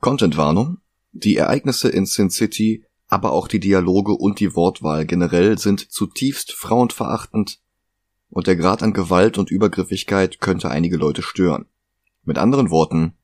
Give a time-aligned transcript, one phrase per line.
[0.00, 0.78] Contentwarnung.
[1.12, 6.52] Die Ereignisse in Sin City, aber auch die Dialoge und die Wortwahl generell sind zutiefst
[6.52, 7.60] frauenverachtend
[8.30, 11.66] und der Grad an Gewalt und Übergriffigkeit könnte einige Leute stören.
[12.22, 13.14] Mit anderen Worten,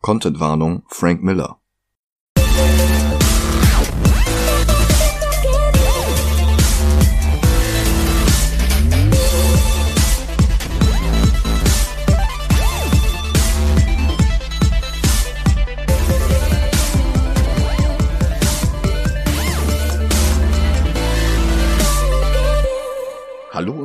[0.00, 1.60] Contentwarnung Frank Miller.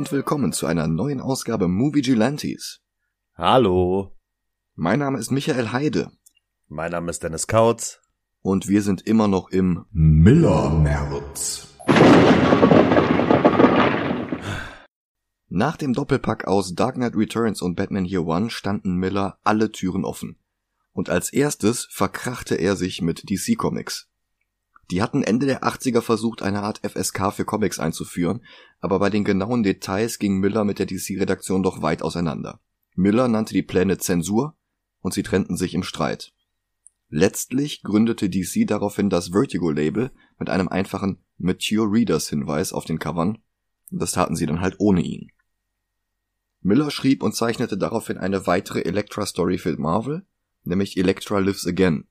[0.02, 2.80] Und willkommen zu einer neuen Ausgabe Movie Gelantes.
[3.36, 4.10] Hallo.
[4.74, 6.10] Mein Name ist Michael Heide.
[6.66, 8.00] Mein Name ist Dennis Kautz.
[8.40, 11.68] Und wir sind immer noch im Miller-März.
[15.48, 20.04] Nach dem Doppelpack aus Dark Knight Returns und Batman Year One standen Miller alle Türen
[20.04, 20.36] offen.
[20.92, 24.11] Und als erstes verkrachte er sich mit DC Comics.
[24.92, 28.44] Die hatten Ende der 80er versucht, eine Art FSK für Comics einzuführen,
[28.78, 32.60] aber bei den genauen Details ging Miller mit der DC-Redaktion doch weit auseinander.
[32.94, 34.54] Miller nannte die Pläne Zensur
[35.00, 36.34] und sie trennten sich im Streit.
[37.08, 43.38] Letztlich gründete DC daraufhin das Vertigo-Label mit einem einfachen Mature Readers-Hinweis auf den Covern.
[43.88, 45.30] Das taten sie dann halt ohne ihn.
[46.60, 50.26] Miller schrieb und zeichnete daraufhin eine weitere Elektra-Story für Marvel,
[50.64, 52.08] nämlich Elektra Lives Again,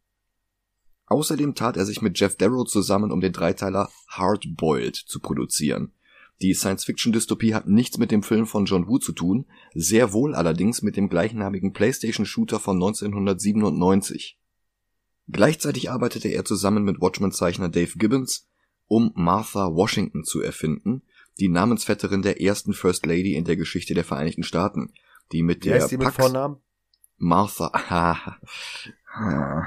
[1.11, 5.91] Außerdem tat er sich mit Jeff Darrow zusammen, um den Dreiteiler Hardboiled zu produzieren.
[6.41, 10.81] Die Science-Fiction-Dystopie hat nichts mit dem Film von John Woo zu tun, sehr wohl allerdings
[10.81, 14.39] mit dem gleichnamigen PlayStation-Shooter von 1997.
[15.27, 18.47] Gleichzeitig arbeitete er zusammen mit Watchmen-Zeichner Dave Gibbons,
[18.87, 21.01] um Martha Washington zu erfinden,
[21.41, 24.93] die Namensvetterin der ersten First Lady in der Geschichte der Vereinigten Staaten,
[25.33, 26.61] die mit Wie der heißt die mit Vornamen?
[27.17, 28.39] Martha.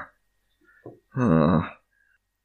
[1.14, 1.64] Hm.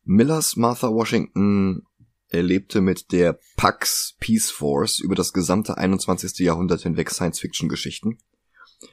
[0.04, 1.84] Millers Martha Washington
[2.30, 6.40] erlebte mit der Pax Peace Force über das gesamte 21.
[6.40, 8.20] Jahrhundert hinweg Science-Fiction-Geschichten.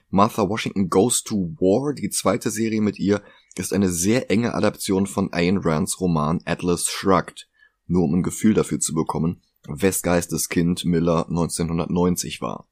[0.08, 3.22] Martha Washington Goes to War, die zweite Serie mit ihr,
[3.54, 7.48] ist eine sehr enge Adaption von Ayn Rands Roman Atlas Shrugged,
[7.86, 12.68] nur um ein Gefühl dafür zu bekommen, wes Geisteskind Miller 1990 war.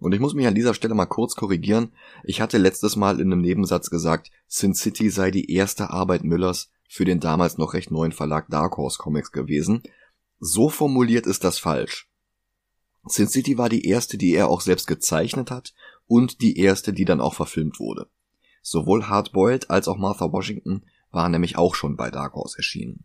[0.00, 1.92] Und ich muss mich an dieser Stelle mal kurz korrigieren.
[2.24, 6.72] Ich hatte letztes Mal in einem Nebensatz gesagt, Sin City sei die erste Arbeit Millers
[6.88, 9.82] für den damals noch recht neuen Verlag Dark Horse Comics gewesen.
[10.40, 12.10] So formuliert ist das falsch.
[13.04, 15.74] Sin City war die erste, die er auch selbst gezeichnet hat
[16.06, 18.08] und die erste, die dann auch verfilmt wurde.
[18.62, 23.04] Sowohl Hardboiled als auch Martha Washington waren nämlich auch schon bei Dark Horse erschienen.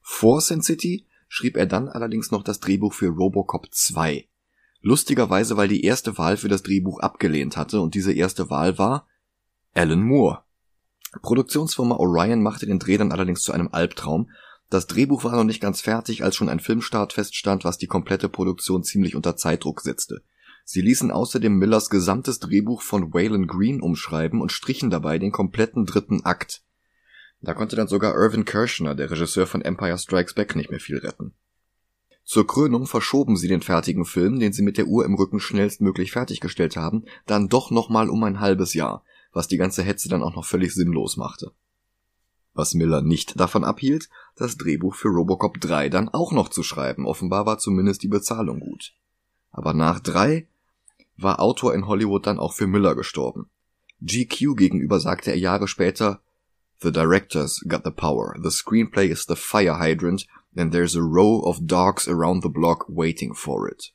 [0.00, 4.28] Vor Sin City schrieb er dann allerdings noch das Drehbuch für Robocop 2.
[4.80, 9.06] Lustigerweise, weil die erste Wahl für das Drehbuch abgelehnt hatte und diese erste Wahl war
[9.74, 10.42] Alan Moore.
[11.22, 14.30] Produktionsfirma Orion machte den Dreh dann allerdings zu einem Albtraum.
[14.70, 18.28] Das Drehbuch war noch nicht ganz fertig, als schon ein Filmstart feststand, was die komplette
[18.28, 20.22] Produktion ziemlich unter Zeitdruck setzte.
[20.64, 25.86] Sie ließen außerdem Millers gesamtes Drehbuch von Waylon Green umschreiben und strichen dabei den kompletten
[25.86, 26.62] dritten Akt.
[27.40, 30.98] Da konnte dann sogar Irvin Kershner, der Regisseur von Empire Strikes Back, nicht mehr viel
[30.98, 31.34] retten.
[32.26, 36.10] Zur Krönung verschoben sie den fertigen Film, den sie mit der Uhr im Rücken schnellstmöglich
[36.10, 40.34] fertiggestellt haben, dann doch nochmal um ein halbes Jahr, was die ganze Hetze dann auch
[40.34, 41.52] noch völlig sinnlos machte.
[42.52, 47.06] Was Miller nicht davon abhielt, das Drehbuch für Robocop 3 dann auch noch zu schreiben,
[47.06, 48.92] offenbar war zumindest die Bezahlung gut.
[49.52, 50.48] Aber nach 3
[51.16, 53.50] war Autor in Hollywood dann auch für Miller gestorben.
[54.02, 56.22] GQ gegenüber sagte er Jahre später,
[56.80, 60.26] The directors got the power, the screenplay is the fire hydrant,
[60.56, 63.92] and there's a row of dogs around the block waiting for it.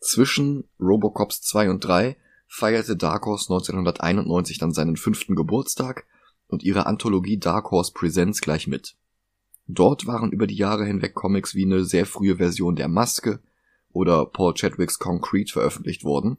[0.00, 2.16] Zwischen Robocops 2 und 3
[2.46, 6.06] feierte Dark Horse 1991 dann seinen fünften Geburtstag
[6.46, 8.96] und ihre Anthologie Dark Horse Presents gleich mit.
[9.66, 13.40] Dort waren über die Jahre hinweg Comics wie eine sehr frühe Version der Maske
[13.90, 16.38] oder Paul Chadwicks Concrete veröffentlicht worden,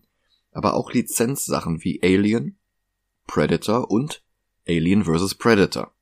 [0.52, 2.58] aber auch Lizenzsachen wie Alien,
[3.28, 4.24] Predator und
[4.68, 5.36] Alien vs.
[5.36, 5.94] Predator.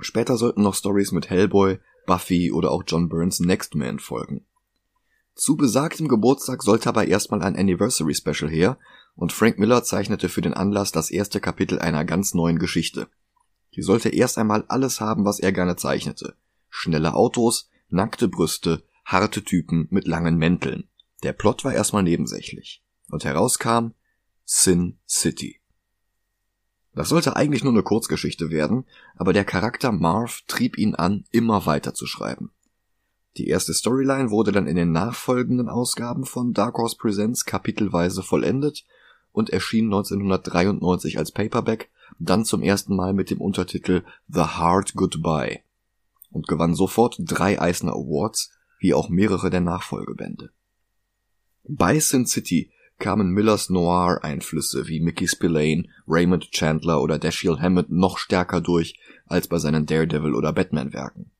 [0.00, 4.44] Später sollten noch Stories mit Hellboy, Buffy oder auch John Burns Next Man folgen.
[5.34, 8.78] Zu besagtem Geburtstag sollte aber erstmal ein Anniversary Special her
[9.16, 13.08] und Frank Miller zeichnete für den Anlass das erste Kapitel einer ganz neuen Geschichte.
[13.74, 16.36] Die sollte erst einmal alles haben, was er gerne zeichnete.
[16.70, 20.88] Schnelle Autos, nackte Brüste, harte Typen mit langen Mänteln.
[21.22, 22.82] Der Plot war erstmal nebensächlich.
[23.10, 23.92] Und herauskam
[24.44, 25.60] Sin City.
[26.96, 31.66] Das sollte eigentlich nur eine Kurzgeschichte werden, aber der Charakter Marv trieb ihn an, immer
[31.66, 32.50] weiter zu schreiben.
[33.36, 38.86] Die erste Storyline wurde dann in den nachfolgenden Ausgaben von Dark Horse Presents kapitelweise vollendet
[39.32, 45.60] und erschien 1993 als Paperback, dann zum ersten Mal mit dem Untertitel The Hard Goodbye
[46.30, 50.50] und gewann sofort drei Eisner Awards, wie auch mehrere der Nachfolgebände.
[51.64, 58.18] Bei Sin City kamen Millers Noir-Einflüsse wie Mickey Spillane, Raymond Chandler oder Dashiell Hammett noch
[58.18, 61.30] stärker durch als bei seinen Daredevil- oder Batman-Werken.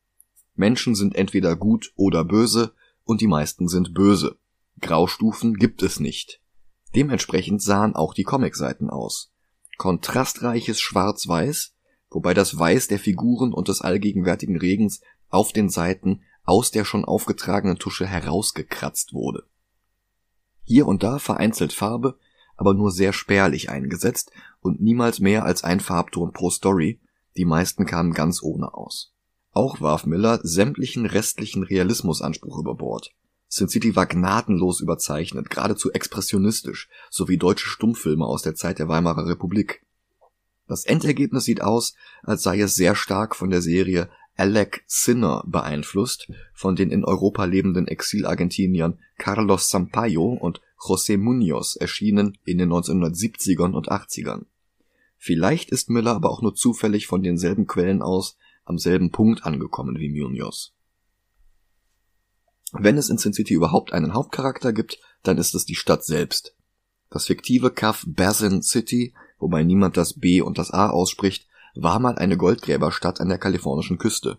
[0.55, 2.73] Menschen sind entweder gut oder böse
[3.03, 4.37] und die meisten sind böse.
[4.81, 6.41] Graustufen gibt es nicht.
[6.95, 9.31] Dementsprechend sahen auch die Comicseiten aus.
[9.77, 11.75] Kontrastreiches Schwarz-Weiß,
[12.09, 17.05] wobei das Weiß der Figuren und des allgegenwärtigen Regens auf den Seiten aus der schon
[17.05, 19.43] aufgetragenen Tusche herausgekratzt wurde.
[20.67, 22.19] Hier und da vereinzelt Farbe,
[22.57, 26.99] aber nur sehr spärlich eingesetzt und niemals mehr als ein Farbton pro Story,
[27.37, 29.13] die meisten kamen ganz ohne aus.
[29.53, 33.13] Auch warf Miller sämtlichen restlichen Realismusanspruch über Bord.
[33.47, 39.25] Sin City war gnadenlos überzeichnet, geradezu expressionistisch, sowie deutsche Stummfilme aus der Zeit der Weimarer
[39.25, 39.85] Republik.
[40.67, 46.31] Das Endergebnis sieht aus, als sei es sehr stark von der Serie Alec Sinner beeinflusst,
[46.53, 53.73] von den in Europa lebenden Exilargentiniern Carlos Sampaio und José Munoz erschienen in den 1970ern
[53.73, 54.45] und 80ern.
[55.17, 59.97] Vielleicht ist Miller aber auch nur zufällig von denselben Quellen aus am selben Punkt angekommen
[59.97, 60.73] wie Munoz.
[62.73, 66.55] Wenn es in Sin City überhaupt einen Hauptcharakter gibt, dann ist es die Stadt selbst.
[67.09, 71.47] Das fiktive Kaff Basin City, wobei niemand das B und das A ausspricht,
[71.81, 74.37] war mal eine Goldgräberstadt an der kalifornischen Küste.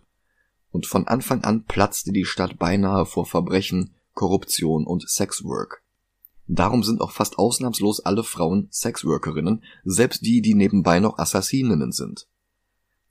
[0.71, 5.83] Und von Anfang an platzte die Stadt beinahe vor Verbrechen, Korruption und Sexwork.
[6.47, 12.27] Darum sind auch fast ausnahmslos alle Frauen Sexworkerinnen, selbst die, die nebenbei noch Assassininnen sind.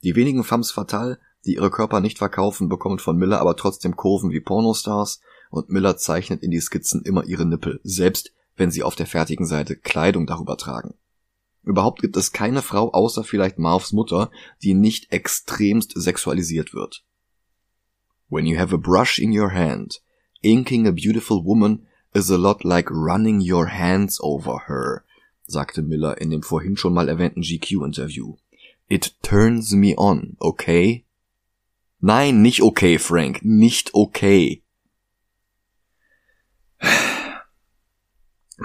[0.03, 4.31] Die wenigen femmes fatales, die ihre Körper nicht verkaufen, bekommen von Miller aber trotzdem Kurven
[4.31, 5.21] wie Pornostars
[5.51, 9.47] und Miller zeichnet in die Skizzen immer ihre Nippel, selbst wenn sie auf der fertigen
[9.47, 10.95] Seite Kleidung darüber tragen.
[11.69, 14.31] Überhaupt gibt es keine Frau außer vielleicht Marvs Mutter,
[14.63, 17.05] die nicht extremst sexualisiert wird.
[18.31, 20.01] When you have a brush in your hand,
[20.41, 25.05] inking a beautiful woman is a lot like running your hands over her,
[25.47, 28.37] sagte Miller in dem vorhin schon mal erwähnten GQ-Interview.
[28.89, 31.05] It turns me on, okay?
[32.01, 34.63] Nein, nicht okay, Frank, nicht okay.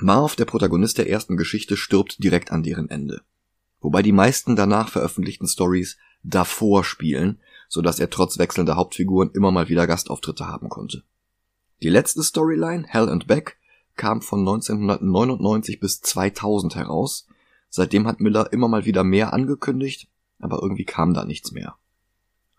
[0.01, 3.21] Marv, der Protagonist der ersten Geschichte, stirbt direkt an deren Ende.
[3.79, 9.51] Wobei die meisten danach veröffentlichten Stories davor spielen, so dass er trotz wechselnder Hauptfiguren immer
[9.51, 11.03] mal wieder Gastauftritte haben konnte.
[11.83, 13.57] Die letzte Storyline, Hell and Back,
[13.95, 17.27] kam von 1999 bis 2000 heraus.
[17.69, 20.07] Seitdem hat Miller immer mal wieder mehr angekündigt,
[20.39, 21.75] aber irgendwie kam da nichts mehr.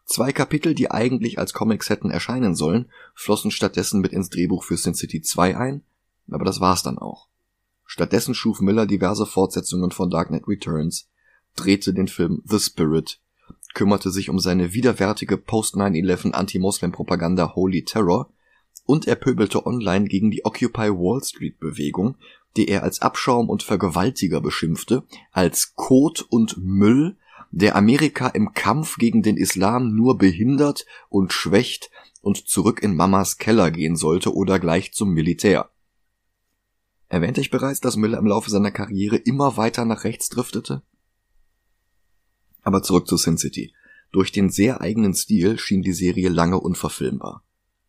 [0.05, 4.77] Zwei Kapitel, die eigentlich als Comics hätten erscheinen sollen, flossen stattdessen mit ins Drehbuch für
[4.77, 5.83] Sin City 2 ein
[6.31, 7.29] aber das war's dann auch.
[7.85, 11.11] Stattdessen schuf Miller diverse Fortsetzungen von Dark Knight Returns,
[11.55, 13.21] drehte den Film The Spirit,
[13.75, 18.31] kümmerte sich um seine widerwärtige Post-9-11 Anti-Moslem-Propaganda Holy Terror
[18.87, 22.17] und er pöbelte online gegen die Occupy Wall Street Bewegung,
[22.57, 27.17] die er als Abschaum und Vergewaltiger beschimpfte, als Kot und Müll,
[27.51, 31.91] der Amerika im Kampf gegen den Islam nur behindert und schwächt
[32.21, 35.71] und zurück in Mamas Keller gehen sollte oder gleich zum Militär.
[37.15, 40.83] Erwähnte ich bereits, dass Miller im Laufe seiner Karriere immer weiter nach rechts driftete?
[42.63, 43.73] Aber zurück zu Sin City.
[44.11, 47.45] Durch den sehr eigenen Stil schien die Serie lange unverfilmbar.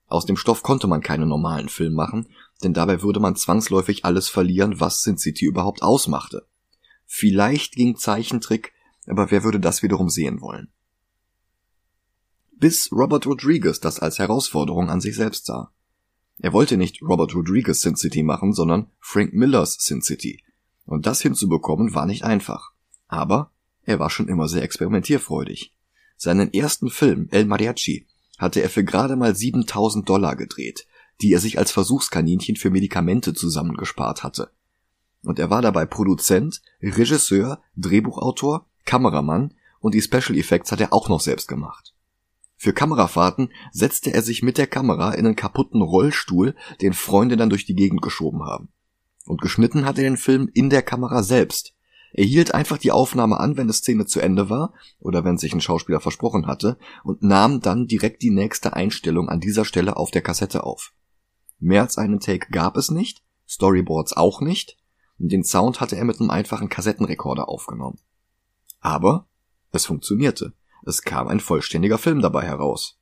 [0.05, 2.27] Aus dem Stoff konnte man keinen normalen Film machen,
[2.61, 6.45] denn dabei würde man zwangsläufig alles verlieren, was Sin City überhaupt ausmachte.
[7.07, 8.73] Vielleicht ging Zeichentrick,
[9.07, 10.71] aber wer würde das wiederum sehen wollen?
[12.51, 15.71] Bis Robert Rodriguez das als Herausforderung an sich selbst sah.
[16.39, 20.43] Er wollte nicht Robert Rodriguez Sin City machen, sondern Frank Millers Sin City.
[20.85, 22.71] Und das hinzubekommen war nicht einfach.
[23.07, 23.51] Aber
[23.83, 25.73] er war schon immer sehr experimentierfreudig.
[26.17, 30.87] Seinen ersten Film, El Mariachi, hatte er für gerade mal 7000 Dollar gedreht,
[31.21, 34.51] die er sich als Versuchskaninchen für Medikamente zusammengespart hatte.
[35.23, 41.09] Und er war dabei Produzent, Regisseur, Drehbuchautor, Kameramann und die Special Effects hat er auch
[41.09, 41.94] noch selbst gemacht.
[42.65, 47.51] Für Kamerafahrten setzte er sich mit der Kamera in einen kaputten Rollstuhl, den Freunde dann
[47.51, 48.69] durch die Gegend geschoben haben.
[49.27, 51.75] Und geschnitten hat er den Film in der Kamera selbst.
[52.11, 55.53] Er hielt einfach die Aufnahme an, wenn die Szene zu Ende war oder wenn sich
[55.53, 60.09] ein Schauspieler versprochen hatte und nahm dann direkt die nächste Einstellung an dieser Stelle auf
[60.09, 60.91] der Kassette auf.
[61.59, 64.75] Mehr als einen Take gab es nicht, Storyboards auch nicht,
[65.19, 67.99] und den Sound hatte er mit einem einfachen Kassettenrekorder aufgenommen.
[68.79, 69.27] Aber
[69.71, 70.53] es funktionierte.
[70.85, 72.99] Es kam ein vollständiger Film dabei heraus.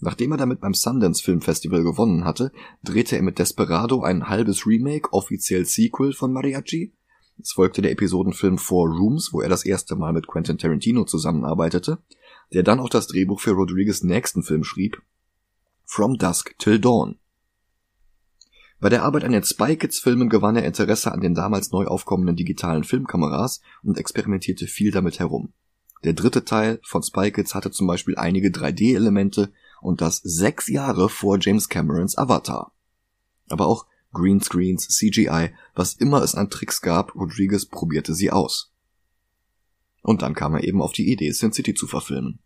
[0.00, 2.50] Nachdem er damit beim Sundance Film Festival gewonnen hatte,
[2.82, 6.94] drehte er mit Desperado ein halbes Remake, offiziell Sequel von Mariachi,
[7.38, 11.98] Es folgte der Episodenfilm Four Rooms, wo er das erste Mal mit Quentin Tarantino zusammenarbeitete,
[12.54, 15.02] der dann auch das Drehbuch für Rodriguez nächsten Film schrieb,
[15.84, 17.18] From Dusk Till Dawn.
[18.78, 21.84] Bei der Arbeit an den Spy Kids Filmen gewann er Interesse an den damals neu
[21.86, 25.52] aufkommenden digitalen Filmkameras und experimentierte viel damit herum.
[26.04, 29.52] Der dritte Teil von Spy Kids hatte zum Beispiel einige 3D-Elemente
[29.82, 32.72] und das sechs Jahre vor James Camerons Avatar.
[33.48, 38.72] Aber auch Greenscreens, CGI, was immer es an Tricks gab, Rodriguez probierte sie aus.
[40.02, 42.40] Und dann kam er eben auf die Idee, Sin City zu verfilmen.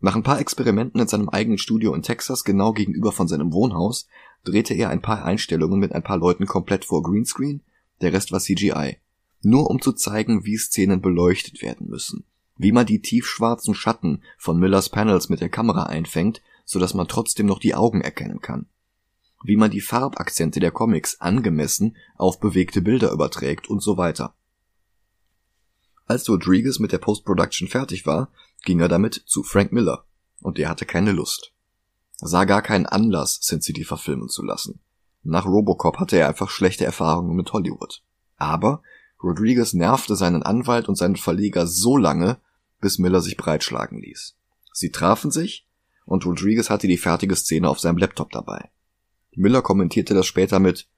[0.00, 4.06] Nach ein paar Experimenten in seinem eigenen Studio in Texas, genau gegenüber von seinem Wohnhaus,
[4.44, 7.62] drehte er ein paar Einstellungen mit ein paar Leuten komplett vor Greenscreen,
[8.00, 8.98] der Rest war CGI.
[9.42, 12.24] Nur um zu zeigen, wie Szenen beleuchtet werden müssen.
[12.58, 17.08] Wie man die tiefschwarzen Schatten von Millers Panels mit der Kamera einfängt, so dass man
[17.08, 18.66] trotzdem noch die Augen erkennen kann.
[19.42, 24.34] Wie man die Farbakzente der Comics angemessen auf bewegte Bilder überträgt und so weiter.
[26.06, 28.30] Als Rodriguez mit der Post-Production fertig war,
[28.64, 30.04] ging er damit zu Frank Miller,
[30.40, 31.52] und der hatte keine Lust.
[32.20, 34.80] Er sah gar keinen Anlass, Sin City verfilmen zu lassen.
[35.22, 38.02] Nach Robocop hatte er einfach schlechte Erfahrungen mit Hollywood.
[38.36, 38.82] Aber
[39.22, 42.40] Rodriguez nervte seinen Anwalt und seinen Verleger so lange,
[42.80, 44.36] bis Miller sich breitschlagen ließ.
[44.72, 45.66] Sie trafen sich
[46.04, 48.70] und Rodriguez hatte die fertige Szene auf seinem Laptop dabei.
[49.32, 50.88] Miller kommentierte das später mit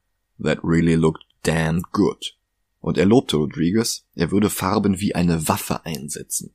[0.43, 2.37] That really looked damn good.
[2.81, 6.55] Und er lobte Rodriguez, er würde Farben wie eine Waffe einsetzen.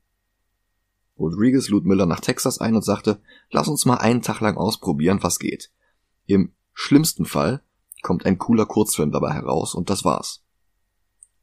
[1.17, 5.19] Rodriguez lud Miller nach Texas ein und sagte, lass uns mal einen Tag lang ausprobieren,
[5.21, 5.71] was geht.
[6.25, 7.61] Im schlimmsten Fall
[8.01, 10.43] kommt ein cooler Kurzfilm dabei heraus und das war's.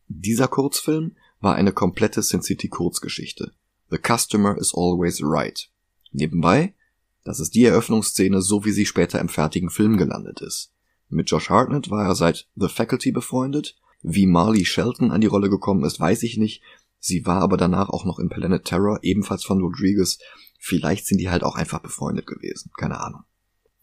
[0.08, 3.52] Dieser Kurzfilm war eine komplette Sin City Kurzgeschichte.
[3.92, 5.68] The Customer is Always Right.
[6.12, 6.74] Nebenbei,
[7.24, 10.72] das ist die Eröffnungsszene, so wie sie später im fertigen Film gelandet ist.
[11.10, 13.76] Mit Josh Hartnett war er seit The Faculty befreundet.
[14.00, 16.62] Wie Marley Shelton an die Rolle gekommen ist, weiß ich nicht.
[17.00, 20.18] Sie war aber danach auch noch in Planet Terror, ebenfalls von Rodriguez.
[20.58, 22.70] Vielleicht sind die halt auch einfach befreundet gewesen.
[22.78, 23.24] Keine Ahnung.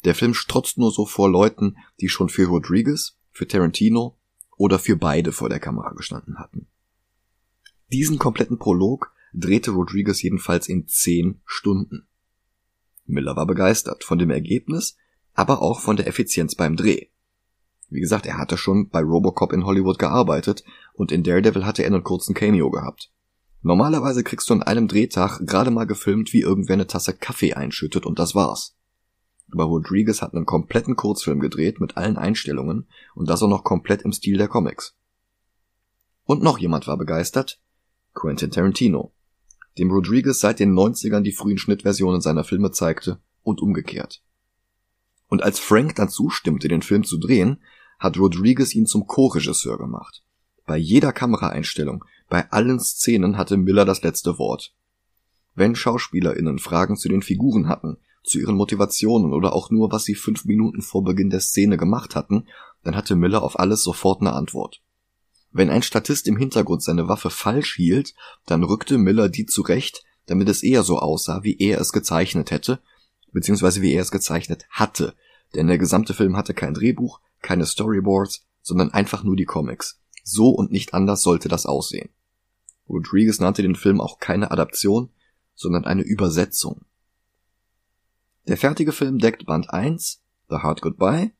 [0.05, 4.17] Der Film strotzt nur so vor Leuten, die schon für Rodriguez, für Tarantino
[4.57, 6.65] oder für beide vor der Kamera gestanden hatten.
[7.91, 12.07] Diesen kompletten Prolog drehte Rodriguez jedenfalls in zehn Stunden.
[13.05, 14.97] Miller war begeistert von dem Ergebnis,
[15.33, 17.07] aber auch von der Effizienz beim Dreh.
[17.89, 21.87] Wie gesagt, er hatte schon bei Robocop in Hollywood gearbeitet und in Daredevil hatte er
[21.87, 23.11] einen kurzen Cameo gehabt.
[23.61, 28.05] Normalerweise kriegst du an einem Drehtag gerade mal gefilmt, wie irgendwer eine Tasse Kaffee einschüttet
[28.05, 28.77] und das war's.
[29.51, 34.03] Aber Rodriguez hat einen kompletten Kurzfilm gedreht mit allen Einstellungen und das auch noch komplett
[34.03, 34.95] im Stil der Comics.
[36.23, 37.59] Und noch jemand war begeistert,
[38.13, 39.13] Quentin Tarantino,
[39.77, 44.21] dem Rodriguez seit den 90ern die frühen Schnittversionen seiner Filme zeigte und umgekehrt.
[45.27, 47.61] Und als Frank dann zustimmte, den Film zu drehen,
[47.99, 50.23] hat Rodriguez ihn zum Co-Regisseur gemacht.
[50.65, 54.73] Bei jeder Kameraeinstellung, bei allen Szenen hatte Miller das letzte Wort.
[55.55, 60.15] Wenn SchauspielerInnen Fragen zu den Figuren hatten, zu ihren Motivationen oder auch nur, was sie
[60.15, 62.47] fünf Minuten vor Beginn der Szene gemacht hatten,
[62.83, 64.81] dann hatte Miller auf alles sofort eine Antwort.
[65.51, 68.13] Wenn ein Statist im Hintergrund seine Waffe falsch hielt,
[68.45, 72.79] dann rückte Miller die zurecht, damit es eher so aussah, wie er es gezeichnet hätte,
[73.31, 75.15] beziehungsweise wie er es gezeichnet hatte,
[75.55, 79.99] denn der gesamte Film hatte kein Drehbuch, keine Storyboards, sondern einfach nur die Comics.
[80.23, 82.09] So und nicht anders sollte das aussehen.
[82.87, 85.09] Rodriguez nannte den Film auch keine Adaption,
[85.55, 86.85] sondern eine Übersetzung.
[88.47, 91.31] Der fertige Film deckt Band 1, The Hard Goodbye,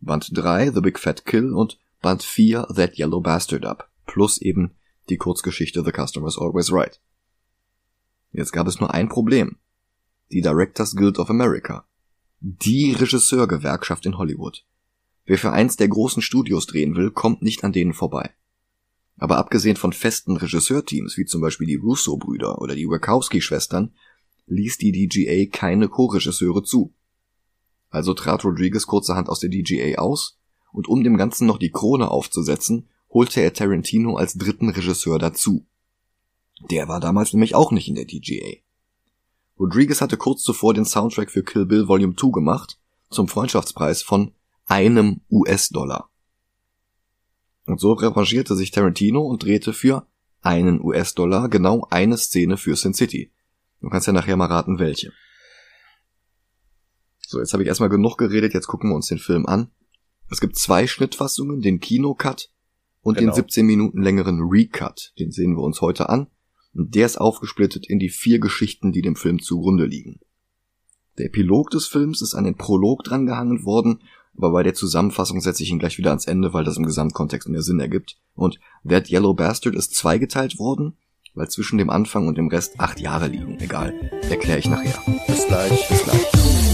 [0.00, 4.72] Band 3, The Big Fat Kill und Band 4, That Yellow Bastard ab, plus eben
[5.08, 7.00] die Kurzgeschichte The Customer's Always Right.
[8.30, 9.56] Jetzt gab es nur ein Problem.
[10.30, 11.86] Die Directors Guild of America.
[12.40, 14.66] Die Regisseurgewerkschaft in Hollywood.
[15.24, 18.34] Wer für eins der großen Studios drehen will, kommt nicht an denen vorbei.
[19.16, 23.94] Aber abgesehen von festen Regisseurteams, wie zum Beispiel die Russo-Brüder oder die Wachowski-Schwestern,
[24.46, 26.92] ließ die DGA keine Co-Regisseure zu.
[27.88, 30.38] Also trat Rodriguez kurzerhand aus der DGA aus,
[30.74, 35.64] und um dem Ganzen noch die Krone aufzusetzen, holte er Tarantino als dritten Regisseur dazu.
[36.68, 38.58] Der war damals nämlich auch nicht in der DGA.
[39.58, 44.32] Rodriguez hatte kurz zuvor den Soundtrack für Kill Bill Volume 2 gemacht, zum Freundschaftspreis von
[44.66, 46.10] einem US-Dollar.
[47.66, 50.06] Und so revanchierte sich Tarantino und drehte für
[50.40, 53.32] einen US-Dollar genau eine Szene für Sin City.
[53.80, 55.12] Du kannst ja nachher mal raten, welche.
[57.20, 59.70] So, jetzt habe ich erstmal genug geredet, jetzt gucken wir uns den Film an.
[60.30, 62.50] Es gibt zwei Schnittfassungen, den Kinocut
[63.02, 63.32] und genau.
[63.32, 65.12] den 17 Minuten längeren Recut.
[65.18, 66.28] Den sehen wir uns heute an.
[66.74, 70.18] Und der ist aufgesplittet in die vier Geschichten, die dem Film zugrunde liegen.
[71.18, 74.00] Der Epilog des Films ist an den Prolog drangehangen worden,
[74.36, 77.48] aber bei der Zusammenfassung setze ich ihn gleich wieder ans Ende, weil das im Gesamtkontext
[77.48, 78.18] mehr Sinn ergibt.
[78.34, 80.96] Und That Yellow Bastard ist zweigeteilt worden,
[81.34, 83.60] weil zwischen dem Anfang und dem Rest acht Jahre liegen.
[83.60, 83.94] Egal,
[84.28, 85.00] erkläre ich nachher.
[85.28, 85.88] Bis gleich.
[85.88, 86.73] Bis gleich.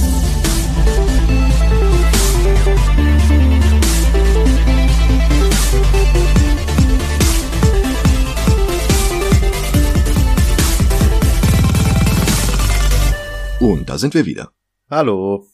[13.60, 14.52] Und da sind wir wieder.
[14.88, 15.46] Hallo.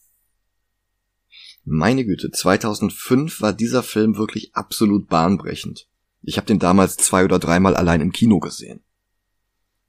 [1.65, 5.89] Meine Güte, 2005 war dieser Film wirklich absolut bahnbrechend.
[6.23, 8.85] Ich habe den damals zwei oder dreimal allein im Kino gesehen.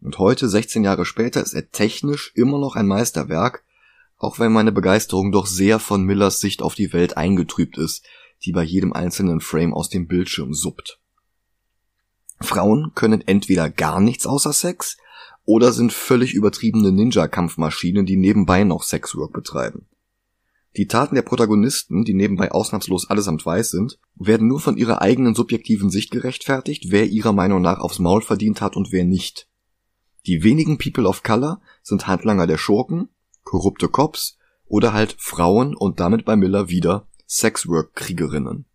[0.02, 3.64] Und heute, 16 Jahre später, ist er technisch immer noch ein Meisterwerk,
[4.18, 8.04] auch wenn meine Begeisterung doch sehr von Millers Sicht auf die Welt eingetrübt ist,
[8.46, 11.00] die bei jedem einzelnen Frame aus dem Bildschirm suppt.
[12.42, 14.98] Frauen können entweder gar nichts außer Sex
[15.48, 19.88] oder sind völlig übertriebene Ninja-Kampfmaschinen, die nebenbei noch Sexwork betreiben.
[20.76, 25.36] Die Taten der Protagonisten, die nebenbei ausnahmslos allesamt weiß sind, werden nur von ihrer eigenen
[25.36, 29.48] subjektiven Sicht gerechtfertigt, wer ihrer Meinung nach aufs Maul verdient hat und wer nicht.
[30.26, 33.08] Die wenigen People of Color sind Handlanger der Schurken,
[33.44, 38.66] korrupte Cops oder halt Frauen und damit bei Miller wieder Sexwork-Kriegerinnen.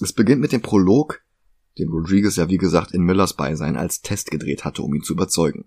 [0.00, 1.23] Es beginnt mit dem Prolog,
[1.78, 5.12] den Rodriguez ja wie gesagt in Millers Beisein als Test gedreht hatte, um ihn zu
[5.12, 5.64] überzeugen.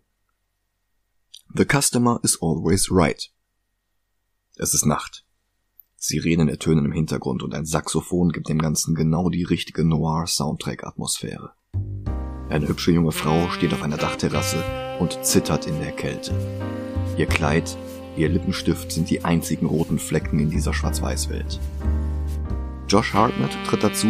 [1.54, 3.32] The customer is always right.
[4.56, 5.26] Es ist Nacht.
[5.96, 11.54] Sirenen ertönen im Hintergrund und ein Saxophon gibt dem Ganzen genau die richtige Noir-Soundtrack-Atmosphäre.
[12.50, 14.64] Eine hübsche junge Frau steht auf einer Dachterrasse
[15.00, 16.34] und zittert in der Kälte.
[17.18, 17.78] Ihr Kleid,
[18.16, 21.60] ihr Lippenstift sind die einzigen roten Flecken in dieser Schwarz-Weiß-Welt.
[22.88, 24.08] Josh Hartnett tritt dazu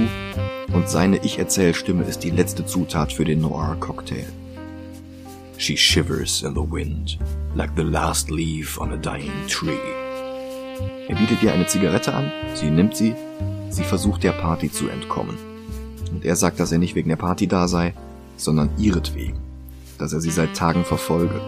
[0.71, 4.27] und seine Ich-Erzähl-Stimme ist die letzte Zutat für den Noir-Cocktail.
[5.57, 7.17] She shivers in the wind,
[7.55, 9.79] like the last leaf on a dying tree.
[11.07, 13.15] Er bietet ihr eine Zigarette an, sie nimmt sie,
[13.71, 15.37] sie versucht der Party zu entkommen.
[16.11, 17.95] Und er sagt, dass er nicht wegen der Party da sei,
[18.35, 19.39] sondern ihretwegen,
[19.97, 21.41] dass er sie seit Tagen verfolge,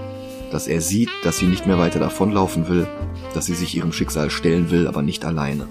[0.52, 2.88] dass er sieht, dass sie nicht mehr weiter davonlaufen will,
[3.36, 5.68] dass sie sich ihrem Schicksal stellen will, aber nicht alleine.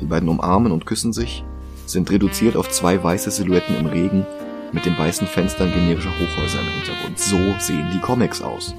[0.00, 1.44] Die beiden umarmen und küssen sich,
[1.86, 4.26] sind reduziert auf zwei weiße Silhouetten im Regen
[4.72, 7.18] mit den weißen Fenstern generischer Hochhäuser im Hintergrund.
[7.18, 8.74] So sehen die Comics aus.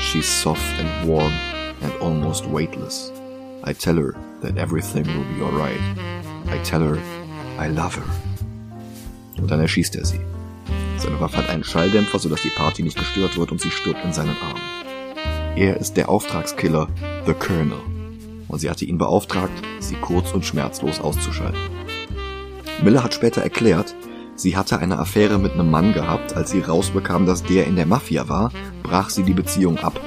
[0.00, 1.32] She's soft and warm
[1.82, 3.12] and almost weightless.
[3.66, 5.80] I tell her that everything will be alright.
[6.48, 6.98] I tell her
[7.58, 8.04] I love her.
[9.38, 10.20] Und dann erschießt er sie.
[10.98, 14.12] Seine Waffe hat einen Schalldämpfer, sodass die Party nicht gestört wird und sie stirbt in
[14.12, 15.56] seinen Armen.
[15.56, 16.88] Er ist der Auftragskiller,
[17.26, 17.95] The Colonel.
[18.48, 21.60] Und sie hatte ihn beauftragt, sie kurz und schmerzlos auszuschalten.
[22.82, 23.94] Miller hat später erklärt,
[24.34, 27.86] sie hatte eine Affäre mit einem Mann gehabt, als sie rausbekam, dass der in der
[27.86, 30.00] Mafia war, brach sie die Beziehung ab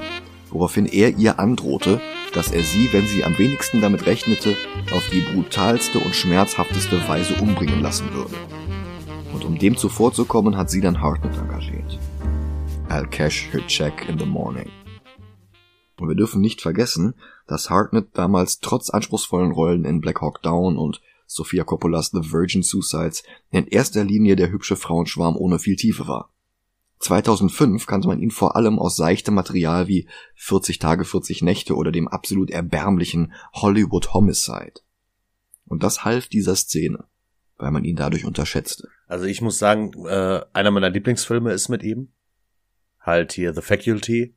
[0.52, 2.02] woraufhin er ihr androhte,
[2.34, 4.56] dass er sie, wenn sie am wenigsten damit rechnete,
[4.92, 8.36] auf die brutalste und schmerzhafteste Weise umbringen lassen würde.
[9.34, 12.00] Und um dem zuvorzukommen, hat sie dann Hartnett engagiert.
[12.90, 14.70] I'll cash her check in the morning.
[16.00, 17.16] Und wir dürfen nicht vergessen,
[17.48, 22.64] dass Hartnett damals trotz anspruchsvollen Rollen in Black Hawk Down und Sophia Coppolas The Virgin
[22.64, 26.32] Suicides in erster Linie der hübsche Frauenschwarm ohne viel Tiefe war.
[27.00, 31.92] 2005 kannte man ihn vor allem aus seichtem Material wie 40 Tage, 40 Nächte oder
[31.92, 34.82] dem absolut erbärmlichen Hollywood Homicide.
[35.66, 37.06] Und das half dieser Szene,
[37.58, 38.90] weil man ihn dadurch unterschätzte.
[39.08, 42.10] Also ich muss sagen, äh, einer meiner Lieblingsfilme ist mit ihm.
[43.00, 44.36] Halt hier The Faculty.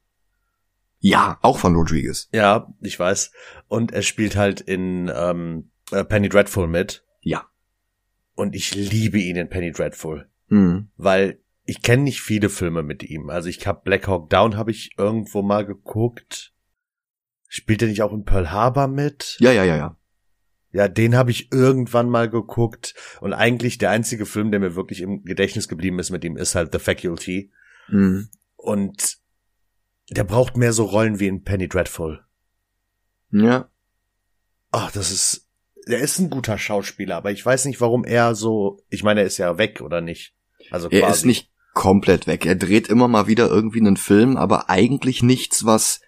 [1.05, 2.29] Ja, auch von Rodriguez.
[2.33, 3.33] Ja, ich weiß.
[3.67, 7.05] Und er spielt halt in ähm, äh, Penny Dreadful mit.
[7.21, 7.45] Ja.
[8.37, 10.31] Und ich liebe ihn in Penny Dreadful.
[10.47, 10.91] Mhm.
[10.97, 13.31] Weil ich kenne nicht viele Filme mit ihm.
[13.31, 16.55] Also ich habe Black Hawk Down habe ich irgendwo mal geguckt.
[17.49, 19.37] Spielt er nicht auch in Pearl Harbor mit?
[19.41, 19.97] Ja, ja, ja, ja.
[20.71, 22.95] Ja, den habe ich irgendwann mal geguckt.
[23.21, 26.55] Und eigentlich der einzige Film, der mir wirklich im Gedächtnis geblieben ist mit ihm, ist
[26.55, 27.51] halt The Faculty.
[27.89, 28.29] Mhm.
[28.55, 29.22] Und
[30.13, 32.25] der braucht mehr so Rollen wie in Penny Dreadful.
[33.31, 33.69] Ja.
[34.71, 35.49] Ach, das ist.
[35.89, 38.81] Der ist ein guter Schauspieler, aber ich weiß nicht, warum er so.
[38.89, 40.35] Ich meine, er ist ja weg, oder nicht?
[40.71, 41.03] Also quasi.
[41.03, 42.47] Er ist nicht komplett weg.
[42.47, 46.01] Er dreht immer mal wieder irgendwie einen Film, aber eigentlich nichts, was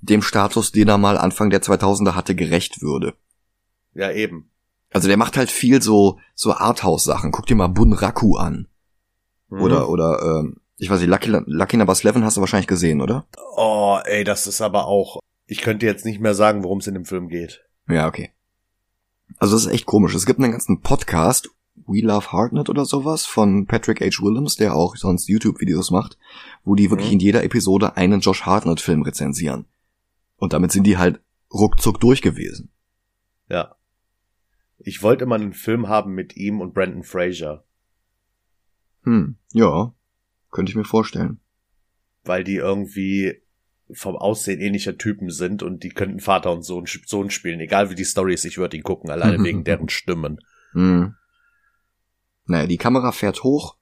[0.00, 3.14] dem Status, den er mal Anfang der 2000er hatte, gerecht würde.
[3.94, 4.50] Ja, eben.
[4.90, 7.32] Also der macht halt viel so so Arthouse-Sachen.
[7.32, 8.68] Guck dir mal Bunraku an.
[9.48, 9.62] Mhm.
[9.62, 13.26] Oder oder ähm, ich weiß nicht, Lucky, Lucky Number 11 hast du wahrscheinlich gesehen, oder?
[13.56, 15.18] Oh, ey, das ist aber auch.
[15.46, 17.64] Ich könnte jetzt nicht mehr sagen, worum es in dem Film geht.
[17.88, 18.30] Ja, okay.
[19.38, 20.14] Also das ist echt komisch.
[20.14, 21.50] Es gibt einen ganzen Podcast,
[21.86, 24.22] We Love Hartnett oder sowas von Patrick H.
[24.22, 26.16] Willems, der auch sonst YouTube-Videos macht,
[26.64, 27.14] wo die wirklich Mhm.
[27.14, 29.66] in jeder Episode einen Josh Hartnett-Film rezensieren.
[30.36, 31.20] Und damit sind die halt
[31.52, 32.70] ruckzuck durch gewesen.
[33.48, 33.74] Ja.
[34.78, 37.64] Ich wollte immer einen Film haben mit ihm und Brandon Fraser.
[39.04, 39.92] Hm, ja,
[40.54, 41.40] könnte ich mir vorstellen.
[42.22, 43.42] Weil die irgendwie
[43.90, 47.60] vom Aussehen ähnlicher Typen sind und die könnten Vater und Sohn, Sohn spielen.
[47.60, 50.38] Egal wie die Story ist, ich würde ihn gucken, alleine wegen deren Stimmen.
[50.72, 51.14] Hm.
[52.46, 53.76] Naja, die Kamera fährt hoch,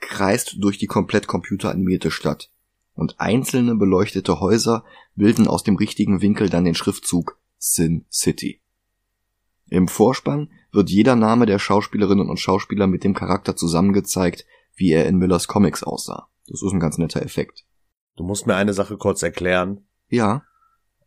[0.00, 2.50] kreist durch die komplett computeranimierte Stadt.
[2.94, 8.60] Und einzelne beleuchtete Häuser bilden aus dem richtigen Winkel dann den Schriftzug Sin City.
[9.70, 14.46] Im Vorspann wird jeder Name der Schauspielerinnen und Schauspieler mit dem Charakter zusammengezeigt,
[14.78, 16.28] wie er in Millers Comics aussah.
[16.46, 17.64] Das ist ein ganz netter Effekt.
[18.16, 19.86] Du musst mir eine Sache kurz erklären.
[20.08, 20.42] Ja.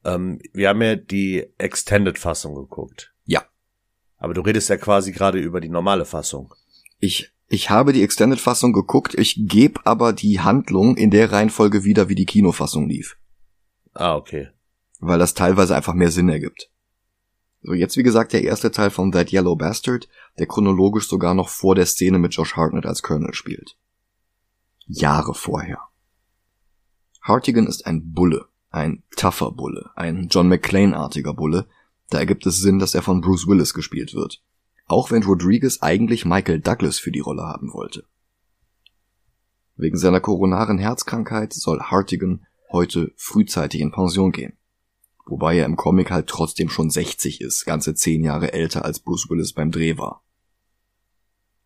[0.06, 3.14] Ähm, wir haben ja die Extended-Fassung geguckt.
[3.26, 3.44] Ja.
[4.18, 6.54] Aber du redest ja quasi gerade über die normale Fassung.
[7.00, 12.08] Ich, ich habe die Extended-Fassung geguckt, ich gebe aber die Handlung in der Reihenfolge wieder,
[12.08, 13.18] wie die Kinofassung lief.
[13.94, 14.50] Ah, okay.
[15.00, 16.71] Weil das teilweise einfach mehr Sinn ergibt.
[17.64, 20.08] So, jetzt wie gesagt der erste Teil von That Yellow Bastard,
[20.40, 23.78] der chronologisch sogar noch vor der Szene mit Josh Hartnett als Colonel spielt.
[24.88, 25.80] Jahre vorher.
[27.22, 31.68] Hartigan ist ein Bulle, ein tougher Bulle, ein John McClane-artiger Bulle,
[32.10, 34.42] da ergibt es Sinn, dass er von Bruce Willis gespielt wird.
[34.88, 38.04] Auch wenn Rodriguez eigentlich Michael Douglas für die Rolle haben wollte.
[39.78, 44.58] Wegen seiner koronaren Herzkrankheit soll Hartigan heute frühzeitig in Pension gehen.
[45.26, 49.30] Wobei er im Comic halt trotzdem schon 60 ist, ganze 10 Jahre älter als Bruce
[49.30, 50.24] Willis beim Dreh war.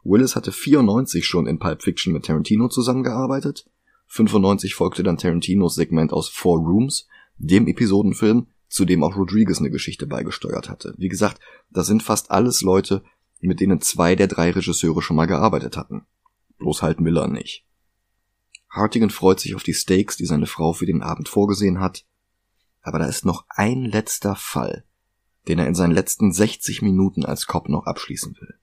[0.03, 3.65] Willis hatte 94 schon in Pulp Fiction mit Tarantino zusammengearbeitet
[4.07, 9.71] 95 folgte dann Tarantinos Segment aus Four Rooms, dem Episodenfilm, zu dem auch Rodriguez eine
[9.71, 10.93] Geschichte beigesteuert hatte.
[10.97, 11.39] Wie gesagt,
[11.69, 13.03] das sind fast alles Leute,
[13.39, 16.05] mit denen zwei der drei Regisseure schon mal gearbeitet hatten.
[16.57, 17.65] Bloß halt Miller nicht.
[18.69, 22.05] Hartigan freut sich auf die Steaks, die seine Frau für den Abend vorgesehen hat.
[22.85, 24.85] Aber da ist noch ein letzter Fall,
[25.47, 28.53] den er in seinen letzten 60 Minuten als Cop noch abschließen will.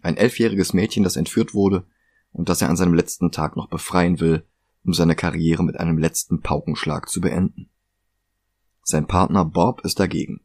[0.00, 1.86] Ein elfjähriges Mädchen, das entführt wurde
[2.32, 4.46] und das er an seinem letzten Tag noch befreien will,
[4.84, 7.68] um seine Karriere mit einem letzten Paukenschlag zu beenden.
[8.84, 10.40] Sein Partner Bob ist dagegen.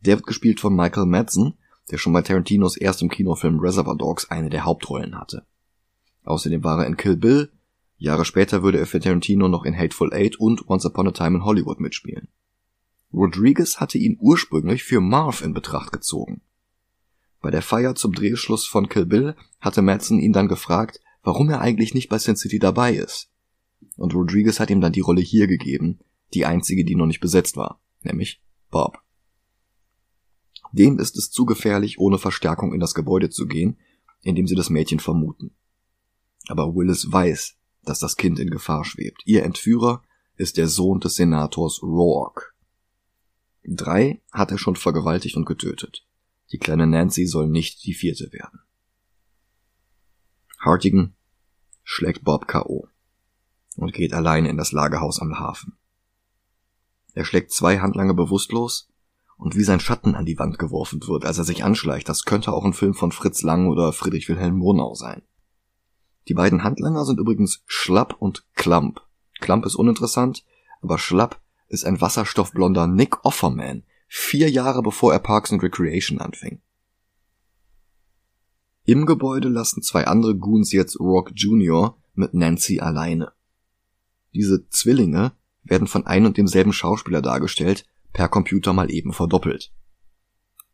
[0.00, 1.54] Der wird gespielt von Michael Madsen,
[1.90, 5.46] der schon bei Tarantinos erstem Kinofilm Reservoir Dogs eine der Hauptrollen hatte.
[6.24, 7.50] Außerdem war er in Kill Bill,
[7.98, 11.38] Jahre später würde er für Tarantino noch in Hateful Eight und Once Upon a Time
[11.38, 12.28] in Hollywood mitspielen.
[13.12, 16.42] Rodriguez hatte ihn ursprünglich für Marv in Betracht gezogen.
[17.40, 21.60] Bei der Feier zum Drehschluss von Kill Bill hatte Madsen ihn dann gefragt, warum er
[21.60, 23.30] eigentlich nicht bei Sin City dabei ist.
[23.96, 25.98] Und Rodriguez hat ihm dann die Rolle hier gegeben,
[26.34, 28.98] die einzige, die noch nicht besetzt war, nämlich Bob.
[30.72, 33.78] Dem ist es zu gefährlich, ohne Verstärkung in das Gebäude zu gehen,
[34.22, 35.52] in dem sie das Mädchen vermuten.
[36.48, 37.57] Aber Willis weiß,
[37.88, 39.22] dass das Kind in Gefahr schwebt.
[39.24, 40.02] Ihr Entführer
[40.36, 42.46] ist der Sohn des Senators Rourke.
[43.64, 46.06] Drei hat er schon vergewaltigt und getötet.
[46.52, 48.60] Die kleine Nancy soll nicht die vierte werden.
[50.58, 51.14] Hartigan
[51.84, 52.88] schlägt Bob K.O
[53.76, 55.76] und geht alleine in das Lagerhaus am Hafen.
[57.14, 58.88] Er schlägt zwei Handlanger bewusstlos
[59.36, 62.52] und wie sein Schatten an die Wand geworfen wird, als er sich anschleicht, das könnte
[62.52, 65.22] auch ein Film von Fritz Lang oder Friedrich Wilhelm Murnau sein.
[66.28, 69.00] Die beiden Handlanger sind übrigens Schlapp und Klamp.
[69.40, 70.44] Klamp ist uninteressant,
[70.82, 76.60] aber Schlapp ist ein wasserstoffblonder Nick Offerman, vier Jahre bevor er Parks and Recreation anfing.
[78.84, 81.96] Im Gebäude lassen zwei andere Goons jetzt Rock Jr.
[82.14, 83.32] mit Nancy alleine.
[84.34, 89.72] Diese Zwillinge werden von ein und demselben Schauspieler dargestellt, per Computer mal eben verdoppelt.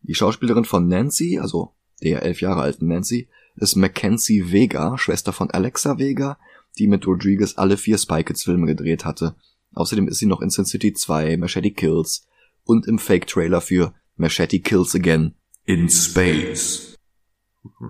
[0.03, 5.51] Die Schauspielerin von Nancy, also der elf Jahre alten Nancy, ist Mackenzie Vega, Schwester von
[5.51, 6.39] Alexa Vega,
[6.79, 9.37] die mit Rodriguez alle vier Spy Kids Filme gedreht hatte.
[9.75, 12.27] Außerdem ist sie noch in Sin City 2, Machete Kills
[12.65, 16.97] und im Fake-Trailer für Machete Kills Again in Space.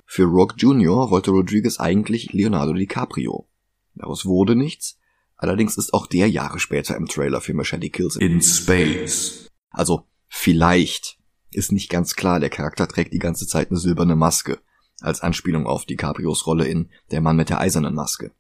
[0.07, 1.11] Für Rock Jr.
[1.11, 3.49] wollte Rodriguez eigentlich Leonardo DiCaprio.
[3.95, 4.99] Daraus wurde nichts,
[5.37, 9.51] Allerdings ist auch der Jahre später im Trailer für Machete Kills in Space.
[9.71, 11.19] Also vielleicht
[11.51, 14.59] ist nicht ganz klar, der Charakter trägt die ganze Zeit eine silberne Maske,
[15.01, 18.33] als Anspielung auf DiCaprios Rolle in Der Mann mit der eisernen Maske.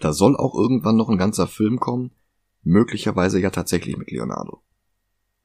[0.00, 2.10] Da soll auch irgendwann noch ein ganzer Film kommen,
[2.62, 4.62] möglicherweise ja tatsächlich mit Leonardo.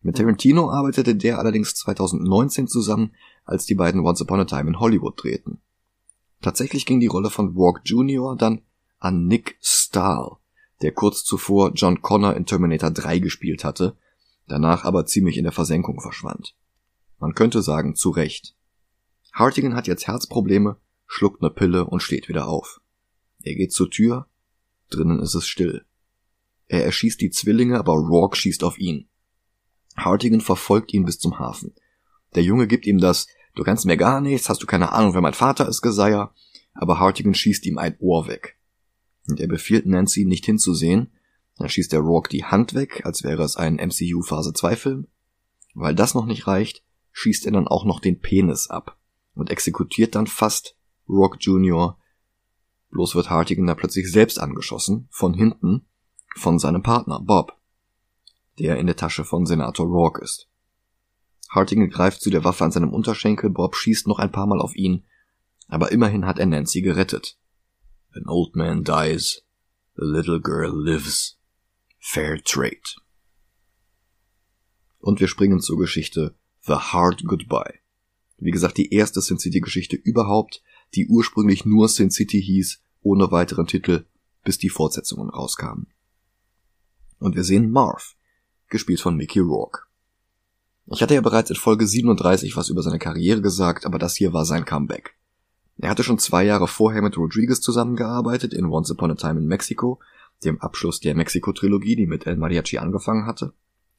[0.02, 4.80] Mit Tarantino arbeitete der allerdings 2019 zusammen, als die beiden Once Upon a Time in
[4.80, 5.62] Hollywood drehten.
[6.41, 8.36] Tatsächlich ging die Rolle von Rock Jr.
[8.38, 8.62] dann
[9.00, 10.38] an Nick Stahl,
[10.82, 13.98] der kurz zuvor John Connor in Terminator 3 gespielt hatte,
[14.48, 16.56] danach aber ziemlich in der Versenkung verschwand.
[17.19, 18.56] Man könnte sagen, zu Recht.
[19.36, 22.80] Hartigan hat jetzt Herzprobleme, schluckt ne Pille und steht wieder auf.
[23.43, 24.28] Er geht zur Tür,
[24.89, 25.84] drinnen ist es still.
[26.67, 29.10] Er erschießt die Zwillinge, aber Rourke schießt auf ihn.
[29.98, 31.74] Hartigan verfolgt ihn bis zum Hafen.
[32.34, 35.21] Der Junge gibt ihm das, du kannst mir gar nichts, hast du keine Ahnung, wer
[35.21, 36.34] mein Vater ist, Geseier,
[36.74, 38.58] aber Hartigan schießt ihm ein Ohr weg.
[39.28, 41.12] Und er befiehlt Nancy, nicht hinzusehen,
[41.58, 45.08] dann schießt der Rourke die Hand weg, als wäre es ein MCU Phase 2 Film.
[45.74, 48.98] Weil das noch nicht reicht, schießt er dann auch noch den Penis ab
[49.36, 50.76] und exekutiert dann fast
[51.08, 51.98] Rourke Jr.
[52.89, 55.86] Bloß wird Hartigan da plötzlich selbst angeschossen, von hinten,
[56.36, 57.58] von seinem Partner Bob,
[58.58, 60.48] der in der Tasche von Senator Rourke ist.
[61.50, 64.76] Hartigan greift zu der Waffe an seinem Unterschenkel, Bob schießt noch ein paar Mal auf
[64.76, 65.06] ihn,
[65.67, 67.38] aber immerhin hat er Nancy gerettet.
[68.13, 69.43] An old man dies,
[69.98, 71.38] a little girl lives.
[72.00, 73.02] Fair trade.
[75.00, 77.80] Und wir springen zur Geschichte The Hard Goodbye.
[78.38, 80.62] Wie gesagt, die erste Sin City Geschichte überhaupt,
[80.93, 84.06] die ursprünglich nur Sin City hieß, ohne weiteren Titel,
[84.43, 85.88] bis die Fortsetzungen rauskamen.
[87.19, 88.15] Und wir sehen Marv,
[88.69, 89.82] gespielt von Mickey Rourke.
[90.88, 94.34] Ich hatte ja bereits in Folge 37 was über seine Karriere gesagt, aber das hier
[94.34, 95.15] war sein Comeback.
[95.78, 99.48] Er hatte schon zwei Jahre vorher mit Rodriguez zusammengearbeitet in Once Upon a Time in
[99.48, 100.00] Mexico,
[100.43, 103.54] dem Abschluss der Mexiko-Trilogie, die mit El Mariachi angefangen hatte.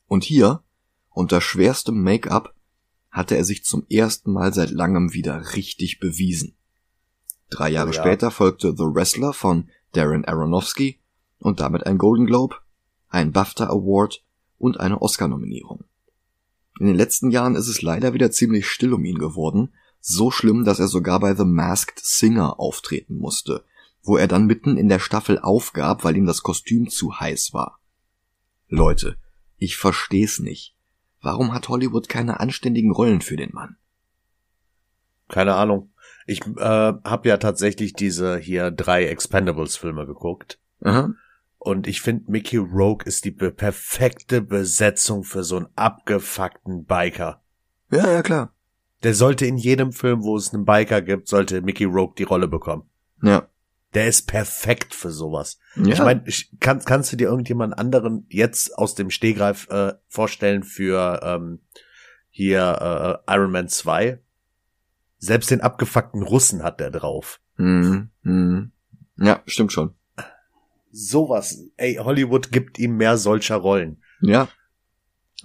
[0.07, 0.63] Und hier,
[1.11, 2.55] unter schwerstem Make-up,
[3.17, 6.55] hatte er sich zum ersten Mal seit langem wieder richtig bewiesen.
[7.49, 8.03] Drei Jahre oh ja.
[8.03, 11.01] später folgte The Wrestler von Darren Aronofsky
[11.39, 12.57] und damit ein Golden Globe,
[13.09, 14.23] ein BAFTA Award
[14.59, 15.85] und eine Oscar-Nominierung.
[16.79, 20.67] In den letzten Jahren ist es leider wieder ziemlich still um ihn geworden, so schlimm,
[20.67, 23.65] dass er sogar bei The Masked Singer auftreten musste,
[24.03, 27.81] wo er dann mitten in der Staffel aufgab, weil ihm das Kostüm zu heiß war.
[28.69, 29.17] Leute,
[29.57, 30.76] ich versteh's nicht.
[31.27, 33.75] Warum hat Hollywood keine anständigen Rollen für den Mann?
[35.29, 35.91] Keine Ahnung.
[36.25, 40.61] Ich äh, habe ja tatsächlich diese hier drei Expendables-Filme geguckt.
[40.83, 41.15] Aha.
[41.59, 47.43] Und ich finde, Mickey Rogue ist die perfekte Besetzung für so einen abgefuckten Biker.
[47.91, 48.55] Ja, ja, klar.
[49.03, 52.47] Der sollte in jedem Film, wo es einen Biker gibt, sollte Mickey Rogue die Rolle
[52.47, 52.89] bekommen.
[53.21, 53.49] Ja.
[53.97, 55.59] Der ist perfekt für sowas.
[55.75, 55.95] Ja.
[55.95, 56.23] Ich meine,
[56.61, 61.61] kann, kannst du dir irgendjemand anderen jetzt aus dem Stehgreif äh, vorstellen für ähm,
[62.29, 64.21] hier äh, Iron Man 2?
[65.17, 67.41] Selbst den abgefuckten Russen hat der drauf.
[67.57, 68.11] Mhm.
[68.21, 68.73] Mhm.
[69.17, 69.95] Ja, stimmt schon.
[70.93, 71.59] Sowas.
[71.79, 74.03] Ey, Hollywood gibt ihm mehr solcher Rollen.
[74.21, 74.49] Ja.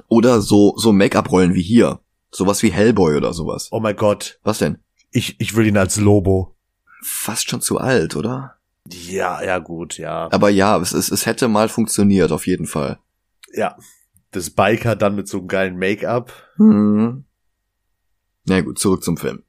[0.09, 2.01] Oder so, so Make-up-Rollen wie hier.
[2.31, 3.69] Sowas wie Hellboy oder sowas.
[3.71, 4.41] Oh mein Gott.
[4.43, 4.79] Was denn?
[5.09, 6.57] Ich, ich will ihn als Lobo.
[7.01, 8.55] Fast schon zu alt, oder?
[8.87, 10.29] Ja, ja, gut, ja.
[10.31, 12.99] Aber ja, es, es, es hätte mal funktioniert, auf jeden Fall.
[13.53, 13.77] Ja.
[14.31, 16.31] Das Biker dann mit so einem geilen Make-up.
[16.55, 17.25] Hm.
[18.45, 19.43] Na gut, zurück zum Film.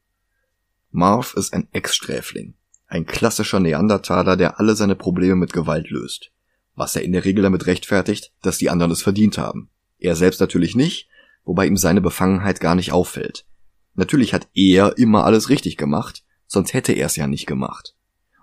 [0.91, 2.55] Marv ist ein Ex-Sträfling.
[2.87, 6.33] Ein klassischer Neandertaler, der alle seine Probleme mit Gewalt löst.
[6.75, 9.71] Was er in der Regel damit rechtfertigt, dass die anderen es verdient haben.
[9.99, 11.09] Er selbst natürlich nicht,
[11.45, 13.47] wobei ihm seine Befangenheit gar nicht auffällt.
[13.95, 16.22] Natürlich hat er immer alles richtig gemacht,
[16.53, 17.97] sonst hätte er es ja nicht gemacht.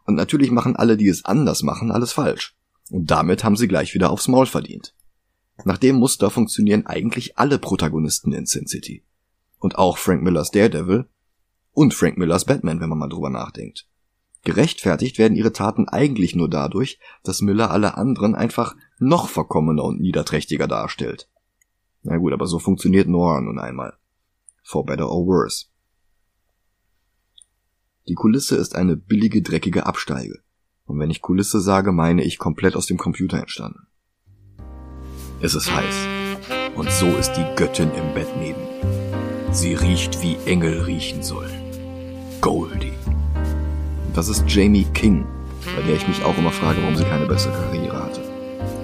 [0.05, 2.57] Und natürlich machen alle, die es anders machen, alles falsch.
[2.89, 4.95] Und damit haben sie gleich wieder aufs Maul verdient.
[5.63, 9.03] Nach dem Muster funktionieren eigentlich alle Protagonisten in Sin City.
[9.59, 11.05] Und auch Frank Millers Daredevil
[11.73, 13.87] und Frank Millers Batman, wenn man mal drüber nachdenkt.
[14.43, 19.99] Gerechtfertigt werden ihre Taten eigentlich nur dadurch, dass Miller alle anderen einfach noch verkommener und
[19.99, 21.29] niederträchtiger darstellt.
[22.01, 23.97] Na gut, aber so funktioniert Nora nun einmal.
[24.63, 25.65] For better or worse.
[28.09, 30.39] Die Kulisse ist eine billige, dreckige Absteige.
[30.87, 33.85] Und wenn ich Kulisse sage, meine ich komplett aus dem Computer entstanden.
[35.41, 35.95] Es ist heiß.
[36.75, 39.53] Und so ist die Göttin im Bett neben mir.
[39.53, 41.53] Sie riecht, wie Engel riechen sollen.
[42.41, 42.93] Goldie.
[44.15, 45.27] Das ist Jamie King,
[45.75, 48.21] bei der ich mich auch immer frage, warum sie keine bessere Karriere hatte.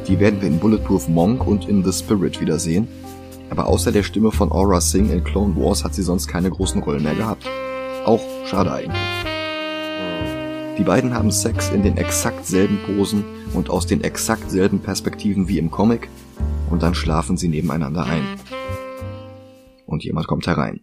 [0.08, 2.88] Die werden wir in Bulletproof Monk und in The Spirit wiedersehen,
[3.50, 6.84] aber außer der Stimme von Aura Singh in Clone Wars hat sie sonst keine großen
[6.84, 7.48] Rollen mehr gehabt.
[8.06, 9.02] Auch schade eigentlich.
[10.78, 15.48] Die beiden haben Sex in den exakt selben Posen und aus den exakt selben Perspektiven
[15.48, 16.08] wie im Comic
[16.70, 18.24] und dann schlafen sie nebeneinander ein.
[19.88, 20.82] Und jemand kommt herein.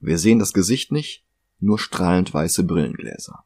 [0.00, 1.26] Wir sehen das Gesicht nicht,
[1.60, 3.44] nur strahlend weiße Brillengläser.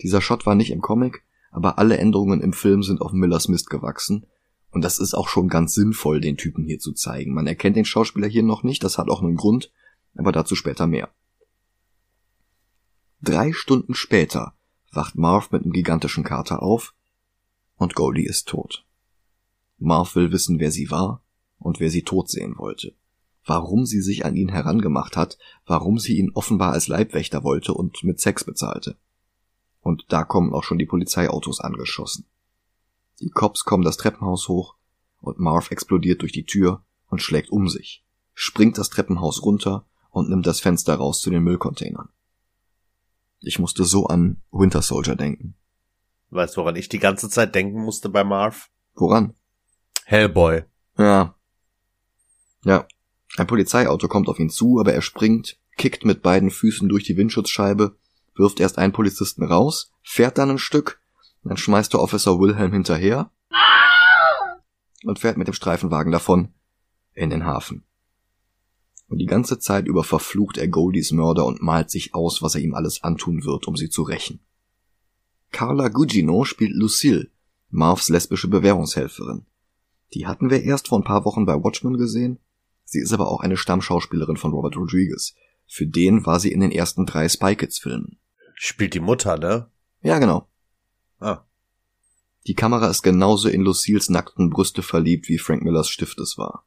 [0.00, 3.68] Dieser Shot war nicht im Comic, aber alle Änderungen im Film sind auf Millers Mist
[3.68, 4.26] gewachsen
[4.70, 7.34] und das ist auch schon ganz sinnvoll, den Typen hier zu zeigen.
[7.34, 9.70] Man erkennt den Schauspieler hier noch nicht, das hat auch einen Grund,
[10.16, 11.10] aber dazu später mehr.
[13.24, 14.56] Drei Stunden später
[14.90, 16.92] wacht Marv mit einem gigantischen Kater auf
[17.76, 18.84] und Goldie ist tot.
[19.78, 21.22] Marv will wissen, wer sie war
[21.60, 22.96] und wer sie tot sehen wollte.
[23.46, 28.02] Warum sie sich an ihn herangemacht hat, warum sie ihn offenbar als Leibwächter wollte und
[28.02, 28.96] mit Sex bezahlte.
[29.82, 32.26] Und da kommen auch schon die Polizeiautos angeschossen.
[33.20, 34.74] Die Cops kommen das Treppenhaus hoch
[35.20, 38.04] und Marv explodiert durch die Tür und schlägt um sich,
[38.34, 42.08] springt das Treppenhaus runter und nimmt das Fenster raus zu den Müllcontainern.
[43.42, 45.54] Ich musste so an Winter Soldier denken.
[46.30, 48.70] Weißt du, woran ich die ganze Zeit denken musste bei Marv?
[48.94, 49.34] Woran?
[50.04, 50.62] Hellboy.
[50.96, 51.34] Ja.
[52.64, 52.86] Ja.
[53.36, 57.16] Ein Polizeiauto kommt auf ihn zu, aber er springt, kickt mit beiden Füßen durch die
[57.16, 57.96] Windschutzscheibe,
[58.34, 61.00] wirft erst einen Polizisten raus, fährt dann ein Stück,
[61.42, 63.30] dann schmeißt der Officer Wilhelm hinterher
[65.04, 66.54] und fährt mit dem Streifenwagen davon
[67.14, 67.84] in den Hafen.
[69.12, 72.62] Und die ganze Zeit über verflucht er Goldies Mörder und malt sich aus, was er
[72.62, 74.40] ihm alles antun wird, um sie zu rächen.
[75.50, 77.30] Carla Gugino spielt Lucille,
[77.68, 79.44] Marvs lesbische Bewährungshelferin.
[80.14, 82.38] Die hatten wir erst vor ein paar Wochen bei Watchmen gesehen.
[82.84, 85.34] Sie ist aber auch eine Stammschauspielerin von Robert Rodriguez.
[85.66, 88.16] Für den war sie in den ersten drei Spy Kids Filmen.
[88.54, 89.68] Spielt die Mutter, ne?
[90.00, 90.48] Ja, genau.
[91.18, 91.44] Ah.
[92.46, 96.64] Die Kamera ist genauso in Lucille's nackten Brüste verliebt, wie Frank Millers Stift es war.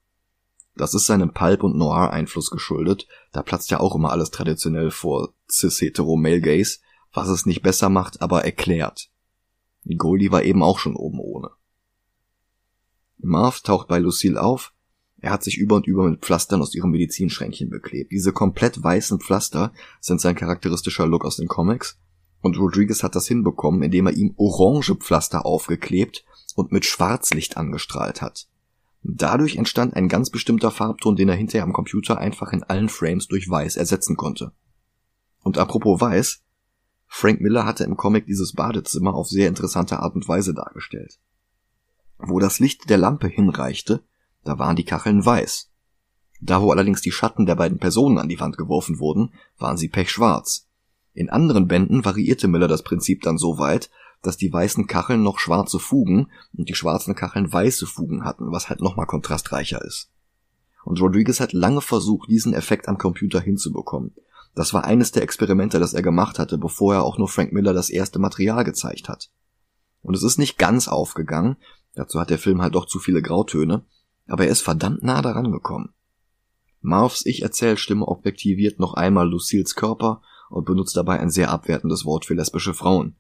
[0.77, 3.07] Das ist seinem Pulp- und Noir-Einfluss geschuldet.
[3.31, 6.81] Da platzt ja auch immer alles traditionell vor cis-hetero-male-gays,
[7.13, 9.09] was es nicht besser macht, aber erklärt.
[9.97, 11.51] Goldie war eben auch schon oben ohne.
[13.17, 14.73] Marv taucht bei Lucille auf.
[15.21, 18.11] Er hat sich über und über mit Pflastern aus ihrem Medizinschränkchen beklebt.
[18.11, 21.97] Diese komplett weißen Pflaster sind sein charakteristischer Look aus den Comics.
[22.41, 28.21] Und Rodriguez hat das hinbekommen, indem er ihm orange Pflaster aufgeklebt und mit Schwarzlicht angestrahlt
[28.21, 28.47] hat.
[29.07, 33.27] Dadurch entstand ein ganz bestimmter Farbton, den er hinterher am Computer einfach in allen Frames
[33.27, 34.51] durch Weiß ersetzen konnte.
[35.43, 36.41] Und apropos Weiß,
[37.05, 41.19] Frank Miller hatte im Comic dieses Badezimmer auf sehr interessante Art und Weise dargestellt.
[42.17, 44.03] Wo das Licht der Lampe hinreichte,
[44.43, 45.71] da waren die Kacheln weiß.
[46.41, 49.87] Da wo allerdings die Schatten der beiden Personen an die Wand geworfen wurden, waren sie
[49.87, 50.67] pechschwarz.
[51.13, 53.91] In anderen Bänden variierte Miller das Prinzip dann so weit,
[54.25, 58.69] dass die weißen Kacheln noch schwarze Fugen und die schwarzen Kacheln weiße Fugen hatten, was
[58.69, 60.09] halt nochmal kontrastreicher ist.
[60.83, 64.13] Und Rodriguez hat lange versucht, diesen Effekt am Computer hinzubekommen.
[64.53, 67.73] Das war eines der Experimente, das er gemacht hatte, bevor er auch nur Frank Miller
[67.73, 69.29] das erste Material gezeigt hat.
[70.01, 71.57] Und es ist nicht ganz aufgegangen,
[71.95, 73.83] dazu hat der Film halt doch zu viele Grautöne,
[74.27, 75.93] aber er ist verdammt nah daran gekommen.
[76.81, 82.35] Marvs Ich-Erzählstimme objektiviert noch einmal Lucille's Körper und benutzt dabei ein sehr abwertendes Wort für
[82.35, 83.15] lesbische Frauen.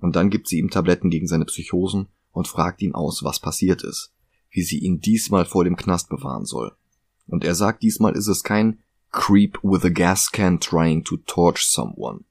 [0.00, 3.82] Und dann gibt sie ihm Tabletten gegen seine Psychosen und fragt ihn aus, was passiert
[3.82, 4.12] ist,
[4.50, 6.72] wie sie ihn diesmal vor dem Knast bewahren soll.
[7.26, 8.80] Und er sagt, diesmal ist es kein
[9.12, 12.24] Creep with a gas can trying to torch someone.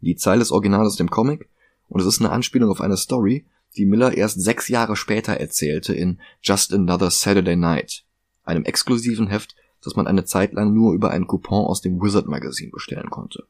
[0.00, 1.48] Die Zeile ist original aus dem Comic
[1.88, 5.94] und es ist eine Anspielung auf eine Story, die Miller erst sechs Jahre später erzählte
[5.94, 8.04] in Just Another Saturday Night,
[8.44, 12.26] einem exklusiven Heft, das man eine Zeit lang nur über einen Coupon aus dem Wizard
[12.26, 13.46] Magazine bestellen konnte.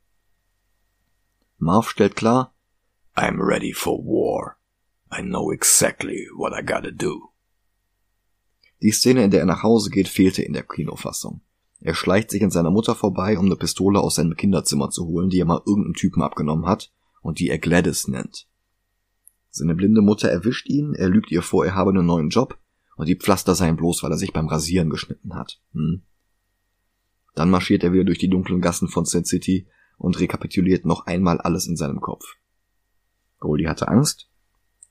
[1.58, 2.54] Marv stellt klar,
[3.16, 4.58] I'm ready for war.
[5.10, 7.32] I know exactly what I gotta do.
[8.82, 11.40] Die Szene, in der er nach Hause geht, fehlte in der Kinofassung.
[11.80, 15.30] Er schleicht sich an seiner Mutter vorbei, um eine Pistole aus seinem Kinderzimmer zu holen,
[15.30, 18.48] die er mal irgendeinem Typen abgenommen hat und die er Gladys nennt.
[19.48, 22.58] Seine blinde Mutter erwischt ihn, er lügt ihr vor, er habe einen neuen Job
[22.96, 25.58] und die Pflaster seien bloß, weil er sich beim Rasieren geschnitten hat.
[25.72, 26.02] Hm.
[27.34, 31.40] Dann marschiert er wieder durch die dunklen Gassen von Sin City und rekapituliert noch einmal
[31.40, 32.36] alles in seinem Kopf.
[33.38, 34.28] Goldie hatte Angst,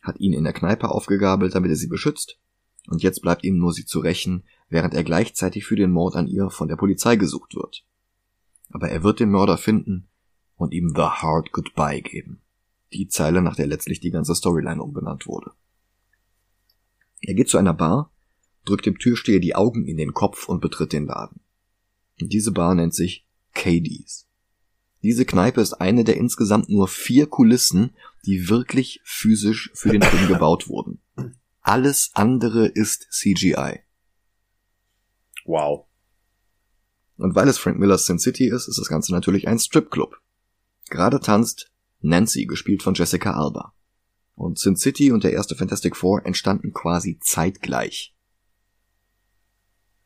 [0.02, 2.40] hat ihn in der Kneipe aufgegabelt, damit er sie beschützt,
[2.88, 6.28] und jetzt bleibt ihm nur sie zu rächen, während er gleichzeitig für den Mord an
[6.28, 7.84] ihr von der Polizei gesucht wird.
[8.70, 10.08] Aber er wird den Mörder finden
[10.56, 12.42] und ihm The Hard Goodbye geben.
[12.94, 15.52] Die Zeile, nach der letztlich die ganze Storyline umbenannt wurde.
[17.22, 18.12] Er geht zu einer Bar,
[18.66, 21.42] drückt dem Türsteher die Augen in den Kopf und betritt den Laden.
[22.20, 24.25] Diese Bar nennt sich Katie's.
[25.06, 30.28] Diese Kneipe ist eine der insgesamt nur vier Kulissen, die wirklich physisch für den Film
[30.28, 31.00] gebaut wurden.
[31.62, 33.82] Alles andere ist CGI.
[35.46, 35.86] Wow.
[37.18, 40.20] Und weil es Frank Millers Sin City ist, ist das Ganze natürlich ein Stripclub.
[40.90, 43.76] Gerade tanzt Nancy, gespielt von Jessica Alba.
[44.34, 48.16] Und Sin City und der erste Fantastic Four entstanden quasi zeitgleich.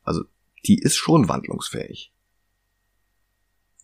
[0.02, 0.24] Also,
[0.66, 2.12] die ist schon wandlungsfähig.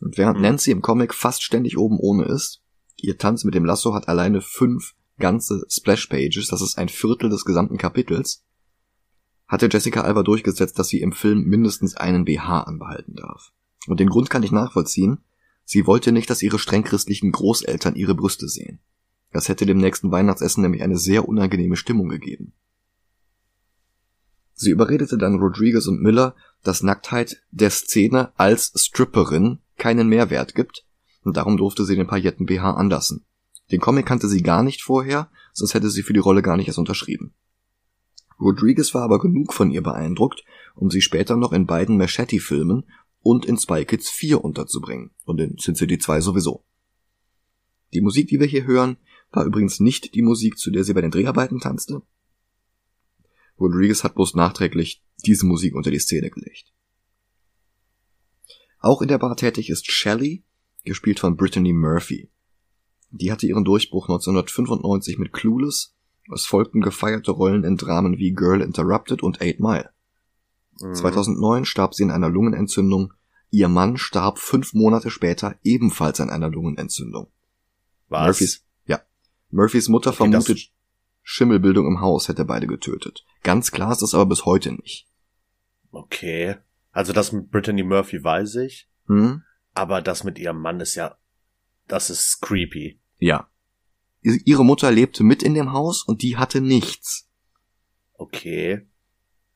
[0.01, 0.43] Und während mhm.
[0.43, 2.63] Nancy im Comic fast ständig oben ohne ist,
[2.97, 7.45] ihr Tanz mit dem Lasso hat alleine fünf ganze Splash-Pages, das ist ein Viertel des
[7.45, 8.45] gesamten Kapitels,
[9.49, 13.53] hatte Jessica Alba durchgesetzt, dass sie im Film mindestens einen BH anbehalten darf.
[13.87, 15.19] Und den Grund kann ich nachvollziehen.
[15.65, 18.81] Sie wollte nicht, dass ihre streng christlichen Großeltern ihre Brüste sehen.
[19.33, 22.53] Das hätte dem nächsten Weihnachtsessen nämlich eine sehr unangenehme Stimmung gegeben.
[24.57, 30.85] Sie überredete dann Rodriguez und Miller, dass Nacktheit der Szene als Stripperin keinen Mehrwert gibt,
[31.23, 33.27] und darum durfte sie den Pailletten BH anlassen.
[33.71, 36.69] Den Comic kannte sie gar nicht vorher, sonst hätte sie für die Rolle gar nicht
[36.69, 37.35] erst unterschrieben.
[38.41, 40.43] Rodriguez war aber genug von ihr beeindruckt,
[40.75, 42.85] um sie später noch in beiden Machete-Filmen
[43.21, 46.65] und in Spy Kids 4 unterzubringen und in Sin City 2 sowieso.
[47.93, 48.97] Die Musik, die wir hier hören,
[49.33, 52.03] war übrigens nicht die Musik, zu der sie bei den Dreharbeiten tanzte.
[53.59, 56.73] Rodriguez hat bloß nachträglich diese Musik unter die Szene gelegt.
[58.79, 60.45] Auch in der Bar tätig ist Shelley,
[60.85, 62.31] gespielt von Brittany Murphy.
[63.11, 65.95] Die hatte ihren Durchbruch 1995 mit Clueless,
[66.33, 69.91] es folgten gefeierte Rollen in Dramen wie Girl Interrupted und Eight Mile.
[70.81, 70.95] Mhm.
[70.95, 73.13] 2009 starb sie in einer Lungenentzündung,
[73.51, 77.29] ihr Mann starb fünf Monate später ebenfalls an einer Lungenentzündung.
[78.09, 78.27] Was?
[78.27, 79.01] Murphys, ja.
[79.51, 80.71] Murphys Mutter okay, vermutet,
[81.29, 83.27] Schimmelbildung im Haus hätte beide getötet.
[83.43, 85.09] Ganz klar ist das aber bis heute nicht.
[85.91, 86.55] Okay.
[86.93, 88.89] Also das mit Brittany Murphy weiß ich.
[89.09, 89.43] Hm?
[89.75, 91.17] Aber das mit ihrem Mann ist ja,
[91.89, 93.01] das ist creepy.
[93.19, 93.49] Ja.
[94.23, 97.29] Ihre Mutter lebte mit in dem Haus und die hatte nichts.
[98.15, 98.87] Okay.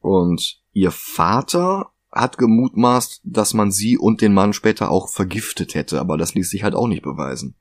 [0.00, 6.00] Und ihr Vater hat gemutmaßt, dass man sie und den Mann später auch vergiftet hätte,
[6.00, 7.54] aber das ließ sich halt auch nicht beweisen.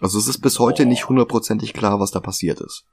[0.00, 0.86] Also es ist bis heute oh.
[0.86, 2.84] nicht hundertprozentig klar, was da passiert ist.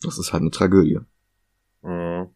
[0.00, 1.00] Das ist halt eine Tragödie.
[1.82, 2.28] Mhm.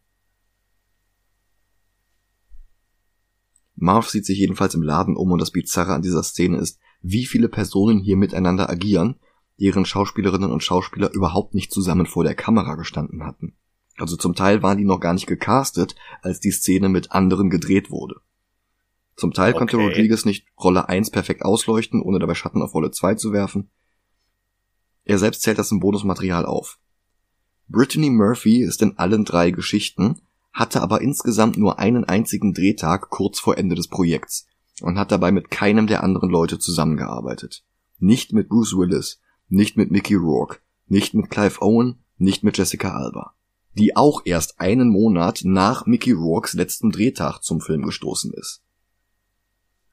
[3.75, 7.25] Marv sieht sich jedenfalls im Laden um und das Bizarre an dieser Szene ist, wie
[7.25, 9.15] viele Personen hier miteinander agieren,
[9.59, 13.55] deren Schauspielerinnen und Schauspieler überhaupt nicht zusammen vor der Kamera gestanden hatten.
[13.97, 17.91] Also zum Teil waren die noch gar nicht gecastet, als die Szene mit anderen gedreht
[17.91, 18.15] wurde.
[19.15, 19.59] Zum Teil okay.
[19.59, 23.69] konnte Rodriguez nicht Rolle 1 perfekt ausleuchten, ohne dabei Schatten auf Rolle 2 zu werfen.
[25.09, 26.77] Er selbst zählt das im Bonusmaterial auf.
[27.67, 30.21] Brittany Murphy ist in allen drei Geschichten,
[30.53, 34.45] hatte aber insgesamt nur einen einzigen Drehtag kurz vor Ende des Projekts
[34.81, 37.63] und hat dabei mit keinem der anderen Leute zusammengearbeitet.
[37.97, 42.91] Nicht mit Bruce Willis, nicht mit Mickey Rourke, nicht mit Clive Owen, nicht mit Jessica
[42.91, 43.33] Alba,
[43.73, 48.61] die auch erst einen Monat nach Mickey Rourkes letztem Drehtag zum Film gestoßen ist.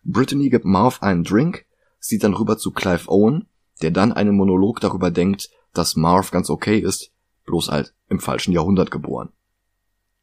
[0.04, 1.64] Brittany gibt Marv einen Drink,
[2.00, 3.48] sieht dann rüber zu Clive Owen,
[3.82, 7.12] der dann einen Monolog darüber denkt, dass Marv ganz okay ist,
[7.44, 9.30] bloß halt im falschen Jahrhundert geboren.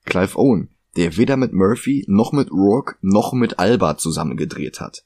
[0.05, 5.05] Clive Owen, der weder mit Murphy noch mit Rourke noch mit Alba zusammen gedreht hat.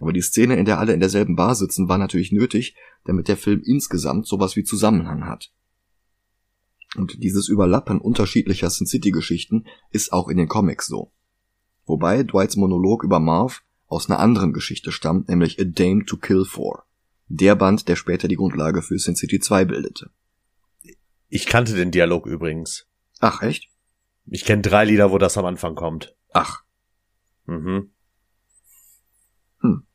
[0.00, 3.36] Aber die Szene, in der alle in derselben Bar sitzen, war natürlich nötig, damit der
[3.36, 5.52] Film insgesamt sowas wie Zusammenhang hat.
[6.96, 11.12] Und dieses Überlappen unterschiedlicher Sin City Geschichten ist auch in den Comics so.
[11.84, 16.44] Wobei Dwights Monolog über Marv aus einer anderen Geschichte stammt, nämlich A Dame to Kill
[16.44, 16.85] For.
[17.28, 20.10] Der Band, der später die Grundlage für Sin City 2 bildete.
[21.28, 22.86] Ich kannte den Dialog übrigens.
[23.20, 23.68] Ach, echt?
[24.26, 26.16] Ich kenne drei Lieder, wo das am Anfang kommt.
[26.32, 26.62] Ach.
[27.46, 27.90] Mhm.
[29.60, 29.86] Hm.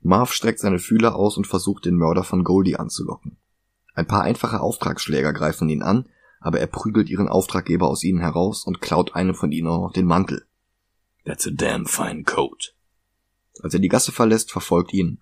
[0.00, 3.38] Marv streckt seine Fühler aus und versucht, den Mörder von Goldie anzulocken.
[3.94, 6.08] Ein paar einfache Auftragsschläger greifen ihn an,
[6.38, 9.92] aber er prügelt ihren Auftraggeber aus ihnen heraus und klaut einem von ihnen auch noch
[9.92, 10.46] den Mantel.
[11.24, 12.75] That's a damn fine coat.
[13.62, 15.18] Als er die Gasse verlässt, verfolgt ihn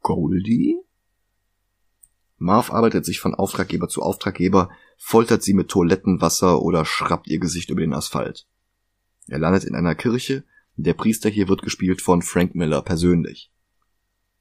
[0.00, 0.76] Goldie?
[2.38, 7.70] Marv arbeitet sich von Auftraggeber zu Auftraggeber, foltert sie mit Toilettenwasser oder schrappt ihr Gesicht
[7.70, 8.46] über den Asphalt.
[9.28, 10.44] Er landet in einer Kirche,
[10.76, 13.52] der Priester hier wird gespielt von Frank Miller persönlich.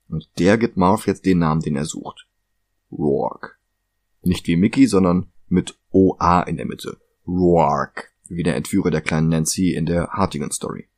[0.08, 2.28] Und der gibt Marv jetzt den Namen, den er sucht.
[2.92, 3.52] Rourke.
[4.22, 7.00] Nicht wie Mickey, sondern mit OA in der Mitte.
[7.28, 10.89] Rourke, wie der Entführer der kleinen Nancy in der Hartigan Story.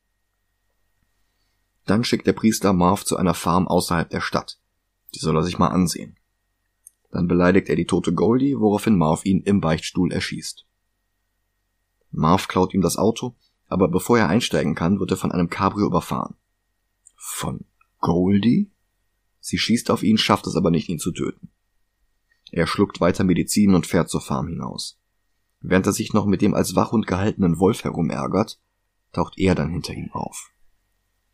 [1.86, 4.58] Dann schickt der Priester Marv zu einer Farm außerhalb der Stadt.
[5.14, 6.16] Die soll er sich mal ansehen.
[7.10, 10.66] Dann beleidigt er die tote Goldie, woraufhin Marv ihn im Beichtstuhl erschießt.
[12.10, 15.86] Marv klaut ihm das Auto, aber bevor er einsteigen kann, wird er von einem Cabrio
[15.86, 16.36] überfahren.
[17.16, 17.64] Von
[18.00, 18.70] Goldie?
[19.40, 21.50] Sie schießt auf ihn, schafft es aber nicht, ihn zu töten.
[22.50, 24.98] Er schluckt weiter Medizin und fährt zur Farm hinaus.
[25.60, 28.60] Während er sich noch mit dem als Wachhund gehaltenen Wolf herumärgert,
[29.12, 30.51] taucht er dann hinter ihm auf.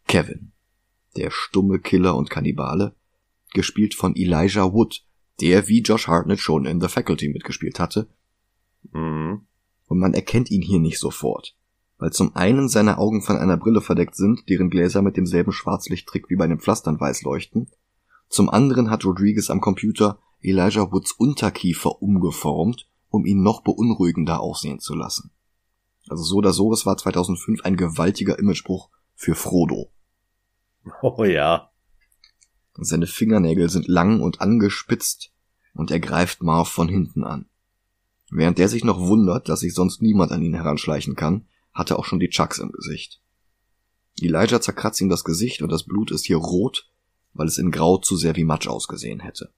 [0.09, 0.53] Kevin,
[1.17, 2.97] der stumme Killer und Kannibale,
[3.53, 5.05] gespielt von Elijah Wood,
[5.41, 8.09] der wie Josh Hartnett schon in The Faculty mitgespielt hatte.
[8.93, 9.47] Mhm.
[9.87, 11.57] Und man erkennt ihn hier nicht sofort,
[11.99, 16.31] weil zum einen seine Augen von einer Brille verdeckt sind, deren Gläser mit demselben Schwarzlichttrick
[16.31, 17.71] wie bei den Pflastern weiß leuchten.
[18.31, 24.81] Zum anderen hat Rodriguez am Computer Elijah Woods Unterkiefer umgeformt, um ihn noch beunruhigender aussehen
[24.81, 25.33] zu lassen.
[26.09, 29.93] Also so oder so, es war 2005 ein gewaltiger Imagebruch für Frodo.
[31.03, 31.71] Oh ja.
[32.81, 35.33] Seine Fingernägel sind lang und angespitzt
[35.75, 37.47] und er greift Marv von hinten an.
[38.31, 41.99] Während der sich noch wundert, dass sich sonst niemand an ihn heranschleichen kann, hat er
[41.99, 43.21] auch schon die Chucks im Gesicht.
[44.21, 46.91] Elijah zerkratzt ihm das Gesicht und das Blut ist hier rot,
[47.33, 49.53] weil es in Grau zu sehr wie Matsch ausgesehen hätte.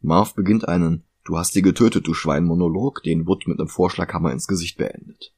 [0.00, 4.48] Marv beginnt einen Du hast sie getötet, du Schwein-Monolog, den Wood mit einem Vorschlaghammer ins
[4.48, 5.32] Gesicht beendet.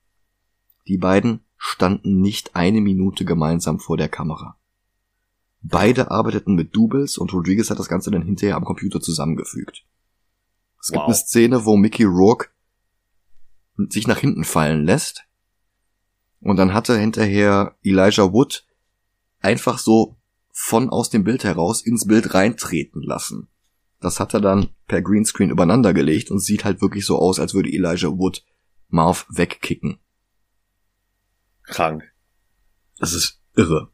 [0.88, 4.59] Die beiden standen nicht eine Minute gemeinsam vor der Kamera.
[5.62, 9.87] Beide arbeiteten mit Doubles und Rodriguez hat das Ganze dann hinterher am Computer zusammengefügt.
[10.79, 10.93] Es wow.
[10.93, 12.51] gibt eine Szene, wo Mickey Rourke
[13.89, 15.25] sich nach hinten fallen lässt
[16.41, 18.67] und dann hatte hinterher Elijah Wood
[19.41, 20.19] einfach so
[20.53, 23.49] von aus dem Bild heraus ins Bild reintreten lassen.
[24.01, 27.55] Das hat er dann per Greenscreen übereinander gelegt und sieht halt wirklich so aus, als
[27.55, 28.45] würde Elijah Wood
[28.91, 29.99] Marv wegkicken.
[31.65, 32.05] Krank.
[32.99, 33.91] Das ist irre.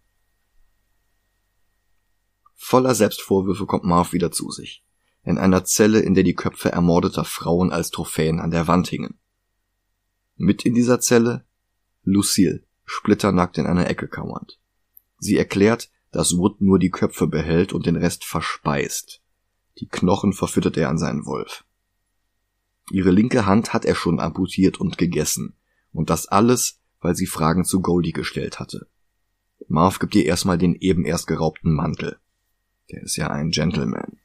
[2.54, 4.84] Voller Selbstvorwürfe kommt Marv wieder zu sich.
[5.22, 9.18] In einer Zelle, in der die Köpfe ermordeter Frauen als Trophäen an der Wand hingen.
[10.36, 11.46] Mit in dieser Zelle
[12.02, 14.58] Lucille, splitternackt in einer Ecke kauernd.
[15.18, 19.22] Sie erklärt, dass Wood nur die Köpfe behält und den Rest verspeist.
[19.78, 21.64] Die Knochen verfüttert er an seinen Wolf.
[22.90, 25.56] Ihre linke Hand hat er schon amputiert und gegessen.
[25.92, 28.88] Und das alles, weil sie Fragen zu Goldie gestellt hatte.
[29.68, 32.18] Marv gibt ihr erstmal den eben erst geraubten Mantel.
[32.90, 34.18] Der ist ja ein Gentleman.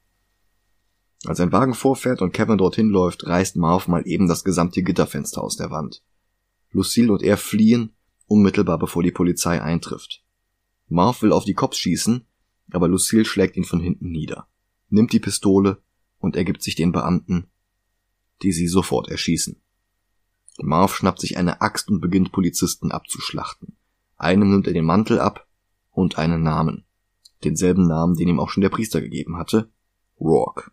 [1.25, 5.43] Als ein Wagen vorfährt und Kevin dorthin läuft, reißt Marv mal eben das gesamte Gitterfenster
[5.43, 6.03] aus der Wand.
[6.71, 7.93] Lucille und er fliehen,
[8.27, 10.23] unmittelbar bevor die Polizei eintrifft.
[10.87, 12.25] Marv will auf die Cops schießen,
[12.71, 14.47] aber Lucille schlägt ihn von hinten nieder,
[14.89, 15.81] nimmt die Pistole
[16.19, 17.47] und ergibt sich den Beamten,
[18.41, 19.61] die sie sofort erschießen.
[20.57, 23.75] Marv schnappt sich eine Axt und beginnt Polizisten abzuschlachten.
[24.17, 25.47] Einem nimmt er den Mantel ab
[25.91, 26.85] und einen Namen.
[27.43, 29.69] Denselben Namen, den ihm auch schon der Priester gegeben hatte.
[30.19, 30.71] Rourke.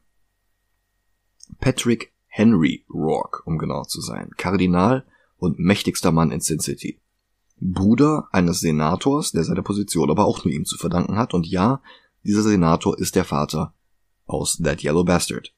[1.61, 4.31] Patrick Henry Rourke, um genau zu sein.
[4.37, 5.05] Kardinal
[5.37, 7.01] und mächtigster Mann in Sin City.
[7.61, 11.83] Bruder eines Senators, der seine Position aber auch nur ihm zu verdanken hat, und ja,
[12.25, 13.75] dieser Senator ist der Vater
[14.27, 15.53] aus That Yellow Bastard.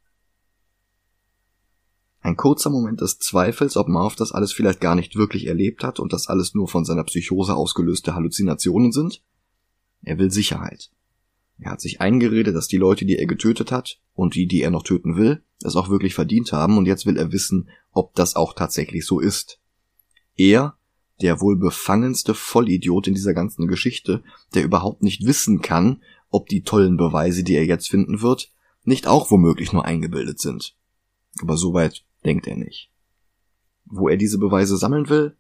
[2.25, 6.01] Ein kurzer Moment des Zweifels, ob Marv das alles vielleicht gar nicht wirklich erlebt hat
[6.01, 9.23] und das alles nur von seiner Psychose ausgelöste Halluzinationen sind.
[10.01, 10.91] Er will Sicherheit.
[11.59, 14.71] Er hat sich eingeredet, dass die Leute, die er getötet hat und die, die er
[14.71, 18.37] noch töten will, es auch wirklich verdient haben und jetzt will er wissen, ob das
[18.37, 19.61] auch tatsächlich so ist.
[20.35, 20.79] Er,
[21.21, 24.23] der wohl befangenste Vollidiot in dieser ganzen Geschichte,
[24.55, 28.51] der überhaupt nicht wissen kann, ob die tollen Beweise, die er jetzt finden wird,
[28.83, 30.75] nicht auch womöglich nur eingebildet sind.
[31.43, 32.91] Aber soweit denkt er nicht.
[33.85, 35.37] Wo er diese Beweise sammeln will?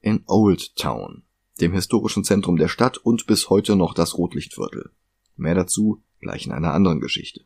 [0.00, 1.22] In Old Town,
[1.60, 4.90] dem historischen Zentrum der Stadt und bis heute noch das Rotlichtviertel.
[5.36, 7.44] Mehr dazu gleich in einer anderen Geschichte.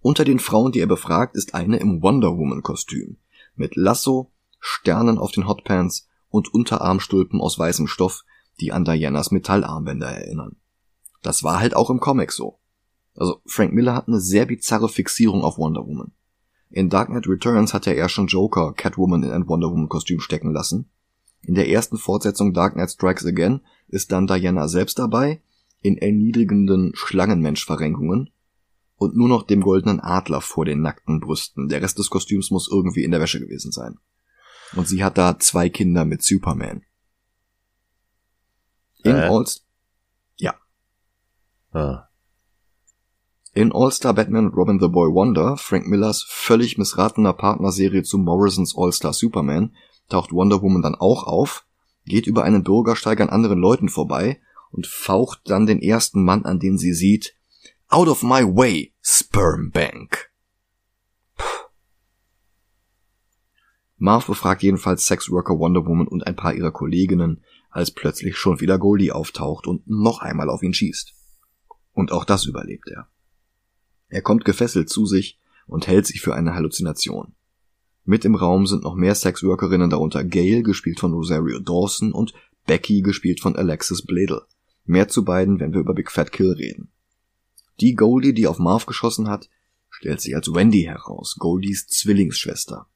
[0.00, 3.16] Unter den Frauen, die er befragt, ist eine im Wonder Woman Kostüm,
[3.56, 8.24] mit Lasso, Sternen auf den Hotpants und Unterarmstulpen aus weißem Stoff,
[8.60, 10.56] die an Dianas Metallarmbänder erinnern.
[11.22, 12.60] Das war halt auch im Comic so.
[13.14, 16.12] Also Frank Miller hat eine sehr bizarre Fixierung auf Wonder Woman.
[16.70, 20.20] In Dark Knight Returns hat er erst schon Joker Catwoman in ein Wonder Woman Kostüm
[20.20, 20.90] stecken lassen.
[21.42, 25.40] In der ersten Fortsetzung Dark Knight Strikes Again ist dann Diana selbst dabei,
[25.80, 28.30] in erniedrigenden Schlangenmensch-Verrenkungen
[28.96, 31.68] und nur noch dem goldenen Adler vor den nackten Brüsten.
[31.68, 33.98] Der Rest des Kostüms muss irgendwie in der Wäsche gewesen sein.
[34.74, 36.82] Und sie hat da zwei Kinder mit Superman.
[39.04, 39.28] In äh?
[39.28, 39.64] Allst
[40.36, 40.54] ja.
[41.72, 42.07] Ah.
[43.58, 49.12] In All-Star Batman Robin the Boy Wonder, Frank Millers völlig missratener Partnerserie zu Morrisons All-Star
[49.12, 49.74] Superman,
[50.08, 51.66] taucht Wonder Woman dann auch auf,
[52.04, 54.40] geht über einen Bürgersteig an anderen Leuten vorbei
[54.70, 57.34] und faucht dann den ersten Mann, an den sie sieht,
[57.88, 60.30] Out of my way, Sperm Bank.
[63.96, 68.78] Marv befragt jedenfalls Sexworker Wonder Woman und ein paar ihrer Kolleginnen, als plötzlich schon wieder
[68.78, 71.12] Goldie auftaucht und noch einmal auf ihn schießt.
[71.92, 73.08] Und auch das überlebt er.
[74.08, 77.34] Er kommt gefesselt zu sich und hält sich für eine Halluzination.
[78.04, 82.32] Mit im Raum sind noch mehr Sexworkerinnen, darunter Gail, gespielt von Rosario Dawson, und
[82.66, 84.42] Becky, gespielt von Alexis Bledel.
[84.84, 86.90] Mehr zu beiden, wenn wir über Big Fat Kill reden.
[87.80, 89.50] Die Goldie, die auf Marv geschossen hat,
[89.90, 92.88] stellt sich als Wendy heraus, Goldies Zwillingsschwester.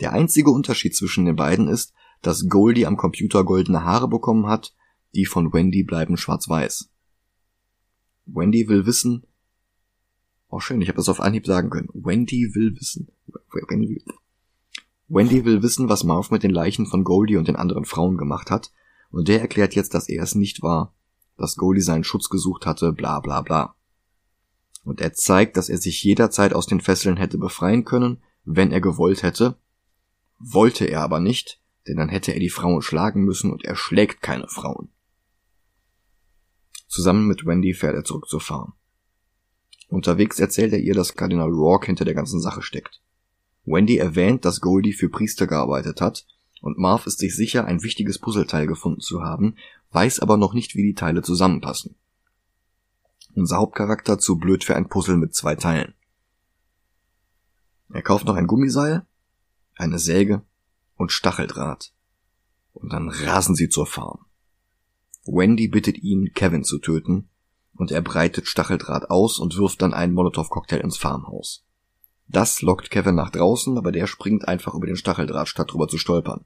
[0.00, 1.92] Der einzige Unterschied zwischen den beiden ist,
[2.22, 4.74] dass Goldie am Computer goldene Haare bekommen hat,
[5.14, 6.90] die von Wendy bleiben schwarz-weiß.
[8.26, 9.26] Wendy will wissen,
[10.50, 11.88] oh schön, ich habe das auf Anhieb sagen können.
[11.94, 13.08] Wendy will wissen.
[13.68, 14.04] Wendy,
[15.08, 18.50] Wendy will wissen, was Marv mit den Leichen von Goldie und den anderen Frauen gemacht
[18.50, 18.70] hat,
[19.10, 20.94] und der erklärt jetzt, dass er es nicht war,
[21.36, 23.74] dass Goldie seinen Schutz gesucht hatte, bla bla bla.
[24.84, 28.80] Und er zeigt, dass er sich jederzeit aus den Fesseln hätte befreien können, wenn er
[28.80, 29.58] gewollt hätte.
[30.38, 34.22] Wollte er aber nicht, denn dann hätte er die Frauen schlagen müssen und er schlägt
[34.22, 34.90] keine Frauen.
[36.88, 38.74] Zusammen mit Wendy fährt er zurück zur Farm.
[39.90, 43.00] Unterwegs erzählt er ihr, dass Kardinal Rourke hinter der ganzen Sache steckt.
[43.64, 46.26] Wendy erwähnt, dass Goldie für Priester gearbeitet hat,
[46.62, 49.56] und Marv ist sich sicher, ein wichtiges Puzzleteil gefunden zu haben,
[49.90, 51.96] weiß aber noch nicht, wie die Teile zusammenpassen.
[53.34, 55.94] Unser Hauptcharakter zu blöd für ein Puzzle mit zwei Teilen.
[57.92, 59.04] Er kauft noch ein Gummiseil,
[59.74, 60.42] eine Säge
[60.96, 61.92] und Stacheldraht.
[62.74, 64.26] Und dann rasen sie zur Farm.
[65.24, 67.29] Wendy bittet ihn, Kevin zu töten,
[67.80, 71.64] und er breitet Stacheldraht aus und wirft dann einen Molotow-Cocktail ins Farmhaus.
[72.28, 75.96] Das lockt Kevin nach draußen, aber der springt einfach über den Stacheldraht, statt drüber zu
[75.96, 76.44] stolpern.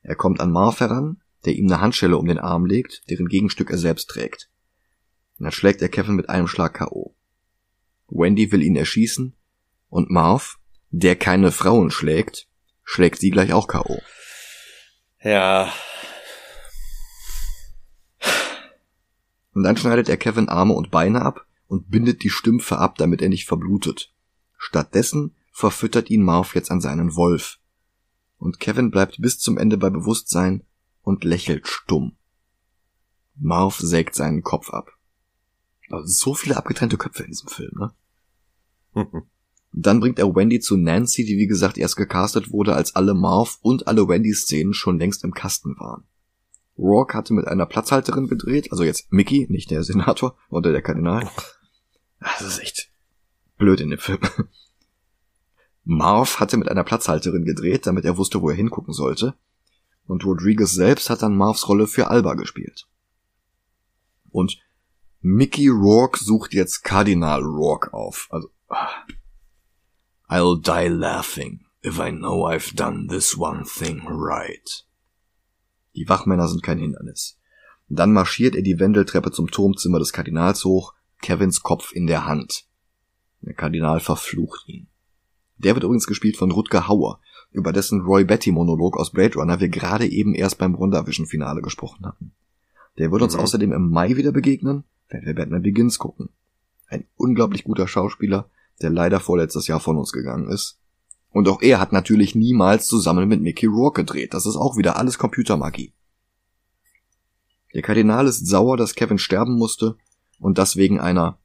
[0.00, 3.68] Er kommt an Marv heran, der ihm eine Handschelle um den Arm legt, deren Gegenstück
[3.70, 4.48] er selbst trägt.
[5.38, 7.14] Und dann schlägt er Kevin mit einem Schlag K.O.
[8.08, 9.36] Wendy will ihn erschießen
[9.90, 10.56] und Marv,
[10.88, 12.48] der keine Frauen schlägt,
[12.84, 14.00] schlägt sie gleich auch K.O.
[15.22, 15.70] Ja.
[19.54, 23.22] Und dann schneidet er Kevin Arme und Beine ab und bindet die Stümpfe ab, damit
[23.22, 24.12] er nicht verblutet.
[24.58, 27.58] Stattdessen verfüttert ihn Marv jetzt an seinen Wolf.
[28.38, 30.64] Und Kevin bleibt bis zum Ende bei Bewusstsein
[31.02, 32.16] und lächelt stumm.
[33.36, 34.90] Marv sägt seinen Kopf ab.
[35.90, 37.94] Also so viele abgetrennte Köpfe in diesem Film, ne?
[39.72, 43.58] Dann bringt er Wendy zu Nancy, die wie gesagt erst gecastet wurde, als alle Marv
[43.60, 46.04] und alle Wendy-Szenen schon längst im Kasten waren.
[46.76, 51.28] Rourke hatte mit einer Platzhalterin gedreht, also jetzt Mickey, nicht der Senator oder der Kardinal.
[52.20, 52.90] Das ist echt
[53.58, 54.20] blöd in dem Film.
[55.84, 59.34] Marv hatte mit einer Platzhalterin gedreht, damit er wusste, wo er hingucken sollte.
[60.06, 62.86] Und Rodriguez selbst hat dann Marvs Rolle für Alba gespielt.
[64.30, 64.58] Und
[65.20, 68.28] Mickey Rourke sucht jetzt Kardinal Rourke auf.
[68.30, 68.50] Also.
[70.28, 74.84] I'll die laughing if I know I've done this one thing right.
[75.94, 77.38] Die Wachmänner sind kein Hindernis.
[77.88, 82.66] Dann marschiert er die Wendeltreppe zum Turmzimmer des Kardinals hoch, Kevins Kopf in der Hand.
[83.42, 84.88] Der Kardinal verflucht ihn.
[85.58, 87.20] Der wird übrigens gespielt von Rutger Hauer,
[87.52, 91.62] über dessen Roy Betty Monolog aus Blade Runner wir gerade eben erst beim WandaVision Finale
[91.62, 92.32] gesprochen hatten.
[92.98, 93.40] Der wird uns mhm.
[93.40, 96.30] außerdem im Mai wieder begegnen, wenn wir Batman Begins gucken.
[96.88, 98.50] Ein unglaublich guter Schauspieler,
[98.82, 100.80] der leider vorletztes Jahr von uns gegangen ist.
[101.34, 104.34] Und auch er hat natürlich niemals zusammen mit Mickey Rourke gedreht.
[104.34, 105.92] Das ist auch wieder alles Computermagie.
[107.74, 109.96] Der Kardinal ist sauer, dass Kevin sterben musste
[110.38, 111.38] und das wegen einer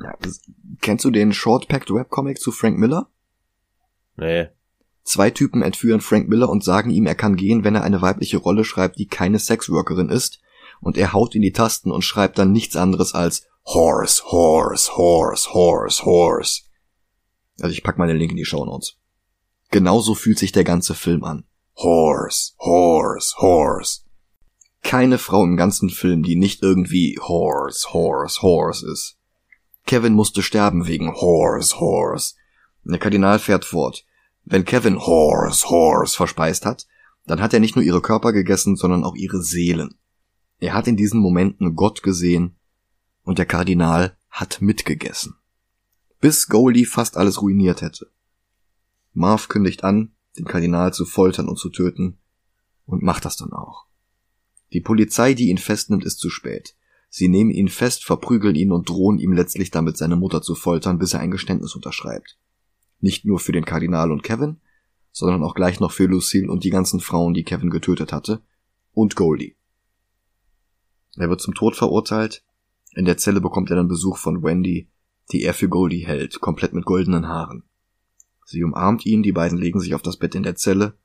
[0.00, 0.14] ja,
[0.80, 3.08] kennst du den Short Packed Webcomic zu Frank Miller?
[4.16, 4.46] Nee.
[5.02, 8.36] Zwei Typen entführen Frank Miller und sagen ihm, er kann gehen, wenn er eine weibliche
[8.36, 10.38] Rolle schreibt, die keine Sexworkerin ist,
[10.80, 15.52] und er haut in die Tasten und schreibt dann nichts anderes als Horse, Horse, Horse,
[15.52, 16.67] Horse, Horse.
[17.60, 18.96] Also ich pack mal den Link in die Show Notes.
[19.70, 21.44] Genauso fühlt sich der ganze Film an.
[21.76, 24.00] Horse, Horse, Horse.
[24.82, 29.16] Keine Frau im ganzen Film, die nicht irgendwie Horse, Horse, Horse ist.
[29.86, 32.34] Kevin musste sterben wegen Horse, Horse.
[32.84, 34.04] Der Kardinal fährt fort.
[34.44, 36.86] Wenn Kevin Horse, Horse verspeist hat,
[37.26, 39.98] dann hat er nicht nur ihre Körper gegessen, sondern auch ihre Seelen.
[40.58, 42.56] Er hat in diesen Momenten Gott gesehen
[43.22, 45.37] und der Kardinal hat mitgegessen.
[46.20, 48.10] Bis Goldie fast alles ruiniert hätte.
[49.12, 52.18] Marv kündigt an, den Kardinal zu foltern und zu töten
[52.86, 53.86] und macht das dann auch.
[54.72, 56.74] Die Polizei, die ihn festnimmt, ist zu spät.
[57.08, 60.98] Sie nehmen ihn fest, verprügeln ihn und drohen ihm letztlich damit seine Mutter zu foltern,
[60.98, 62.38] bis er ein Geständnis unterschreibt.
[63.00, 64.60] Nicht nur für den Kardinal und Kevin,
[65.12, 68.42] sondern auch gleich noch für Lucille und die ganzen Frauen, die Kevin getötet hatte,
[68.92, 69.56] und Goldie.
[71.16, 72.44] Er wird zum Tod verurteilt.
[72.94, 74.88] In der Zelle bekommt er dann Besuch von Wendy,
[75.32, 77.64] die er für Goldie hält, komplett mit goldenen Haaren.
[78.44, 80.96] Sie umarmt ihn, die beiden legen sich auf das Bett in der Zelle,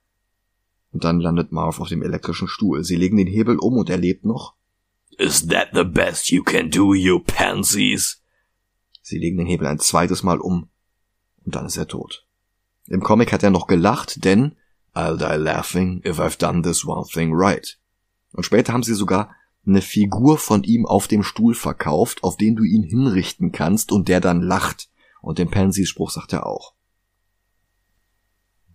[0.94, 2.84] und dann landet Marv auf dem elektrischen Stuhl.
[2.84, 4.54] Sie legen den Hebel um und er lebt noch,
[5.18, 8.22] Is that the best you can do, you pansies?
[9.02, 10.70] Sie legen den Hebel ein zweites Mal um
[11.46, 12.26] und dann ist er tot.
[12.88, 14.56] Im Comic hat er noch gelacht, denn
[14.94, 17.80] I'll die laughing if I've done this one thing right.
[18.32, 19.36] Und später haben sie sogar
[19.66, 24.08] eine Figur von ihm auf dem Stuhl verkauft, auf den du ihn hinrichten kannst und
[24.08, 24.90] der dann lacht.
[25.22, 26.76] Und den Pansy-Spruch sagt er auch.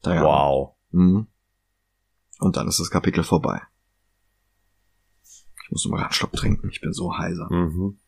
[0.00, 0.22] Daher.
[0.22, 0.74] Wow.
[0.90, 1.26] Mhm.
[2.38, 3.60] Und dann ist das Kapitel vorbei.
[5.22, 7.52] Ich muss mal einen Schluck trinken, ich bin so heiser.
[7.52, 7.98] Mhm.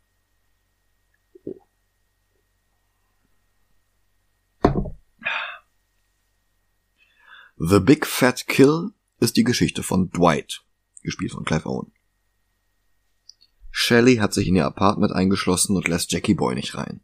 [7.62, 10.64] The Big Fat Kill ist die Geschichte von Dwight,
[11.02, 11.92] gespielt von Clive Owen.
[13.70, 17.00] Shelley hat sich in ihr Apartment eingeschlossen und lässt Jackie Boy nicht rein.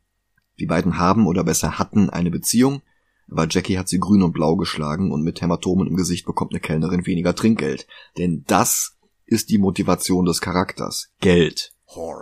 [0.58, 2.82] Die beiden haben oder besser hatten eine Beziehung,
[3.30, 6.60] aber Jackie hat sie grün und blau geschlagen und mit Hämatomen im Gesicht bekommt eine
[6.60, 7.86] Kellnerin weniger Trinkgeld.
[8.18, 8.96] Denn das
[9.26, 11.10] ist die Motivation des Charakters.
[11.20, 11.72] Geld.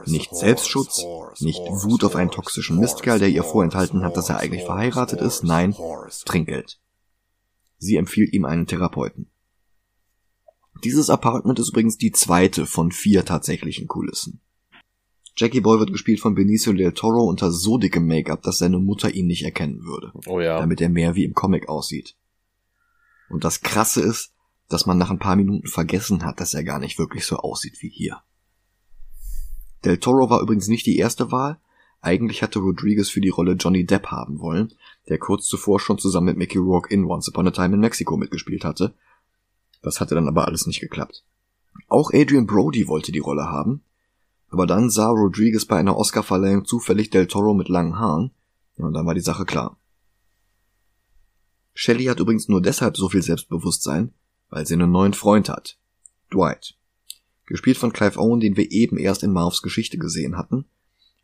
[0.07, 1.05] Nicht Selbstschutz,
[1.41, 5.43] nicht Wut auf einen toxischen Mistkerl, der ihr vorenthalten hat, dass er eigentlich verheiratet ist,
[5.43, 5.75] nein,
[6.27, 6.79] Trinkgeld.
[7.79, 9.31] Sie empfiehlt ihm einen Therapeuten.
[10.85, 14.41] Dieses Apartment ist übrigens die zweite von vier tatsächlichen Kulissen.
[15.37, 19.13] Jackie Boy wird gespielt von Benicio del Toro unter so dickem Make-up, dass seine Mutter
[19.13, 20.13] ihn nicht erkennen würde.
[20.27, 20.59] Oh ja.
[20.59, 22.17] Damit er mehr wie im Comic aussieht.
[23.31, 24.33] Und das Krasse ist,
[24.69, 27.79] dass man nach ein paar Minuten vergessen hat, dass er gar nicht wirklich so aussieht
[27.81, 28.23] wie hier.
[29.85, 31.59] Del Toro war übrigens nicht die erste Wahl.
[32.01, 34.75] Eigentlich hatte Rodriguez für die Rolle Johnny Depp haben wollen,
[35.09, 38.17] der kurz zuvor schon zusammen mit Mickey Rourke in Once Upon a Time in Mexico
[38.17, 38.95] mitgespielt hatte.
[39.85, 41.25] Das hatte dann aber alles nicht geklappt.
[41.89, 43.85] Auch Adrian Brody wollte die Rolle haben,
[44.49, 48.31] aber dann sah Rodriguez bei einer Oscarverleihung zufällig Del Toro mit langen Haaren,
[48.77, 49.79] und dann war die Sache klar.
[51.75, 54.15] Shelley hat übrigens nur deshalb so viel Selbstbewusstsein,
[54.49, 55.79] weil sie einen neuen Freund hat.
[56.33, 56.77] Dwight.
[57.47, 60.65] Gespielt von Clive Owen, den wir eben erst in Marvs Geschichte gesehen hatten.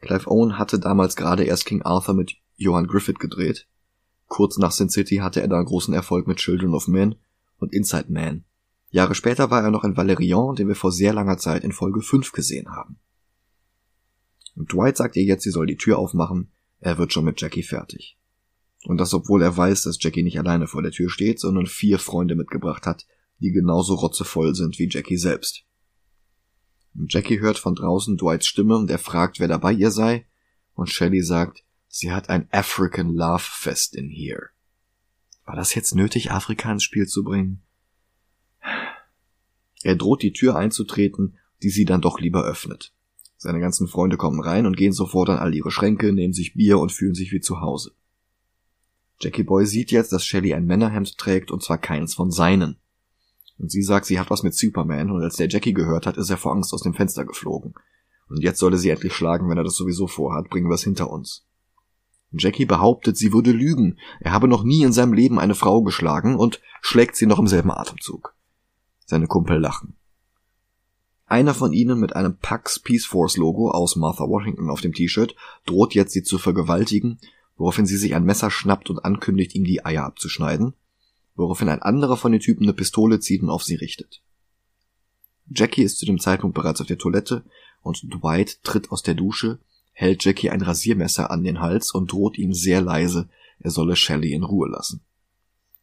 [0.01, 3.67] Clive Owen hatte damals gerade erst King Arthur mit Johann Griffith gedreht.
[4.27, 7.15] Kurz nach Sin City hatte er da großen Erfolg mit Children of Men
[7.59, 8.45] und Inside Man.
[8.91, 12.03] Jahre später war er noch in Valerian, den wir vor sehr langer Zeit in Folge
[12.03, 12.99] 5 gesehen haben.
[14.57, 17.63] Und Dwight sagt ihr jetzt, sie soll die Tür aufmachen, er wird schon mit Jackie
[17.63, 18.19] fertig.
[18.85, 21.99] Und das obwohl er weiß, dass Jackie nicht alleine vor der Tür steht, sondern vier
[21.99, 23.07] Freunde mitgebracht hat,
[23.39, 25.65] die genauso rotzevoll sind wie Jackie selbst.
[26.95, 30.27] Und Jackie hört von draußen Dwights Stimme und er fragt, wer dabei ihr sei,
[30.75, 34.49] und Shelley sagt, sie hat ein African Love Fest in here.
[35.45, 37.63] War das jetzt nötig, Afrika ins Spiel zu bringen?
[39.83, 42.93] Er droht die Tür einzutreten, die sie dann doch lieber öffnet.
[43.37, 46.79] Seine ganzen Freunde kommen rein und gehen sofort an all ihre Schränke, nehmen sich Bier
[46.79, 47.93] und fühlen sich wie zu Hause.
[49.19, 52.77] Jackie Boy sieht jetzt, dass Shelly ein Männerhemd trägt und zwar keins von seinen.
[53.59, 56.31] Und sie sagt, sie hat was mit Superman und als der Jackie gehört hat, ist
[56.31, 57.75] er vor Angst aus dem Fenster geflogen.
[58.29, 61.11] Und jetzt solle sie endlich schlagen, wenn er das sowieso vorhat, bringen wir es hinter
[61.11, 61.47] uns.
[62.33, 66.37] Jackie behauptet, sie würde lügen, er habe noch nie in seinem Leben eine Frau geschlagen
[66.37, 68.35] und schlägt sie noch im selben Atemzug.
[69.11, 69.95] Seine Kumpel lachen.
[71.27, 75.37] Einer von ihnen mit einem Pax Peace Force Logo aus Martha Washington auf dem T-Shirt
[75.67, 77.21] droht jetzt sie zu vergewaltigen
[77.61, 80.73] woraufhin sie sich ein Messer schnappt und ankündigt, ihm die Eier abzuschneiden,
[81.35, 84.23] woraufhin ein anderer von den Typen eine Pistole zieht und auf sie richtet.
[85.47, 87.45] Jackie ist zu dem Zeitpunkt bereits auf der Toilette
[87.83, 89.59] und Dwight tritt aus der Dusche,
[89.93, 94.33] hält Jackie ein Rasiermesser an den Hals und droht ihm sehr leise, er solle Shelley
[94.33, 95.03] in Ruhe lassen.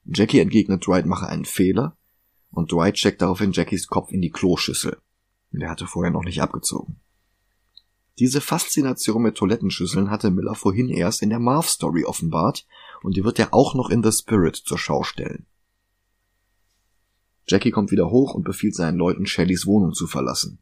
[0.05, 1.95] Jackie entgegnet, Dwight mache einen Fehler
[2.57, 4.97] und Dwight checkt daraufhin Jackies Kopf in die Kloschüssel.
[5.51, 6.99] Der hatte vorher noch nicht abgezogen.
[8.17, 12.65] Diese Faszination mit Toilettenschüsseln hatte Miller vorhin erst in der Marv-Story offenbart
[13.03, 15.45] und die wird er auch noch in The Spirit zur Schau stellen.
[17.47, 20.57] Jackie kommt wieder hoch und befiehlt seinen Leuten, Shellys Wohnung zu verlassen.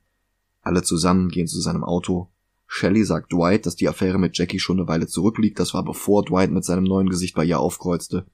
[0.62, 2.30] Alle zusammen gehen zu seinem Auto.
[2.68, 6.26] Shelley sagt Dwight, dass die Affäre mit Jackie schon eine Weile zurückliegt, das war bevor
[6.26, 8.26] Dwight mit seinem neuen Gesicht bei ihr aufkreuzte.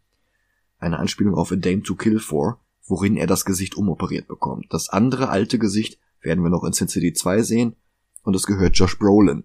[0.79, 4.67] Eine Anspielung auf A Dame to Kill For, worin er das Gesicht umoperiert bekommt.
[4.69, 7.75] Das andere alte Gesicht werden wir noch in Sin City 2 sehen
[8.23, 9.43] und es gehört Josh Brolin.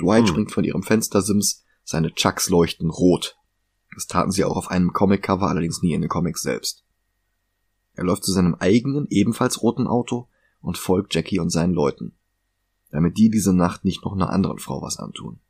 [0.00, 0.26] Dwight hm.
[0.26, 3.38] springt von ihrem Fenstersims, seine Chucks leuchten rot.
[3.94, 6.84] Das taten sie auch auf einem Comic-Cover, allerdings nie in den Comics selbst.
[7.94, 10.28] Er läuft zu seinem eigenen, ebenfalls roten Auto
[10.60, 12.14] und folgt Jackie und seinen Leuten,
[12.90, 15.40] damit die diese Nacht nicht noch einer anderen Frau was antun.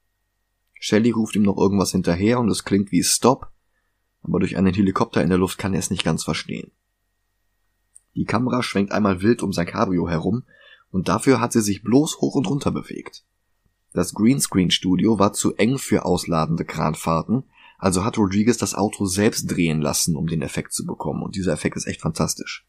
[0.78, 3.51] Shelly ruft ihm noch irgendwas hinterher und es klingt wie Stop,
[4.27, 6.72] aber durch einen Helikopter in der Luft kann er es nicht ganz verstehen.
[8.14, 10.45] Die Kamera schwenkt einmal wild um sein Cabrio herum
[10.91, 13.24] und dafür hat sie sich bloß hoch und runter bewegt.
[13.93, 17.45] Das Greenscreen-Studio war zu eng für ausladende Kranfahrten,
[17.79, 21.53] also hat Rodriguez das Auto selbst drehen lassen, um den Effekt zu bekommen, und dieser
[21.53, 22.66] Effekt ist echt fantastisch.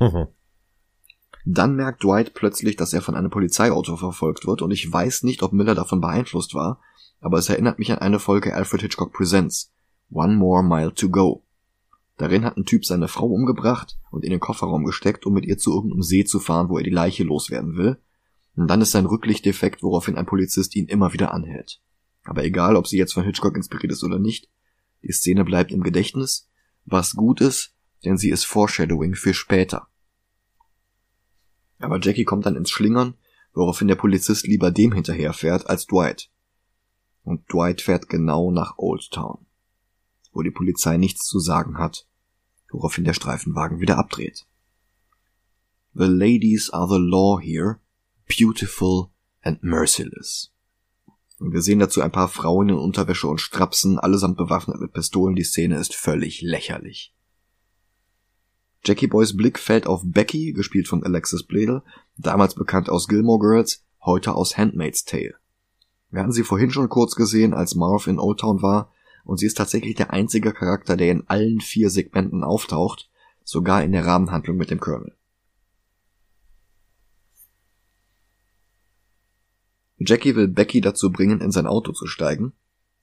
[0.00, 0.26] Mhm.
[1.44, 5.42] Dann merkt Dwight plötzlich, dass er von einem Polizeiauto verfolgt wird, und ich weiß nicht,
[5.42, 6.80] ob Miller davon beeinflusst war,
[7.20, 9.72] aber es erinnert mich an eine Folge Alfred Hitchcock Presents,
[10.10, 11.44] One More Mile to Go.
[12.16, 15.58] Darin hat ein Typ seine Frau umgebracht und in den Kofferraum gesteckt, um mit ihr
[15.58, 17.98] zu irgendeinem See zu fahren, wo er die Leiche loswerden will.
[18.56, 21.80] Und dann ist sein Rücklicht defekt, woraufhin ein Polizist ihn immer wieder anhält.
[22.24, 24.48] Aber egal, ob sie jetzt von Hitchcock inspiriert ist oder nicht,
[25.02, 26.48] die Szene bleibt im Gedächtnis,
[26.84, 29.88] was gut ist, denn sie ist Foreshadowing für später.
[31.78, 33.14] Aber Jackie kommt dann ins Schlingern,
[33.54, 36.30] woraufhin der Polizist lieber dem hinterherfährt als Dwight.
[37.22, 39.46] Und Dwight fährt genau nach Old Town,
[40.32, 42.08] wo die Polizei nichts zu sagen hat
[42.70, 44.46] woraufhin der Streifenwagen wieder abdreht.
[45.94, 47.80] The ladies are the law here,
[48.26, 49.10] beautiful
[49.42, 50.52] and merciless.
[51.38, 55.36] Und wir sehen dazu ein paar Frauen in Unterwäsche und Strapsen, allesamt bewaffnet mit Pistolen.
[55.36, 57.14] Die Szene ist völlig lächerlich.
[58.84, 61.82] Jackie Boys Blick fällt auf Becky, gespielt von Alexis Bledel,
[62.16, 65.34] damals bekannt aus Gilmore Girls, heute aus Handmaid's Tale.
[66.10, 68.92] Wir hatten sie vorhin schon kurz gesehen, als Marv in Old Town war,
[69.28, 73.10] und sie ist tatsächlich der einzige Charakter, der in allen vier Segmenten auftaucht,
[73.44, 75.14] sogar in der Rahmenhandlung mit dem Colonel.
[79.98, 82.54] Jackie will Becky dazu bringen, in sein Auto zu steigen,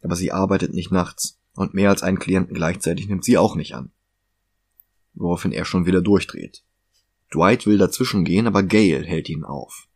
[0.01, 3.75] aber sie arbeitet nicht nachts und mehr als einen Klienten gleichzeitig nimmt sie auch nicht
[3.75, 3.91] an.
[5.13, 6.63] Woraufhin er schon wieder durchdreht.
[7.31, 9.87] Dwight will dazwischen gehen, aber Gail hält ihn auf.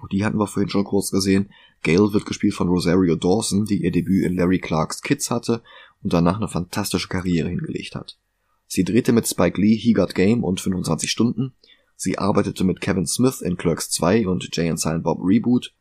[0.00, 1.52] Auch die hatten wir vorhin schon kurz gesehen.
[1.84, 5.62] Gail wird gespielt von Rosario Dawson, die ihr Debüt in Larry Clarks Kids hatte
[6.02, 8.18] und danach eine fantastische Karriere hingelegt hat.
[8.66, 11.52] Sie drehte mit Spike Lee He Got Game und 25 Stunden.
[11.94, 15.72] Sie arbeitete mit Kevin Smith in Clerks 2 und Jay and Silent Bob Reboot.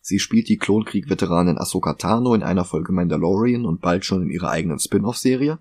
[0.00, 4.50] Sie spielt die Klonkrieg-Veteranin Ahsoka Tano in einer Folge Mandalorian und bald schon in ihrer
[4.50, 5.58] eigenen Spin-off-Serie.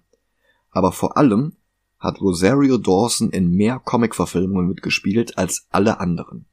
[0.72, 1.58] Aber vor allem
[2.00, 6.46] hat Rosario Dawson in mehr Comic-Verfilmungen mitgespielt als alle anderen.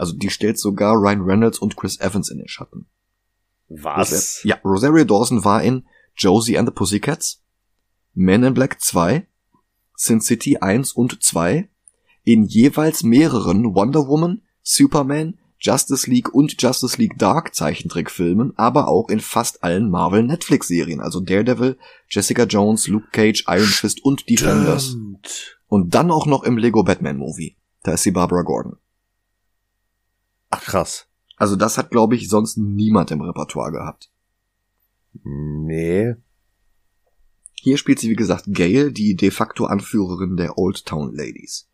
[0.00, 2.86] Also die stellt sogar Ryan Reynolds und Chris Evans in den Schatten.
[3.68, 4.42] Was?
[4.44, 5.84] Ja, Rosario Dawson war in
[6.16, 7.42] Josie and the Pussycats,
[8.14, 9.26] Men in Black 2,
[9.94, 11.68] Sin City 1 und 2,
[12.24, 19.10] in jeweils mehreren Wonder Woman, Superman, Justice League und Justice League Dark Zeichentrickfilmen, aber auch
[19.10, 21.76] in fast allen Marvel Netflix Serien, also Daredevil,
[22.08, 24.96] Jessica Jones, Luke Cage, Iron Fist und Defenders.
[25.66, 27.58] Und dann auch noch im Lego Batman Movie.
[27.82, 28.78] Da ist sie Barbara Gordon.
[30.50, 31.06] Ach krass.
[31.36, 34.10] Also das hat, glaube ich, sonst niemand im Repertoire gehabt.
[35.24, 36.14] Nee.
[37.54, 41.68] Hier spielt sie, wie gesagt, Gail, die de facto Anführerin der Old Town Ladies.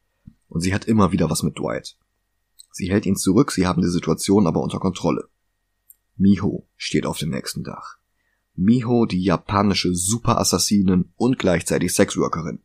[0.49, 1.97] Und sie hat immer wieder was mit Dwight.
[2.71, 5.29] Sie hält ihn zurück, sie haben die Situation aber unter Kontrolle.
[6.17, 7.97] Miho steht auf dem nächsten Dach.
[8.55, 12.61] Miho, die japanische Superassassinin und gleichzeitig Sexworkerin.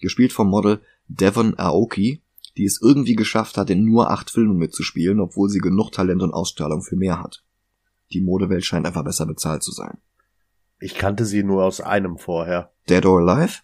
[0.00, 2.23] Gespielt vom Model Devon Aoki,
[2.56, 6.32] die es irgendwie geschafft hat, in nur acht Filmen mitzuspielen, obwohl sie genug Talent und
[6.32, 7.44] Ausstrahlung für mehr hat.
[8.12, 9.98] Die Modewelt scheint einfach besser bezahlt zu sein.
[10.78, 12.72] Ich kannte sie nur aus einem vorher.
[12.88, 13.60] Dead or Alive?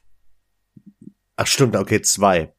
[1.37, 2.53] Ach stimmt, okay, zwei.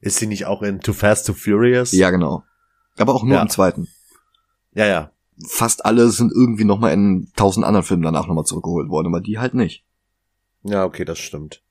[0.00, 1.92] Ist sie nicht auch in Too Fast, Too Furious?
[1.92, 2.44] Ja, genau.
[2.96, 3.42] Aber auch nur Ja.
[3.42, 3.88] im zweiten.
[4.74, 5.10] Ja, ja.
[5.48, 9.38] Fast alle sind irgendwie nochmal in tausend anderen Filmen danach nochmal zurückgeholt worden, aber die
[9.38, 9.84] halt nicht.
[10.62, 11.63] Ja, okay, das stimmt.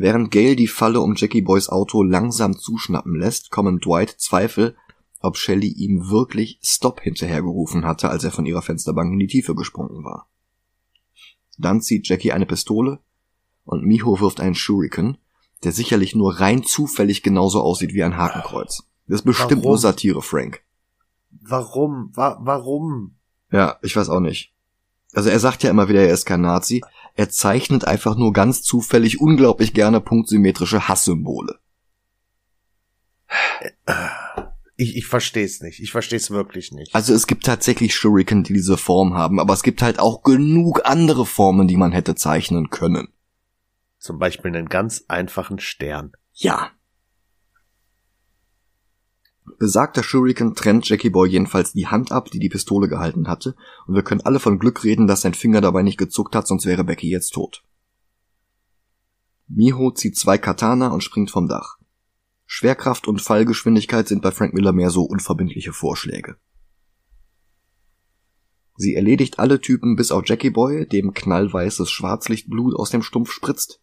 [0.00, 4.74] Während Gail die Falle um Jackie Boys Auto langsam zuschnappen lässt, kommen Dwight Zweifel,
[5.20, 9.54] ob Shelley ihm wirklich Stop hinterhergerufen hatte, als er von ihrer Fensterbank in die Tiefe
[9.54, 10.26] gesprungen war.
[11.58, 13.00] Dann zieht Jackie eine Pistole
[13.66, 15.18] und Miho wirft einen Shuriken,
[15.64, 18.88] der sicherlich nur rein zufällig genauso aussieht wie ein Hakenkreuz.
[19.06, 19.64] Das ist bestimmt Warum?
[19.64, 20.62] nur Satire, Frank.
[21.42, 22.10] Warum?
[22.14, 23.16] Wa warum?
[23.52, 24.54] Ja, ich weiß auch nicht.
[25.12, 26.82] Also er sagt ja immer wieder, er ist kein Nazi.
[27.14, 31.58] Er zeichnet einfach nur ganz zufällig unglaublich gerne punktsymmetrische Hasssymbole.
[34.76, 35.80] Ich, ich verstehe es nicht.
[35.80, 36.94] Ich verstehe es wirklich nicht.
[36.94, 40.82] Also es gibt tatsächlich Shuriken, die diese Form haben, aber es gibt halt auch genug
[40.84, 43.08] andere Formen, die man hätte zeichnen können.
[43.98, 46.12] Zum Beispiel einen ganz einfachen Stern.
[46.32, 46.70] Ja.
[49.58, 53.54] Besagter Shuriken trennt Jackie Boy jedenfalls die Hand ab, die die Pistole gehalten hatte,
[53.86, 56.66] und wir können alle von Glück reden, dass sein Finger dabei nicht gezuckt hat, sonst
[56.66, 57.62] wäre Becky jetzt tot.
[59.48, 61.78] Miho zieht zwei Katana und springt vom Dach.
[62.46, 66.36] Schwerkraft und Fallgeschwindigkeit sind bei Frank Miller mehr so unverbindliche Vorschläge.
[68.76, 73.80] Sie erledigt alle Typen bis auf Jackie Boy, dem knallweißes Schwarzlichtblut aus dem Stumpf spritzt.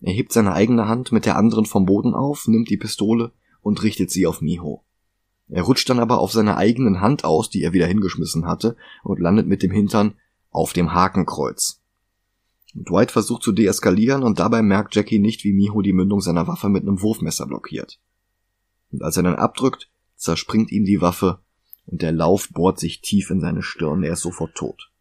[0.00, 3.32] Er hebt seine eigene Hand mit der anderen vom Boden auf, nimmt die Pistole
[3.66, 4.84] und richtet sie auf Miho.
[5.48, 9.18] Er rutscht dann aber auf seiner eigenen Hand aus, die er wieder hingeschmissen hatte, und
[9.18, 10.14] landet mit dem Hintern
[10.50, 11.82] auf dem Hakenkreuz.
[12.74, 16.68] Dwight versucht zu deeskalieren und dabei merkt Jackie nicht, wie Miho die Mündung seiner Waffe
[16.68, 17.98] mit einem Wurfmesser blockiert.
[18.92, 21.40] Und als er dann abdrückt, zerspringt ihm die Waffe
[21.86, 24.92] und der Lauf bohrt sich tief in seine Stirn, er ist sofort tot.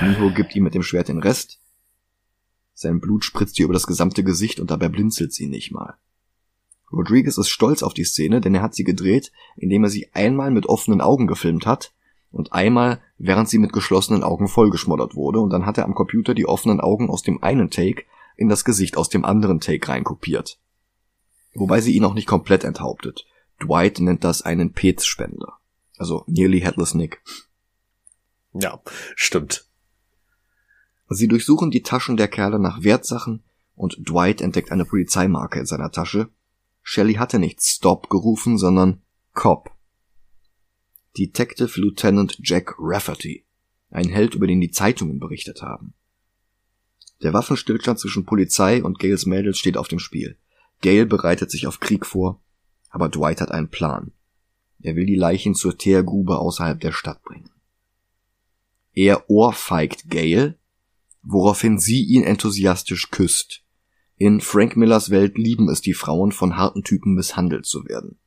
[0.00, 1.60] Miho gibt ihm mit dem Schwert den Rest.
[2.72, 5.98] Sein Blut spritzt ihr über das gesamte Gesicht und dabei blinzelt sie nicht mal.
[6.92, 10.50] Rodriguez ist stolz auf die Szene, denn er hat sie gedreht, indem er sie einmal
[10.50, 11.92] mit offenen Augen gefilmt hat
[12.30, 16.34] und einmal, während sie mit geschlossenen Augen vollgeschmoddert wurde, und dann hat er am Computer
[16.34, 18.04] die offenen Augen aus dem einen Take
[18.36, 20.58] in das Gesicht aus dem anderen Take reinkopiert.
[21.54, 23.26] Wobei sie ihn auch nicht komplett enthauptet.
[23.62, 25.54] Dwight nennt das einen Pets-Spender.
[25.96, 27.22] Also Nearly Headless Nick.
[28.52, 28.80] Ja,
[29.14, 29.66] stimmt.
[31.08, 35.90] Sie durchsuchen die Taschen der Kerle nach Wertsachen und Dwight entdeckt eine Polizeimarke in seiner
[35.90, 36.28] Tasche.
[36.88, 39.72] Shelley hatte nicht Stop gerufen, sondern Cop.
[41.18, 43.44] Detective Lieutenant Jack Rafferty.
[43.90, 45.94] Ein Held, über den die Zeitungen berichtet haben.
[47.22, 50.38] Der Waffenstillstand zwischen Polizei und Gales Mädels steht auf dem Spiel.
[50.80, 52.40] Gail bereitet sich auf Krieg vor,
[52.90, 54.12] aber Dwight hat einen Plan.
[54.78, 57.50] Er will die Leichen zur Teergrube außerhalb der Stadt bringen.
[58.92, 60.56] Er ohrfeigt Gail,
[61.22, 63.65] woraufhin sie ihn enthusiastisch küsst.
[64.18, 68.18] In Frank Millers Welt lieben es die Frauen, von harten Typen misshandelt zu werden.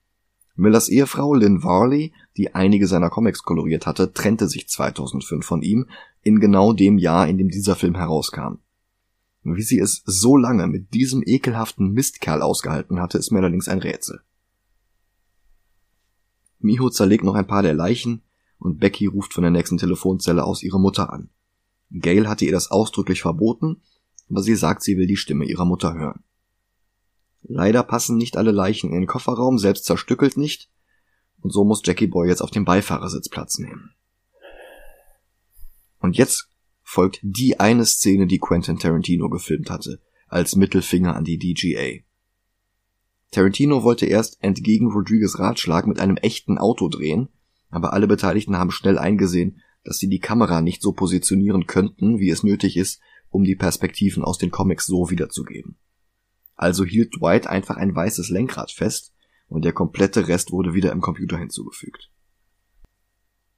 [0.55, 5.87] Millers Ehefrau Lynn Varley, die einige seiner Comics koloriert hatte, trennte sich 2005 von ihm,
[6.21, 8.59] in genau dem Jahr, in dem dieser Film herauskam.
[9.43, 13.79] Wie sie es so lange mit diesem ekelhaften Mistkerl ausgehalten hatte, ist mir allerdings ein
[13.79, 14.21] Rätsel.
[16.59, 18.21] Miho zerlegt noch ein paar der Leichen
[18.59, 21.29] und Becky ruft von der nächsten Telefonzelle aus ihre Mutter an.
[21.89, 23.81] Gail hatte ihr das ausdrücklich verboten,
[24.29, 26.23] aber sie sagt, sie will die Stimme ihrer Mutter hören.
[27.43, 30.69] Leider passen nicht alle Leichen in den Kofferraum, selbst zerstückelt nicht,
[31.41, 33.91] und so muss Jackie Boy jetzt auf dem Beifahrersitz Platz nehmen.
[35.99, 36.49] Und jetzt
[36.81, 42.03] folgt die eine Szene, die Quentin Tarantino gefilmt hatte, als Mittelfinger an die DGA.
[43.31, 47.29] Tarantino wollte erst entgegen Rodriguez Ratschlag mit einem echten Auto drehen,
[47.69, 52.29] aber alle Beteiligten haben schnell eingesehen, dass sie die Kamera nicht so positionieren könnten, wie
[52.29, 55.77] es nötig ist, um die Perspektiven aus den Comics so wiederzugeben.
[56.55, 59.13] Also hielt Dwight einfach ein weißes Lenkrad fest
[59.47, 62.11] und der komplette Rest wurde wieder im Computer hinzugefügt.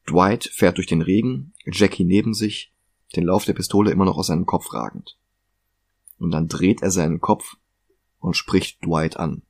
[0.10, 2.74] Dwight fährt durch den Regen, Jackie neben sich,
[3.16, 5.18] den Lauf der Pistole immer noch aus seinem Kopf ragend.
[6.18, 7.56] Und dann dreht er seinen Kopf
[8.20, 9.44] und spricht Dwight an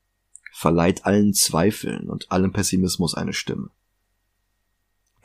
[0.51, 3.71] verleiht allen Zweifeln und allem Pessimismus eine Stimme.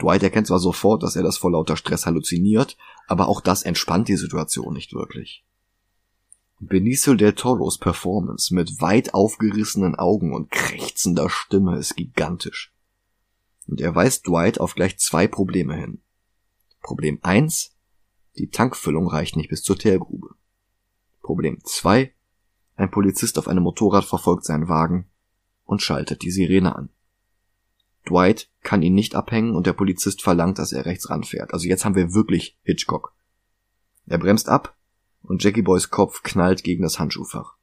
[0.00, 2.76] Dwight erkennt zwar sofort, dass er das vor lauter Stress halluziniert,
[3.06, 5.44] aber auch das entspannt die Situation nicht wirklich.
[6.58, 12.72] Benicio del Toros Performance mit weit aufgerissenen Augen und krächzender Stimme ist gigantisch.
[13.66, 16.00] Und er weist Dwight auf gleich zwei Probleme hin.
[16.82, 17.76] Problem eins:
[18.38, 20.30] Die Tankfüllung reicht nicht bis zur Teergrube.
[21.20, 22.14] Problem zwei:
[22.76, 25.10] Ein Polizist auf einem Motorrad verfolgt seinen Wagen
[25.64, 26.88] und schaltet die Sirene an.
[28.08, 31.52] Dwight kann ihn nicht abhängen und der Polizist verlangt, dass er rechts ranfährt.
[31.52, 33.14] Also jetzt haben wir wirklich Hitchcock.
[34.06, 34.76] Er bremst ab
[35.22, 37.56] und Jackie Boys Kopf knallt gegen das Handschuhfach.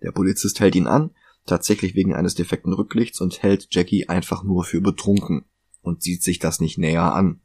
[0.00, 1.10] Der Polizist hält ihn an,
[1.46, 5.44] tatsächlich wegen eines defekten Rücklichts und hält Jackie einfach nur für betrunken
[5.80, 7.40] und sieht sich das nicht näher an.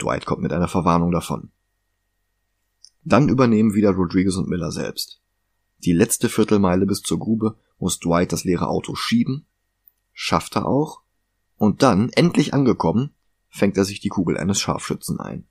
[0.00, 1.50] Dwight kommt mit einer Verwarnung davon.
[3.02, 5.20] Dann übernehmen wieder Rodriguez und Miller selbst.
[5.78, 9.46] Die letzte Viertelmeile bis zur Grube muss Dwight das leere Auto schieben,
[10.12, 10.99] schafft er auch,
[11.60, 13.10] und dann, endlich angekommen,
[13.50, 15.46] fängt er sich die Kugel eines Scharfschützen ein.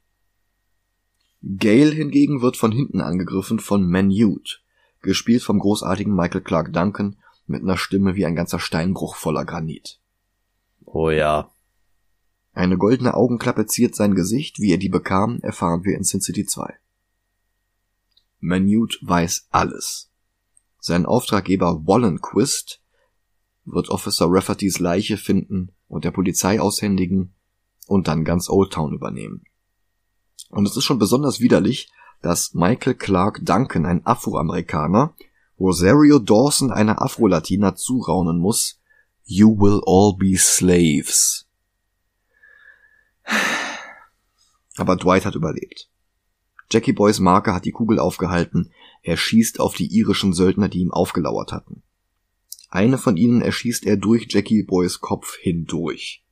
[1.43, 4.57] Gail hingegen wird von hinten angegriffen von Manute,
[5.03, 9.99] gespielt vom großartigen Michael Clark Duncan mit einer Stimme wie ein ganzer Steinbruch voller Granit.
[10.83, 11.51] Oh ja.
[12.53, 16.43] Eine goldene Augenklappe ziert sein Gesicht, wie er die bekam, erfahren wir in Sin City
[16.43, 16.73] 2.
[18.39, 20.09] Manute weiß alles.
[20.79, 22.81] Sein Auftraggeber Wallenquist
[23.63, 27.33] wird Officer Raffertys Leiche finden und der Polizei aushändigen
[27.87, 29.43] und dann ganz Old Town übernehmen.
[30.49, 35.13] Und es ist schon besonders widerlich, dass Michael Clark Duncan, ein Afroamerikaner,
[35.59, 38.79] Rosario Dawson, einer Afro-Latina, zuraunen muss,
[39.25, 41.47] You will all be slaves.
[44.77, 45.89] Aber Dwight hat überlebt.
[46.71, 48.71] Jackie Boys Marke hat die Kugel aufgehalten,
[49.01, 51.83] er schießt auf die irischen Söldner, die ihm aufgelauert hatten.
[52.69, 56.23] Eine von ihnen erschießt er durch Jackie Boys Kopf hindurch.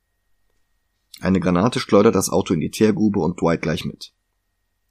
[1.20, 4.12] Eine Granate schleudert das Auto in die Teergrube und Dwight gleich mit.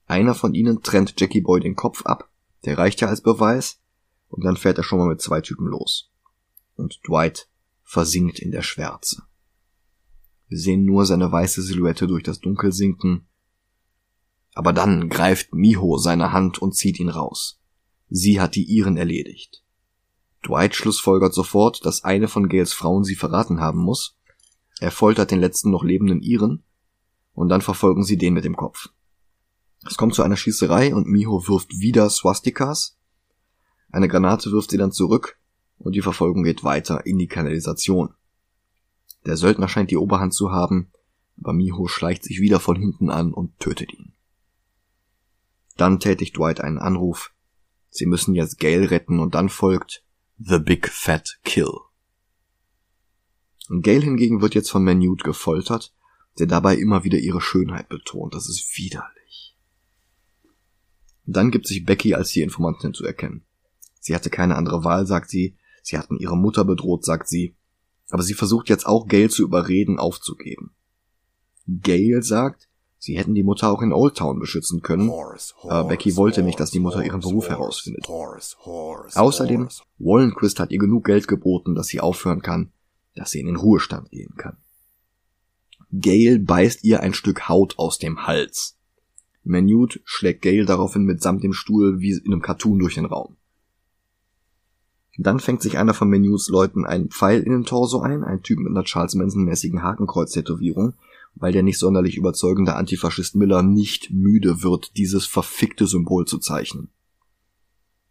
[0.07, 2.29] Einer von ihnen trennt Jackie Boy den Kopf ab,
[2.65, 3.79] der reicht ja als Beweis,
[4.27, 6.11] und dann fährt er schon mal mit zwei Typen los.
[6.75, 7.47] Und Dwight
[7.83, 9.23] versinkt in der Schwärze.
[10.49, 13.25] Wir sehen nur seine weiße Silhouette durch das Dunkel sinken,
[14.53, 17.59] aber dann greift Miho seine Hand und zieht ihn raus.
[18.09, 19.63] Sie hat die ihren erledigt.
[20.45, 24.17] Dwight schlussfolgert sofort, dass eine von Gales Frauen sie verraten haben muss.
[24.79, 26.63] Er foltert den letzten noch lebenden ihren
[27.33, 28.89] und dann verfolgen sie den mit dem Kopf.
[29.85, 32.97] Es kommt zu einer Schießerei und Miho wirft wieder Swastikas.
[33.91, 35.39] Eine Granate wirft sie dann zurück
[35.77, 38.13] und die Verfolgung geht weiter in die Kanalisation.
[39.25, 40.91] Der Söldner scheint die Oberhand zu haben,
[41.39, 44.13] aber Miho schleicht sich wieder von hinten an und tötet ihn.
[45.75, 47.31] Dann tätigt Dwight einen Anruf,
[47.89, 50.03] Sie müssen jetzt Gail retten und dann folgt
[50.39, 51.73] The Big Fat Kill.
[53.81, 55.95] Gail hingegen wird jetzt von Manute gefoltert,
[56.37, 58.35] der dabei immer wieder ihre Schönheit betont.
[58.35, 59.57] Das ist widerlich.
[61.25, 63.47] Dann gibt sich Becky als die Informantin zu erkennen.
[63.99, 65.57] Sie hatte keine andere Wahl, sagt sie.
[65.81, 67.55] Sie hatten ihre Mutter bedroht, sagt sie.
[68.09, 70.75] Aber sie versucht jetzt auch Gail zu überreden, aufzugeben.
[71.65, 72.69] Gail sagt,
[72.99, 75.11] Sie hätten die Mutter auch in Old Town beschützen können,
[75.63, 78.07] aber Becky wollte nicht, dass die Mutter ihren Beruf herausfindet.
[78.09, 79.67] Außerdem,
[79.99, 82.71] Wallenquist hat ihr genug Geld geboten, dass sie aufhören kann,
[83.15, 84.57] dass sie in den Ruhestand gehen kann.
[85.91, 88.77] Gail beißt ihr ein Stück Haut aus dem Hals.
[89.43, 93.37] Manute schlägt Gail daraufhin mitsamt dem Stuhl wie in einem Cartoon durch den Raum.
[95.17, 98.59] Dann fängt sich einer von Menus Leuten einen Pfeil in den Torso ein, ein Typ
[98.59, 100.93] mit einer Charles Manson-mäßigen Hakenkreuz-Tätowierung,
[101.39, 106.89] weil der nicht sonderlich überzeugende Antifaschist Miller nicht müde wird, dieses verfickte Symbol zu zeichnen.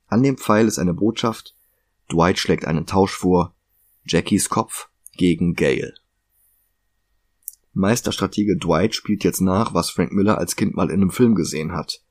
[0.07, 1.55] An dem Pfeil ist eine Botschaft,
[2.11, 3.55] Dwight schlägt einen Tausch vor,
[4.05, 5.95] Jackies Kopf gegen Gale.
[7.73, 11.73] Meisterstratege Dwight spielt jetzt nach, was Frank Miller als Kind mal in einem Film gesehen
[11.73, 12.03] hat.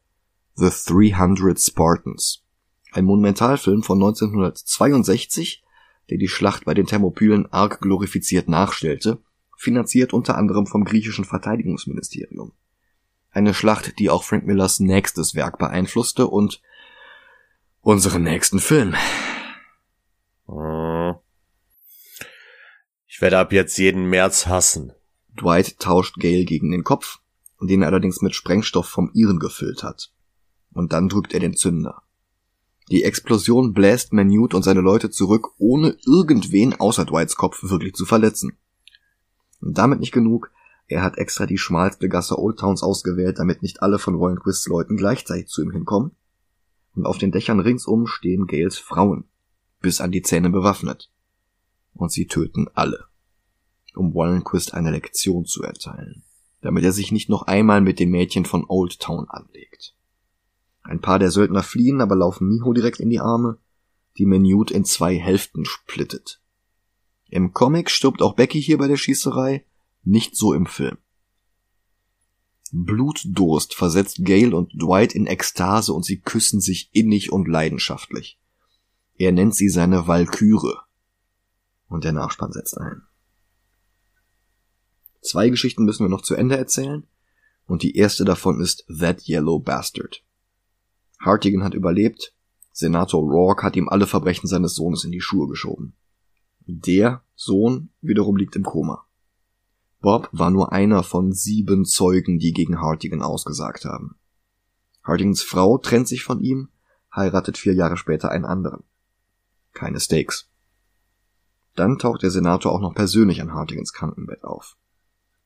[0.56, 2.46] The 300 Spartans
[2.96, 5.64] ein Monumentalfilm von 1962,
[6.10, 9.20] der die Schlacht bei den Thermopylen arg glorifiziert nachstellte,
[9.58, 12.54] finanziert unter anderem vom griechischen Verteidigungsministerium.
[13.32, 16.62] Eine Schlacht, die auch Frank Millers nächstes Werk beeinflusste und
[17.82, 18.96] unseren nächsten Film.
[23.08, 24.94] Ich werde ab jetzt jeden März hassen.
[25.40, 27.20] Dwight tauscht Gale gegen den Kopf,
[27.62, 30.12] den er allerdings mit Sprengstoff vom Iren gefüllt hat.
[30.74, 32.04] Und dann drückt er den Zünder.
[32.92, 38.06] Die Explosion bläst Manute und seine Leute zurück, ohne irgendwen außer Dwights Kopf wirklich zu
[38.06, 38.58] verletzen.
[39.66, 40.52] Und damit nicht genug,
[40.88, 44.68] er hat extra die schmalste Gasse Old Towns ausgewählt, damit nicht alle von Royal Quists
[44.68, 46.12] Leuten gleichzeitig zu ihm hinkommen.
[46.94, 49.26] Und auf den Dächern ringsum stehen Gales Frauen,
[49.82, 51.12] bis an die Zähne bewaffnet.
[51.96, 53.06] Und sie töten alle,
[53.96, 56.24] um Wallenquist eine Lektion zu erteilen,
[56.62, 59.96] damit er sich nicht noch einmal mit den Mädchen von Old Town anlegt.
[60.84, 63.58] Ein paar der Söldner fliehen, aber laufen Miho direkt in die Arme,
[64.20, 66.40] die Menute in zwei Hälften splittet.
[67.30, 69.66] Im Comic stirbt auch Becky hier bei der Schießerei,
[70.04, 70.98] nicht so im Film.
[72.72, 78.40] Blutdurst versetzt Gail und Dwight in Ekstase und sie küssen sich innig und leidenschaftlich.
[79.18, 80.82] Er nennt sie seine Walküre.
[81.88, 83.04] Und der Nachspann setzt ein.
[85.22, 87.08] Zwei Geschichten müssen wir noch zu Ende erzählen,
[87.66, 90.24] und die erste davon ist That Yellow Bastard.
[91.20, 92.36] Hartigan hat überlebt.
[92.72, 95.96] Senator Rourke hat ihm alle Verbrechen seines Sohnes in die Schuhe geschoben.
[96.68, 99.06] Der Sohn wiederum liegt im Koma.
[100.02, 104.16] Bob war nur einer von sieben Zeugen, die gegen Hartigan ausgesagt haben.
[105.04, 106.70] Hartigans Frau trennt sich von ihm,
[107.16, 108.84] heiratet vier Jahre später einen anderen.
[109.74, 110.50] Keine Stakes.
[111.76, 114.78] Dann taucht der Senator auch noch persönlich an Hartigans Krankenbett auf.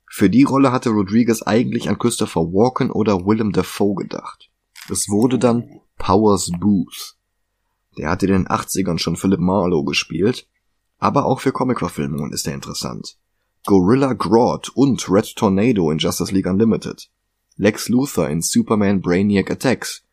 [0.05, 4.49] Für die Rolle hatte Rodriguez eigentlich an Christopher Walken oder Willem Dafoe gedacht.
[4.89, 7.15] Es wurde dann Powers Booth.
[7.97, 10.47] Der hatte in den 80ern schon Philip Marlowe gespielt,
[10.99, 13.17] aber auch für Comic-Verfilmungen ist er interessant.
[13.65, 17.09] Gorilla Grodd und Red Tornado in Justice League Unlimited.
[17.55, 20.03] Lex Luthor in Superman Brainiac Attacks.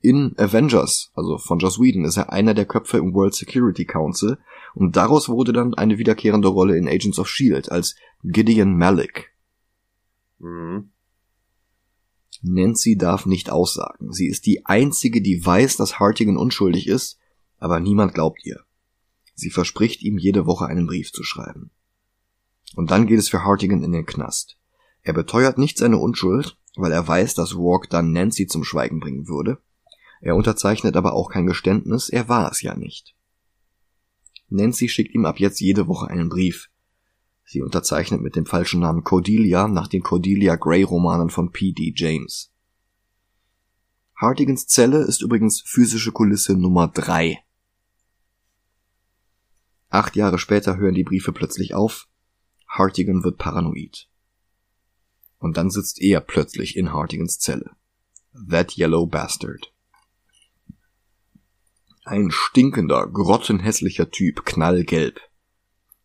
[0.00, 4.38] In Avengers, also von Joss Whedon, ist er einer der Köpfe im World Security Council
[4.74, 7.68] und daraus wurde dann eine wiederkehrende Rolle in Agents of S.H.I.E.L.D.
[7.70, 9.34] als Gideon Malik.
[10.38, 10.90] Mhm.
[12.42, 14.12] Nancy darf nicht aussagen.
[14.12, 17.18] Sie ist die einzige, die weiß, dass Hartigan unschuldig ist,
[17.58, 18.60] aber niemand glaubt ihr.
[19.38, 21.70] Sie verspricht ihm jede Woche einen Brief zu schreiben.
[22.74, 24.58] Und dann geht es für Hartigan in den Knast.
[25.02, 29.28] Er beteuert nicht seine Unschuld, weil er weiß, dass Rourke dann Nancy zum Schweigen bringen
[29.28, 29.58] würde.
[30.20, 33.14] Er unterzeichnet aber auch kein Geständnis, er war es ja nicht.
[34.48, 36.68] Nancy schickt ihm ab jetzt jede Woche einen Brief,
[37.50, 41.94] Sie unterzeichnet mit dem falschen Namen Cordelia nach den Cordelia Gray Romanen von P.D.
[41.96, 42.52] James.
[44.14, 47.38] Hartigans Zelle ist übrigens physische Kulisse Nummer drei.
[49.90, 52.08] Acht Jahre später hören die Briefe plötzlich auf.
[52.68, 54.08] Hartigan wird paranoid.
[55.38, 57.70] Und dann sitzt er plötzlich in Hartigans Zelle.
[58.50, 59.72] That Yellow Bastard.
[62.04, 65.20] Ein stinkender, grottenhässlicher Typ, knallgelb.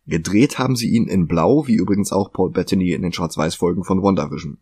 [0.06, 4.02] Gedreht haben sie ihn in Blau, wie übrigens auch Paul Bettany in den Schwarz-Weiß-Folgen von
[4.02, 4.60] WandaVision.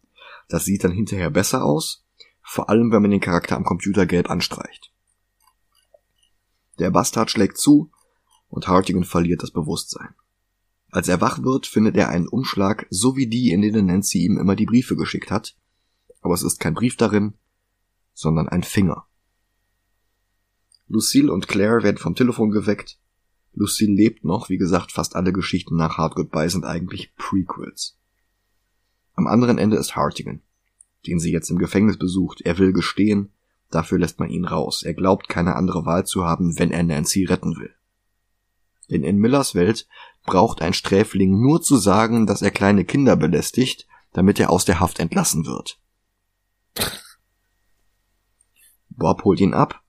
[0.49, 2.05] Das sieht dann hinterher besser aus,
[2.43, 4.93] vor allem wenn man den Charakter am Computer gelb anstreicht.
[6.79, 7.92] Der Bastard schlägt zu
[8.53, 10.15] und Hartigan verliert das Bewusstsein.
[10.91, 14.39] Als er wach wird, findet er einen Umschlag, so wie die, in denen Nancy ihm
[14.39, 15.57] immer die Briefe geschickt hat.
[16.21, 17.35] Aber es ist kein Brief darin,
[18.15, 19.07] sondern ein Finger.
[20.87, 22.99] Lucille und Claire werden vom Telefon geweckt
[23.55, 27.99] Lucille lebt noch, wie gesagt, fast alle Geschichten nach Hard Goodbye sind eigentlich Prequels.
[29.15, 30.41] Am anderen Ende ist Hartigan,
[31.07, 32.41] den sie jetzt im Gefängnis besucht.
[32.41, 33.31] Er will gestehen,
[33.71, 34.83] dafür lässt man ihn raus.
[34.83, 37.75] Er glaubt, keine andere Wahl zu haben, wenn er Nancy retten will.
[38.93, 39.87] Denn in Millers Welt
[40.27, 44.81] braucht ein Sträfling nur zu sagen, dass er kleine Kinder belästigt, damit er aus der
[44.81, 45.81] Haft entlassen wird.
[48.91, 49.83] Bob holt ihn ab,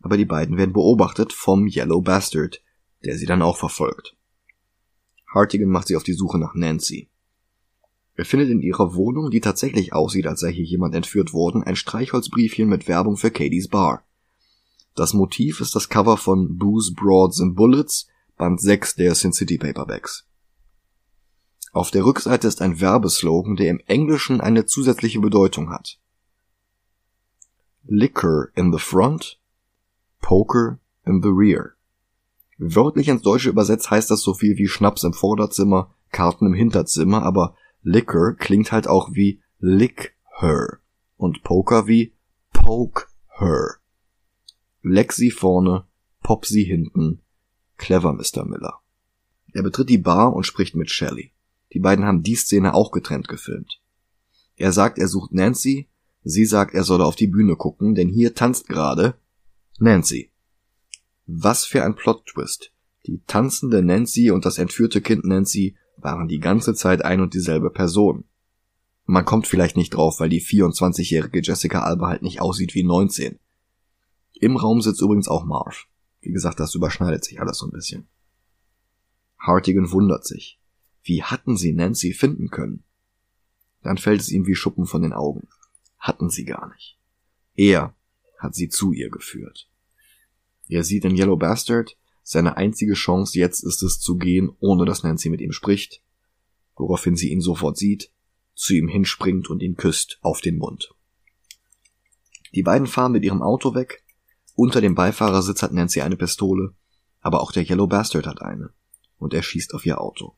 [0.00, 2.60] aber die beiden werden beobachtet vom Yellow Bastard,
[3.04, 4.16] der sie dann auch verfolgt.
[5.32, 7.08] Hartigan macht sich auf die Suche nach Nancy.
[8.14, 11.76] Er findet in ihrer Wohnung, die tatsächlich aussieht, als sei hier jemand entführt worden, ein
[11.76, 14.04] Streichholzbriefchen mit Werbung für Katie's Bar.
[14.96, 18.08] Das Motiv ist das Cover von Booze, Broads and Bullets,
[18.42, 20.26] Band 6 der Sin City Paperbacks.
[21.70, 26.00] Auf der Rückseite ist ein Werbeslogan, der im Englischen eine zusätzliche Bedeutung hat.
[27.84, 29.38] Liquor in the front,
[30.20, 31.74] Poker in the rear.
[32.58, 37.22] Wörtlich ins Deutsche übersetzt heißt das so viel wie Schnaps im Vorderzimmer, Karten im Hinterzimmer,
[37.22, 37.54] aber
[37.84, 40.80] Liquor klingt halt auch wie lick her
[41.16, 42.12] und Poker wie
[42.52, 43.06] poke
[43.38, 43.76] her.
[45.12, 45.86] Sie vorne,
[46.24, 47.21] pop sie hinten.
[47.82, 48.44] Clever, Mr.
[48.44, 48.78] Miller.
[49.52, 51.32] Er betritt die Bar und spricht mit Shelley.
[51.72, 53.80] Die beiden haben die Szene auch getrennt gefilmt.
[54.54, 55.88] Er sagt, er sucht Nancy,
[56.22, 59.14] sie sagt, er solle auf die Bühne gucken, denn hier tanzt gerade
[59.80, 60.30] Nancy.
[61.26, 62.72] Was für ein Plot-Twist.
[63.06, 67.70] Die tanzende Nancy und das entführte Kind Nancy waren die ganze Zeit ein und dieselbe
[67.70, 68.24] Person.
[69.06, 73.40] Man kommt vielleicht nicht drauf, weil die 24-jährige Jessica Alba halt nicht aussieht wie 19.
[74.34, 75.88] Im Raum sitzt übrigens auch Marv.
[76.22, 78.08] Wie gesagt, das überschneidet sich alles so ein bisschen.
[79.38, 80.58] Hartigan wundert sich.
[81.02, 82.84] Wie hatten sie Nancy finden können?
[83.82, 85.48] Dann fällt es ihm wie Schuppen von den Augen.
[85.98, 86.98] Hatten sie gar nicht.
[87.54, 87.94] Er
[88.38, 89.68] hat sie zu ihr geführt.
[90.68, 95.02] Er sieht in Yellow Bastard seine einzige Chance jetzt ist es zu gehen, ohne dass
[95.02, 96.02] Nancy mit ihm spricht,
[96.76, 98.12] woraufhin sie ihn sofort sieht,
[98.54, 100.94] zu ihm hinspringt und ihn küsst auf den Mund.
[102.54, 104.01] Die beiden fahren mit ihrem Auto weg.
[104.54, 106.74] Unter dem Beifahrersitz hat Nancy eine Pistole,
[107.20, 108.70] aber auch der Yellow Bastard hat eine,
[109.18, 110.36] und er schießt auf ihr Auto.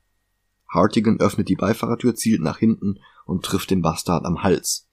[0.68, 4.88] Hartigan öffnet die Beifahrertür, zielt nach hinten und trifft den Bastard am Hals.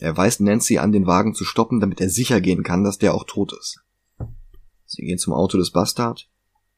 [0.00, 3.14] Er weist Nancy an, den Wagen zu stoppen, damit er sicher gehen kann, dass der
[3.14, 3.84] auch tot ist.
[4.86, 6.28] Sie gehen zum Auto des Bastard,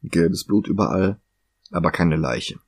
[0.03, 1.21] gelbes Blut überall,
[1.71, 2.61] aber keine Leiche.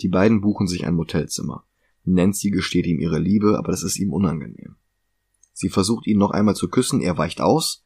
[0.00, 1.64] Die beiden buchen sich ein Motelzimmer.
[2.04, 4.76] Nancy gesteht ihm ihre Liebe, aber das ist ihm unangenehm.
[5.62, 7.84] Sie versucht ihn noch einmal zu küssen, er weicht aus,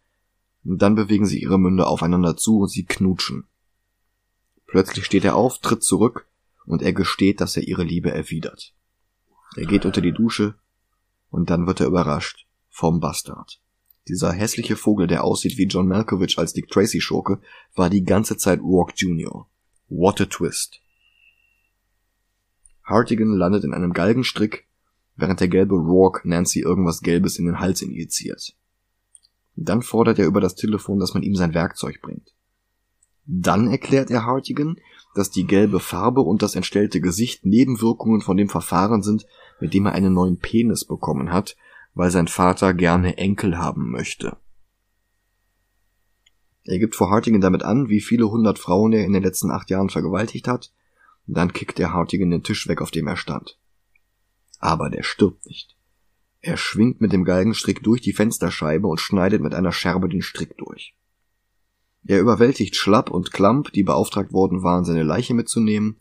[0.65, 3.45] und dann bewegen sie ihre Münde aufeinander zu und sie knutschen.
[4.67, 6.27] Plötzlich steht er auf, tritt zurück
[6.65, 8.73] und er gesteht, dass er ihre Liebe erwidert.
[9.57, 10.55] Er geht unter die Dusche
[11.29, 13.61] und dann wird er überrascht vom Bastard.
[14.09, 17.43] Dieser hässliche Vogel, der aussieht wie John Malkovich als Dick Tracy Schurke,
[17.75, 19.47] war die ganze Zeit Rourke Jr.
[19.91, 20.81] What a twist.
[22.85, 24.67] Hartigan landet in einem Galgenstrick,
[25.17, 28.55] während der gelbe Rourke Nancy irgendwas Gelbes in den Hals injiziert.
[29.55, 32.35] Dann fordert er über das Telefon, dass man ihm sein Werkzeug bringt.
[33.25, 34.77] Dann erklärt er Hartigan,
[35.15, 39.27] dass die gelbe Farbe und das entstellte Gesicht Nebenwirkungen von dem Verfahren sind,
[39.61, 41.57] mit dem er einen neuen Penis bekommen hat,
[41.95, 44.37] weil sein Vater gerne Enkel haben möchte.
[46.65, 49.71] Er gibt vor Hartigan damit an, wie viele hundert Frauen er in den letzten acht
[49.71, 50.73] Jahren vergewaltigt hat,
[51.27, 53.59] dann kickt er Hartigan den Tisch weg, auf dem er stand.
[54.59, 55.77] Aber der stirbt nicht.
[56.41, 60.57] Er schwingt mit dem Galgenstrick durch die Fensterscheibe und schneidet mit einer Scherbe den Strick
[60.57, 60.95] durch.
[62.07, 66.01] Er überwältigt Schlapp und Klamp, die beauftragt worden waren, seine Leiche mitzunehmen.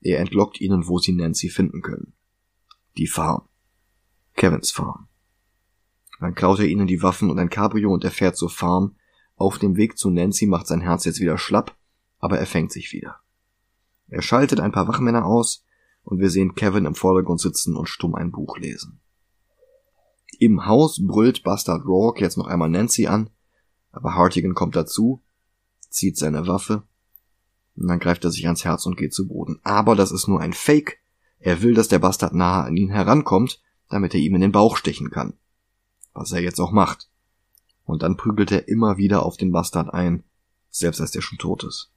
[0.00, 2.12] Er entlockt ihnen, wo sie Nancy finden können.
[2.96, 3.48] Die Farm.
[4.36, 5.08] Kevins Farm.
[6.20, 8.96] Dann klaut er ihnen die Waffen und ein Cabrio und er fährt zur Farm.
[9.34, 11.76] Auf dem Weg zu Nancy macht sein Herz jetzt wieder schlapp,
[12.18, 13.16] aber er fängt sich wieder.
[14.08, 15.64] Er schaltet ein paar Wachmänner aus
[16.04, 19.00] und wir sehen Kevin im Vordergrund sitzen und stumm ein Buch lesen.
[20.38, 23.30] Im Haus brüllt Bastard Rourke jetzt noch einmal Nancy an,
[23.92, 25.22] aber Hartigan kommt dazu,
[25.90, 26.82] zieht seine Waffe,
[27.76, 29.58] und dann greift er sich ans Herz und geht zu Boden.
[29.64, 31.00] Aber das ist nur ein Fake.
[31.38, 34.76] Er will, dass der Bastard nahe an ihn herankommt, damit er ihm in den Bauch
[34.76, 35.34] stechen kann.
[36.12, 37.10] Was er jetzt auch macht.
[37.84, 40.24] Und dann prügelt er immer wieder auf den Bastard ein,
[40.70, 41.92] selbst als der schon tot ist.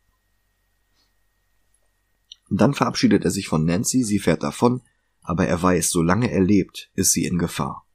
[2.49, 4.81] Und dann verabschiedet er sich von Nancy, sie fährt davon,
[5.21, 7.85] aber er weiß, solange er lebt, ist sie in Gefahr.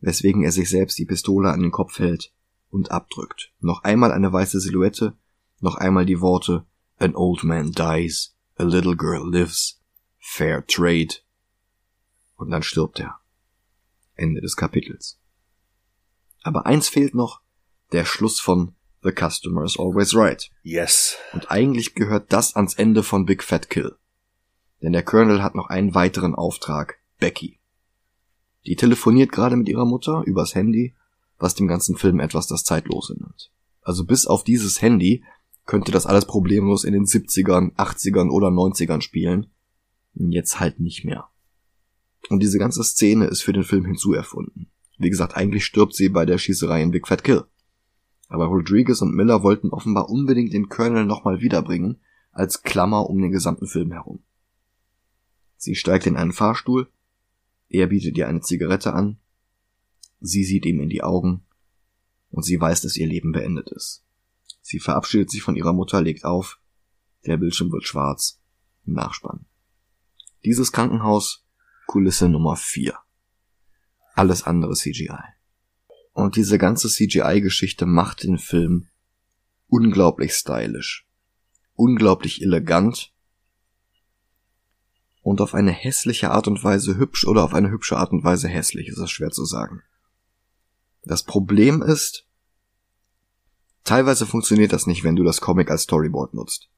[0.00, 2.32] Weswegen er sich selbst die Pistole an den Kopf hält
[2.68, 3.52] und abdrückt.
[3.60, 5.16] Noch einmal eine weiße Silhouette,
[5.60, 6.66] noch einmal die Worte
[6.98, 9.80] An old man dies, a little girl lives,
[10.18, 11.16] fair trade.
[12.36, 13.20] Und dann stirbt er.
[14.14, 15.18] Ende des Kapitels.
[16.42, 17.42] Aber eins fehlt noch,
[17.92, 18.75] der Schluss von
[19.06, 20.50] The Customer is Always Right.
[20.62, 21.16] Yes.
[21.32, 23.94] Und eigentlich gehört das ans Ende von Big Fat Kill.
[24.82, 27.58] Denn der Colonel hat noch einen weiteren Auftrag, Becky.
[28.66, 30.94] Die telefoniert gerade mit ihrer Mutter übers Handy
[31.38, 33.50] was dem ganzen Film etwas das Zeitlose nimmt.
[33.82, 35.24] Also bis auf dieses Handy
[35.64, 39.48] könnte das alles problemlos in den 70ern, 80ern oder 90ern spielen.
[40.14, 41.28] Jetzt halt nicht mehr.
[42.28, 44.70] Und diese ganze Szene ist für den Film hinzuerfunden.
[44.98, 47.44] Wie gesagt, eigentlich stirbt sie bei der Schießerei in Big Fat Kill.
[48.28, 52.00] Aber Rodriguez und Miller wollten offenbar unbedingt den Colonel nochmal wiederbringen,
[52.32, 54.22] als Klammer um den gesamten Film herum.
[55.56, 56.90] Sie steigt in einen Fahrstuhl,
[57.68, 59.18] er bietet ihr eine Zigarette an,
[60.20, 61.46] sie sieht ihm in die Augen
[62.30, 64.04] und sie weiß, dass ihr Leben beendet ist.
[64.60, 66.60] Sie verabschiedet sich von ihrer Mutter, legt auf,
[67.24, 68.40] der Bildschirm wird schwarz,
[68.84, 69.46] Nachspann.
[70.44, 71.46] Dieses Krankenhaus,
[71.86, 72.96] Kulisse Nummer 4.
[74.14, 75.35] Alles andere CGI.
[76.16, 78.86] Und diese ganze CGI-Geschichte macht den Film
[79.68, 81.06] unglaublich stylisch,
[81.74, 83.12] unglaublich elegant
[85.20, 88.48] und auf eine hässliche Art und Weise hübsch oder auf eine hübsche Art und Weise
[88.48, 89.82] hässlich, ist das schwer zu sagen.
[91.02, 92.26] Das Problem ist,
[93.84, 96.70] teilweise funktioniert das nicht, wenn du das Comic als Storyboard nutzt.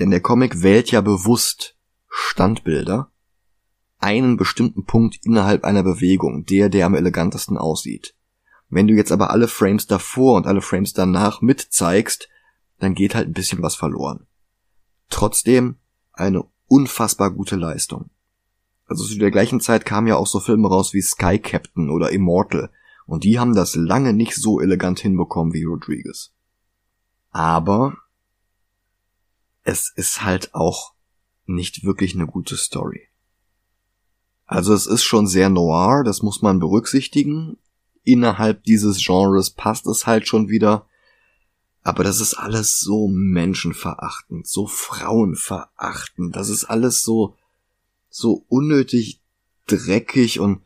[0.00, 1.76] Denn der Comic wählt ja bewusst
[2.08, 3.12] Standbilder,
[3.98, 8.16] einen bestimmten Punkt innerhalb einer Bewegung, der, der am elegantesten aussieht.
[8.70, 12.28] Wenn du jetzt aber alle Frames davor und alle Frames danach mitzeigst,
[12.78, 14.26] dann geht halt ein bisschen was verloren.
[15.10, 15.76] Trotzdem
[16.12, 18.10] eine unfassbar gute Leistung.
[18.86, 22.10] Also zu der gleichen Zeit kamen ja auch so Filme raus wie Sky Captain oder
[22.10, 22.70] Immortal,
[23.06, 26.32] und die haben das lange nicht so elegant hinbekommen wie Rodriguez.
[27.30, 27.96] Aber
[29.64, 30.94] es ist halt auch
[31.44, 33.08] nicht wirklich eine gute Story.
[34.46, 37.58] Also es ist schon sehr noir, das muss man berücksichtigen,
[38.04, 40.86] innerhalb dieses Genres passt es halt schon wieder.
[41.82, 46.36] Aber das ist alles so menschenverachtend, so frauenverachtend.
[46.36, 47.36] Das ist alles so,
[48.08, 49.22] so unnötig
[49.66, 50.62] dreckig und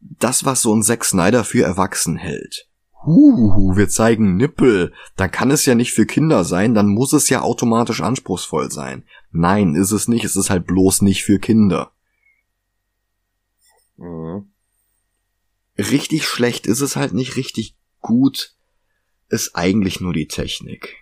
[0.00, 2.68] das, was so ein Zack Snyder für erwachsen hält.
[3.04, 4.92] Huhu, wir zeigen Nippel.
[5.16, 9.04] Dann kann es ja nicht für Kinder sein, dann muss es ja automatisch anspruchsvoll sein.
[9.30, 11.92] Nein, ist es nicht, es ist halt bloß nicht für Kinder.
[13.96, 14.48] Mhm
[15.78, 18.54] richtig schlecht ist es halt nicht, richtig gut
[19.28, 20.96] ist eigentlich nur die Technik.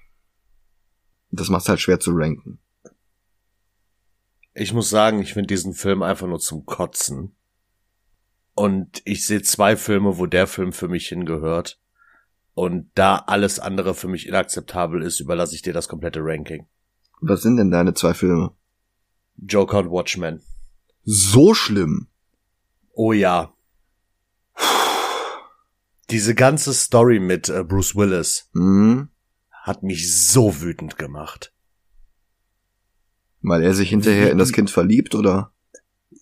[1.30, 2.58] Das macht halt schwer zu ranken.
[4.54, 7.36] Ich muss sagen, ich finde diesen Film einfach nur zum Kotzen.
[8.54, 11.78] Und ich sehe zwei Filme, wo der Film für mich hingehört.
[12.54, 16.66] Und da alles andere für mich inakzeptabel ist, überlasse ich dir das komplette Ranking.
[17.20, 18.52] Was sind denn deine zwei Filme?
[19.36, 20.42] Joker und Watchmen.
[21.04, 22.08] So schlimm.
[22.92, 23.52] Oh ja.
[26.10, 29.08] Diese ganze Story mit äh, Bruce Willis mhm.
[29.50, 31.52] hat mich so wütend gemacht.
[33.42, 35.52] Weil er sich hinterher wie, in das Kind verliebt, oder?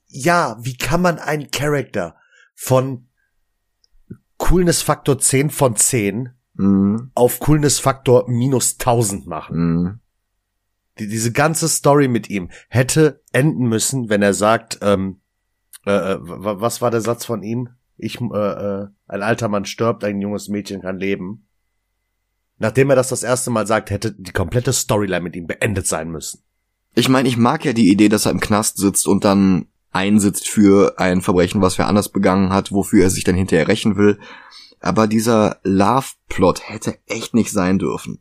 [0.07, 2.17] Ja, wie kann man einen Charakter
[2.55, 3.09] von
[4.39, 7.11] Coolness Faktor 10 von 10 mhm.
[7.15, 9.57] auf Coolness Faktor minus 1000 machen?
[9.57, 10.01] Mhm.
[10.99, 15.21] Die, diese ganze Story mit ihm hätte enden müssen, wenn er sagt, ähm,
[15.85, 17.71] äh, äh was war der Satz von ihm?
[17.97, 21.47] Ich, äh, äh, ein alter Mann stirbt, ein junges Mädchen kann leben.
[22.59, 26.11] Nachdem er das das erste Mal sagt, hätte die komplette Storyline mit ihm beendet sein
[26.11, 26.43] müssen.
[26.95, 30.49] Ich meine, ich mag ja die Idee, dass er im Knast sitzt und dann einsitzt
[30.49, 34.19] für ein Verbrechen, was wer anders begangen hat, wofür er sich dann hinterher rächen will.
[34.81, 38.21] Aber dieser Love-Plot hätte echt nicht sein dürfen.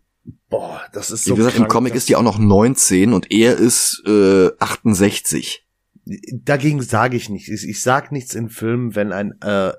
[0.50, 1.34] Boah, das ist so.
[1.34, 5.63] Wie gesagt, krank, im Comic ist die auch noch 19 und er ist äh, 68
[6.06, 7.50] dagegen sage ich nichts.
[7.50, 9.74] Ich, ich sag nichts in Filmen, wenn ein äh,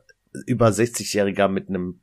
[0.47, 2.01] über 60-Jähriger mit einem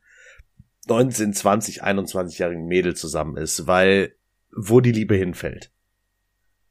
[0.88, 4.14] 19, 20, 21-jährigen Mädel zusammen ist, weil
[4.54, 5.70] wo die Liebe hinfällt.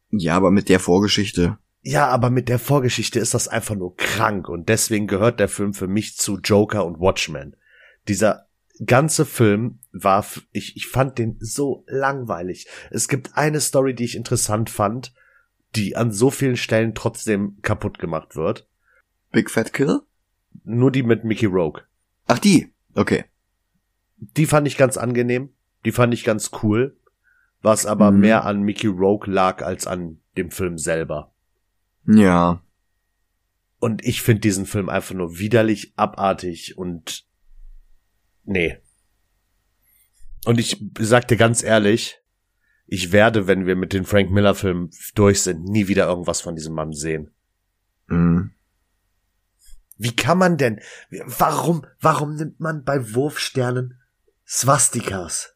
[0.10, 1.58] Ja, aber mit der Vorgeschichte.
[1.82, 5.74] Ja, aber mit der Vorgeschichte ist das einfach nur krank und deswegen gehört der Film
[5.74, 7.56] für mich zu Joker und Watchmen.
[8.08, 8.48] Dieser
[8.86, 12.68] ganze Film war, ich, ich fand den so langweilig.
[12.92, 15.14] Es gibt eine Story, die ich interessant fand,
[15.76, 18.68] die an so vielen Stellen trotzdem kaputt gemacht wird.
[19.32, 20.02] Big Fat Kill?
[20.64, 21.84] Nur die mit Mickey Rogue.
[22.28, 22.74] Ach, die.
[22.94, 23.26] Okay.
[24.18, 25.50] Die fand ich ganz angenehm.
[25.86, 26.98] Die fand ich ganz cool.
[27.62, 28.20] Was aber mhm.
[28.20, 31.34] mehr an Mickey Rogue lag als an dem Film selber.
[32.06, 32.62] Ja.
[33.80, 37.26] Und ich finde diesen Film einfach nur widerlich, abartig und
[38.44, 38.78] nee.
[40.46, 42.21] Und ich sag dir ganz ehrlich,
[42.94, 46.56] ich werde, wenn wir mit den Frank Miller Filmen durch sind, nie wieder irgendwas von
[46.56, 47.32] diesem Mann sehen.
[48.08, 48.52] Mhm.
[49.98, 53.98] Wie kann man denn, warum, warum nimmt man bei Wurfsternen
[54.46, 55.56] Swastikas?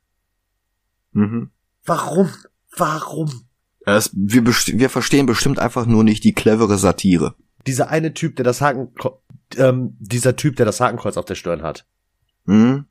[1.11, 1.51] Mhm.
[1.83, 2.29] Warum?
[2.77, 3.47] Warum?
[3.85, 7.35] Es, wir, wir verstehen bestimmt einfach nur nicht die clevere Satire.
[7.67, 8.93] Dieser eine Typ, der das Haken,
[9.57, 11.85] ähm, dieser Typ, der das Hakenkreuz auf der Stirn hat.
[12.45, 12.85] Mhm.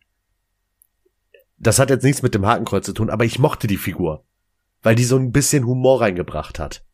[1.57, 4.27] Das hat jetzt nichts mit dem Hakenkreuz zu tun, aber ich mochte die Figur
[4.85, 6.85] weil die so ein bisschen Humor reingebracht hat.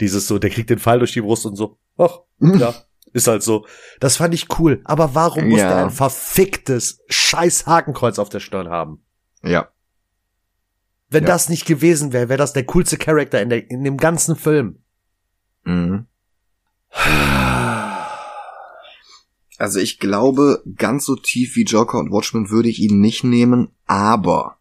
[0.00, 2.74] Dieses so, der kriegt den Pfeil durch die Brust und so, ach, ja,
[3.12, 3.66] ist halt so.
[4.00, 4.80] Das fand ich cool.
[4.84, 5.68] Aber warum muss Ja.
[5.68, 9.04] der ein verficktes scheiß Hakenkreuz auf der Stirn haben?
[9.42, 9.68] Ja.
[11.08, 11.28] Wenn Ja.
[11.30, 14.80] das nicht gewesen wäre, wäre das der coolste Charakter in, der, in dem ganzen Film.
[15.64, 16.06] Mhm.
[19.58, 23.68] Also ich glaube, ganz so tief wie Joker und Watchmen würde ich ihn nicht nehmen,
[23.86, 24.58] aber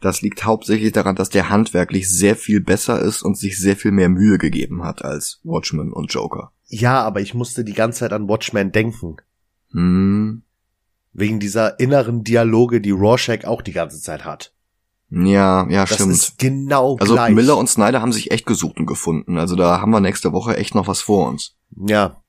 [0.00, 3.92] das liegt hauptsächlich daran, dass der handwerklich sehr viel besser ist und sich sehr viel
[3.92, 6.52] mehr Mühe gegeben hat als Watchmen und Joker.
[6.68, 9.16] Ja, aber ich musste die ganze Zeit an Watchmen denken.
[9.72, 10.42] Hm.
[11.12, 14.52] Wegen dieser inneren Dialoge, die Rorschach auch die ganze Zeit hat.
[15.10, 16.12] Ja, ja, Das stimmt.
[16.12, 17.34] ist genau Also gleich.
[17.34, 19.38] Miller und Snyder haben sich echt gesucht und gefunden.
[19.38, 21.56] Also da haben wir nächste Woche echt noch was vor uns.
[21.76, 22.22] ja,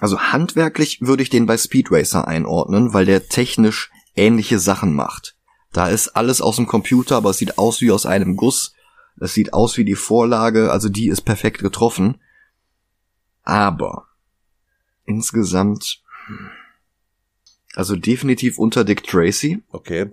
[0.00, 5.36] Also handwerklich würde ich den bei Speed Racer einordnen, weil der technisch ähnliche Sachen macht.
[5.72, 8.72] Da ist alles aus dem Computer, aber es sieht aus wie aus einem Guss.
[9.20, 12.20] Es sieht aus wie die Vorlage, also die ist perfekt getroffen.
[13.42, 14.06] Aber
[15.04, 16.02] insgesamt,
[17.74, 20.10] also definitiv unter Dick Tracy, okay.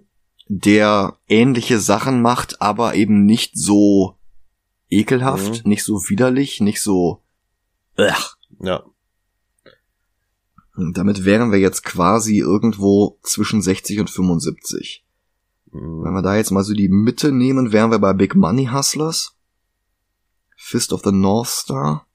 [0.47, 4.17] der ähnliche Sachen macht, aber eben nicht so
[4.89, 5.69] ekelhaft, Mhm.
[5.69, 7.21] nicht so widerlich, nicht so.
[7.97, 8.13] Ugh.
[8.61, 8.83] Ja.
[10.75, 15.04] Und damit wären wir jetzt quasi irgendwo zwischen 60 und 75.
[15.71, 19.35] Wenn wir da jetzt mal so die Mitte nehmen, wären wir bei Big Money Hustlers,
[20.55, 22.07] Fist of the North Star.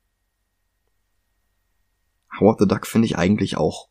[2.38, 3.88] Howard the Duck finde ich eigentlich auch.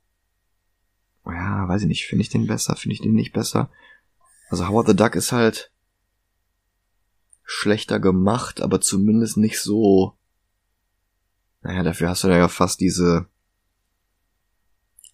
[1.26, 2.06] Ja, weiß ich nicht.
[2.06, 2.76] Finde ich den besser?
[2.76, 3.70] Finde ich den nicht besser?
[4.50, 5.72] Also Howard the Duck ist halt
[7.44, 10.18] schlechter gemacht, aber zumindest nicht so.
[11.62, 13.28] Naja, dafür hast du ja fast diese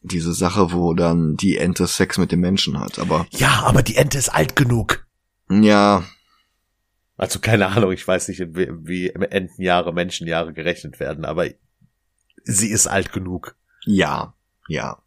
[0.05, 2.99] diese Sache, wo dann die Ente Sex mit dem Menschen hat.
[2.99, 5.05] Aber Ja, aber die Ente ist alt genug.
[5.49, 6.03] ja,
[7.17, 11.47] Also keine Ahnung, ich weiß nicht, wie, Entenjahre, Menschenjahre gerechnet werden, aber
[12.43, 13.55] sie ist alt genug.
[13.85, 14.33] Ja,
[14.67, 15.01] ja.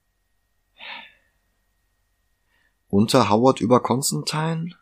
[2.89, 4.75] Unter Howard über Constantine?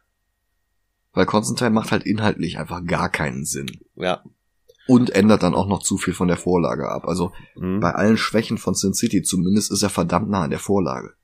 [1.13, 3.71] Weil Constantine macht halt inhaltlich einfach gar keinen Sinn.
[3.97, 4.23] Ja.
[4.89, 7.07] Und ändert dann auch noch zu viel von der Vorlage ab.
[7.07, 7.81] Also Mhm.
[7.81, 11.15] bei allen Schwächen von Sin City zumindest ist er verdammt nah an der Vorlage.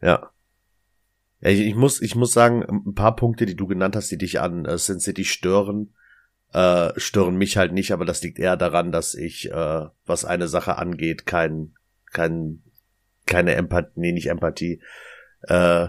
[0.00, 0.30] Ja.
[1.40, 4.18] ja ich, ich muss, ich muss sagen, ein paar Punkte, die du genannt hast, die
[4.18, 5.94] dich an äh, Sin City stören,
[6.52, 10.46] äh, stören mich halt nicht, aber das liegt eher daran, dass ich, äh, was eine
[10.46, 11.74] Sache angeht, kein,
[12.12, 12.62] kein,
[13.26, 14.80] keine Empathie, nee, nicht Empathie,
[15.42, 15.88] äh,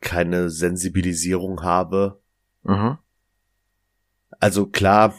[0.00, 2.20] keine Sensibilisierung habe.
[2.64, 2.98] Mhm.
[4.40, 5.14] Also klar,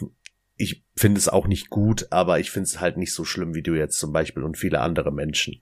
[0.55, 3.63] ich finde es auch nicht gut, aber ich finde es halt nicht so schlimm wie
[3.63, 5.61] du jetzt zum Beispiel und viele andere Menschen.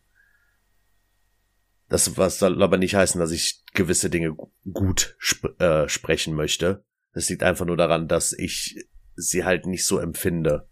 [1.90, 6.34] Das was soll aber nicht heißen, dass ich gewisse Dinge gu- gut sp äh, sprechen
[6.36, 6.84] möchte.
[7.14, 10.68] Das liegt einfach nur daran, dass ich sie halt nicht so empfinde.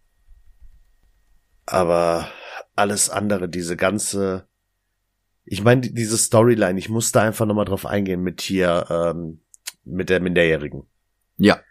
[1.66, 2.30] Aber
[2.76, 4.48] alles andere, diese ganze,
[5.44, 9.41] ich meine, die- diese Storyline, ich musste einfach nochmal drauf eingehen mit hier, ähm,
[9.84, 10.84] mit der Minderjährigen.
[11.38, 11.62] Ja.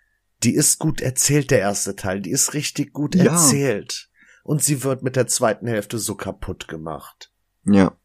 [0.44, 2.20] Die ist gut erzählt, der erste Teil.
[2.20, 3.24] Die ist richtig gut Ja.
[3.32, 4.08] erzählt.
[4.44, 7.32] Und sie wird mit der zweiten Hälfte so kaputt gemacht.
[7.64, 7.96] Ja.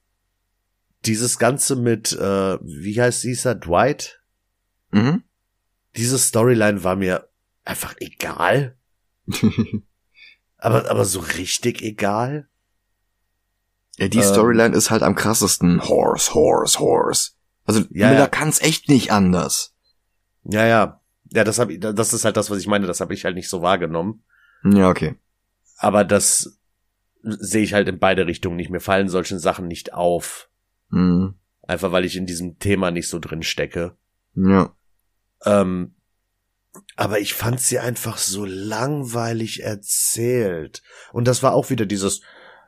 [1.05, 4.21] Dieses Ganze mit, äh, wie heißt dieser, Dwight?
[4.91, 5.23] Mhm.
[5.95, 7.29] Diese Storyline war mir
[7.65, 8.77] einfach egal.
[10.57, 12.47] Aber, aber so richtig egal.
[13.97, 14.23] ja, die Ähm.
[14.23, 15.81] Storyline ist halt am krassesten.
[15.83, 17.31] Horse, Horse, Horse.
[17.65, 18.27] Also Ja, Miller ja.
[18.27, 19.75] kann's echt nicht anders.
[20.45, 21.01] Ja, ja.
[21.33, 23.35] Ja, das hab ich, das ist halt das, was ich meine, das habe ich halt
[23.35, 24.23] nicht so wahrgenommen.
[24.63, 25.15] Ja, okay.
[25.77, 26.59] Aber das
[27.23, 28.69] sehe ich halt in beide Richtungen nicht.
[28.69, 30.49] Mir fallen solchen Sachen nicht auf.
[30.89, 31.35] Mhm.
[31.63, 33.97] Einfach weil ich in diesem Thema nicht so drin stecke.
[34.35, 34.75] Ja.
[35.43, 35.95] Ähm,
[36.95, 40.83] aber ich fand sie einfach so langweilig erzählt.
[41.13, 42.21] Und das war auch wieder dieses,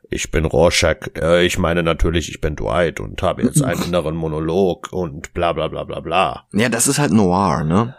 [0.10, 4.16] ich bin Rorschach, äh, ich meine natürlich, ich bin Dwight und habe jetzt einen inneren
[4.16, 6.48] Monolog und bla bla bla bla bla.
[6.52, 7.96] Ja, das ist halt Noir, ne?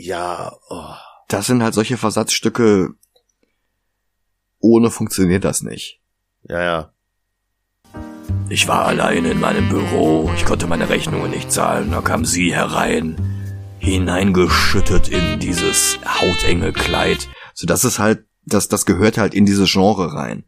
[0.00, 0.94] Ja, oh.
[1.26, 2.90] Das sind halt solche Versatzstücke.
[4.60, 6.00] Ohne funktioniert das nicht.
[6.48, 6.92] ja, ja.
[8.50, 12.54] Ich war alleine in meinem Büro, ich konnte meine Rechnungen nicht zahlen, da kam sie
[12.54, 13.16] herein,
[13.78, 17.28] hineingeschüttet in dieses hautenge Kleid.
[17.54, 20.44] So, das ist halt, das, das gehört halt in dieses Genre rein.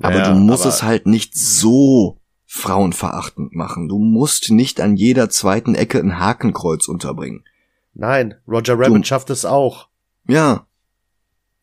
[0.00, 3.88] Aber Ja, du musst aber- es halt nicht so frauenverachtend machen.
[3.88, 7.44] Du musst nicht an jeder zweiten Ecke ein Hakenkreuz unterbringen.
[7.94, 9.88] Nein, Roger Rabbit Du- schafft es auch.
[10.26, 10.66] Ja.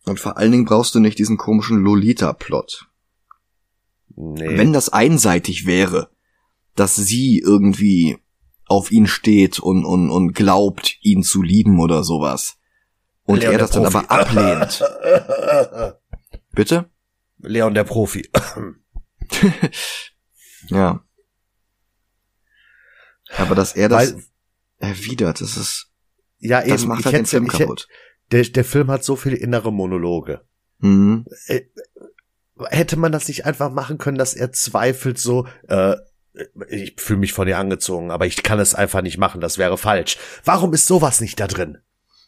[0.06, 2.88] Und vor allen Dingen brauchst du nicht diesen komischen Lolita-Plot.
[4.16, 4.58] Nee.
[4.58, 6.10] Wenn das einseitig wäre,
[6.76, 8.18] dass sie irgendwie
[8.66, 12.58] auf ihn steht und, und, und glaubt, ihn zu lieben oder sowas.
[13.24, 14.84] Und Leon er das dann aber ablehnt.
[16.52, 16.90] Bitte?
[17.40, 18.30] Leon der Profi.
[20.68, 21.04] ja.
[23.38, 24.24] Aber dass er das Weil,
[24.78, 25.89] erwidert, das ist,
[26.40, 27.88] ja, das eben, macht halt den Film kaputt.
[28.32, 30.42] der, der Film hat so viele innere Monologe.
[30.80, 31.26] Mhm.
[31.48, 31.62] Äh,
[32.70, 35.96] hätte man das nicht einfach machen können, dass er zweifelt so, äh,
[36.70, 39.78] ich fühle mich von dir angezogen, aber ich kann es einfach nicht machen, das wäre
[39.78, 40.18] falsch.
[40.46, 41.78] Warum ist sowas nicht da drin?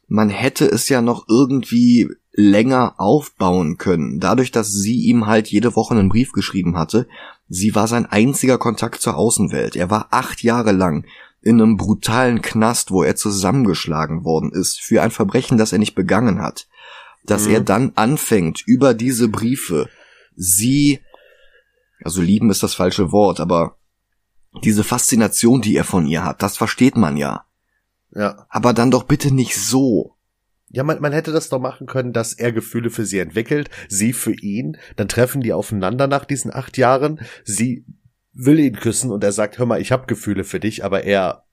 [0.08, 4.20] Man hätte es ja noch irgendwie länger aufbauen können.
[4.20, 7.08] Dadurch, dass sie ihm halt jede Woche einen Brief geschrieben hatte,
[7.48, 9.76] sie war sein einziger Kontakt zur Außenwelt.
[9.76, 11.06] Er war acht Jahre lang
[11.42, 15.96] in einem brutalen Knast, wo er zusammengeschlagen worden ist für ein Verbrechen, das er nicht
[15.96, 16.68] begangen hat.
[17.26, 17.54] Dass mhm.
[17.54, 19.90] er dann anfängt, über diese Briefe
[20.36, 21.00] sie,
[22.04, 23.78] also lieben ist das falsche Wort, aber
[24.64, 27.46] diese Faszination, die er von ihr hat, das versteht man ja.
[28.14, 28.46] Ja.
[28.50, 30.16] Aber dann doch bitte nicht so.
[30.70, 34.14] Ja, man, man hätte das doch machen können, dass er Gefühle für sie entwickelt, sie
[34.14, 37.86] für ihn, dann treffen die aufeinander nach diesen acht Jahren, sie
[38.34, 41.46] will ihn küssen und er sagt, hör mal, ich hab Gefühle für dich, aber er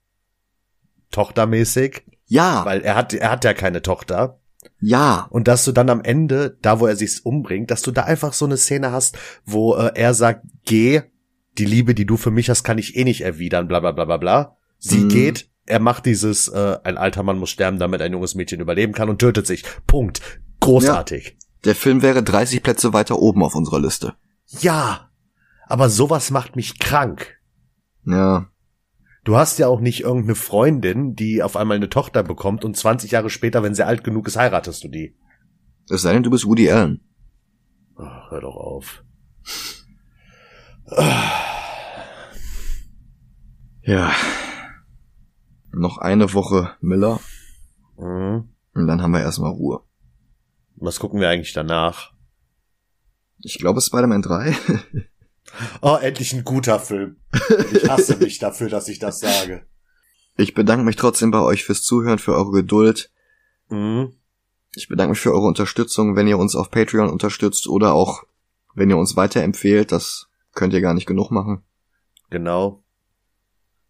[1.11, 2.05] tochtermäßig.
[2.27, 2.65] Ja.
[2.65, 4.41] Weil er hat, er hat ja keine Tochter.
[4.81, 5.27] Ja.
[5.31, 8.33] Und dass du dann am Ende, da wo er sich's umbringt, dass du da einfach
[8.33, 11.03] so eine Szene hast, wo äh, er sagt, geh,
[11.57, 14.05] die Liebe, die du für mich hast, kann ich eh nicht erwidern, bla bla bla
[14.05, 14.57] bla bla.
[14.79, 15.09] Sie mhm.
[15.09, 18.93] geht, er macht dieses, äh, ein alter Mann muss sterben, damit ein junges Mädchen überleben
[18.93, 19.65] kann und tötet sich.
[19.87, 20.21] Punkt.
[20.61, 21.27] Großartig.
[21.27, 21.33] Ja.
[21.65, 24.15] Der Film wäre 30 Plätze weiter oben auf unserer Liste.
[24.61, 25.08] Ja.
[25.69, 27.39] Aber sowas macht mich krank.
[28.05, 28.51] Ja.
[29.25, 33.11] Du hast ja auch nicht irgendeine Freundin, die auf einmal eine Tochter bekommt und 20
[33.11, 35.15] Jahre später, wenn sie alt genug ist, heiratest du die.
[35.91, 37.01] Es sei denn, du bist Woody Allen.
[37.97, 39.05] Ach, hör doch auf.
[43.83, 44.13] Ja.
[45.73, 47.21] Noch eine Woche Miller.
[47.99, 48.49] Mhm.
[48.75, 49.83] Und dann haben wir erstmal Ruhe.
[50.77, 52.13] Was gucken wir eigentlich danach?
[53.43, 54.57] Ich glaube Spider-Man 3.
[55.83, 57.17] oh, endlich ein guter Film.
[57.73, 59.67] Ich hasse mich dafür, dass ich das sage.
[60.37, 63.11] Ich bedanke mich trotzdem bei euch fürs Zuhören, für eure Geduld.
[63.69, 64.15] Mhm.
[64.75, 68.25] Ich bedanke mich für eure Unterstützung, wenn ihr uns auf Patreon unterstützt oder auch
[68.75, 69.91] wenn ihr uns weiterempfehlt.
[69.91, 71.65] Das könnt ihr gar nicht genug machen.
[72.31, 72.85] Genau.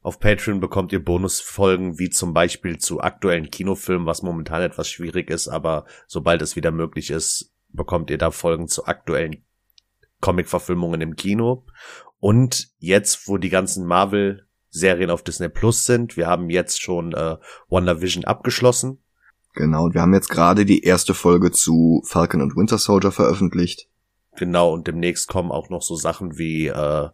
[0.01, 5.28] Auf Patreon bekommt ihr Bonusfolgen, wie zum Beispiel zu aktuellen Kinofilmen, was momentan etwas schwierig
[5.28, 9.45] ist, aber sobald es wieder möglich ist, bekommt ihr da Folgen zu aktuellen
[10.20, 11.65] Comic-Verfilmungen im Kino.
[12.20, 17.36] Und jetzt, wo die ganzen Marvel-Serien auf Disney Plus sind, wir haben jetzt schon äh,
[17.69, 19.03] WandaVision abgeschlossen.
[19.55, 23.89] Genau, und wir haben jetzt gerade die erste Folge zu Falcon und Winter Soldier veröffentlicht.
[24.36, 27.09] Genau, und demnächst kommen auch noch so Sachen wie äh,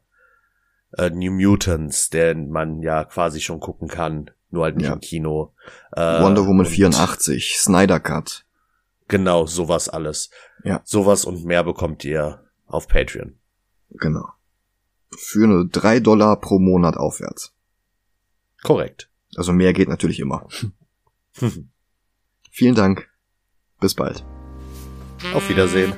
[0.98, 4.92] äh, New Mutants, den man ja quasi schon gucken kann, nur halt nicht ja.
[4.92, 5.54] im Kino.
[5.92, 8.44] Äh, Wonder Woman 84, Snyder Cut.
[9.08, 10.30] Genau, sowas alles.
[10.64, 10.80] Ja.
[10.84, 13.38] Sowas und mehr bekommt ihr auf Patreon.
[13.90, 14.28] Genau.
[15.16, 17.54] Für nur drei Dollar pro Monat aufwärts.
[18.62, 19.10] Korrekt.
[19.36, 20.48] Also mehr geht natürlich immer.
[22.50, 23.08] Vielen Dank.
[23.80, 24.24] Bis bald.
[25.34, 25.92] Auf Wiedersehen.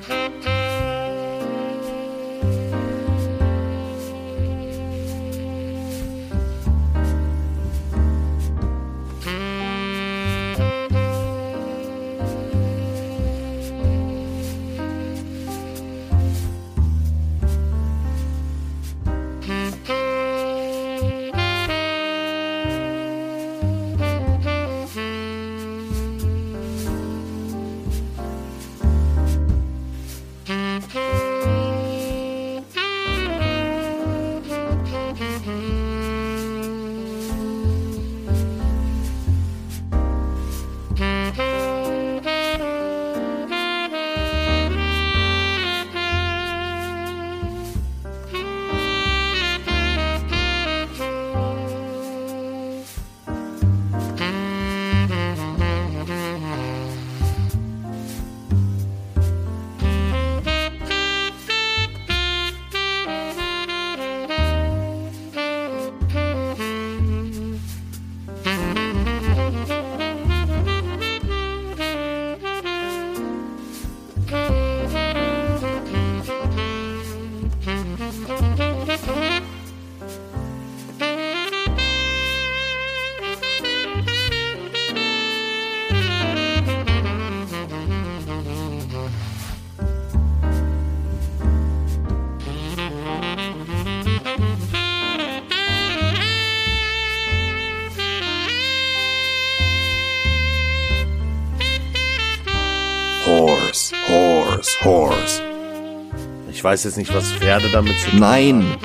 [106.67, 108.75] Weiß jetzt nicht, was Pferde damit zu tun Nein,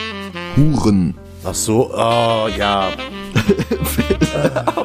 [0.56, 1.16] Huren.
[1.44, 2.90] Ach so, oh, ja.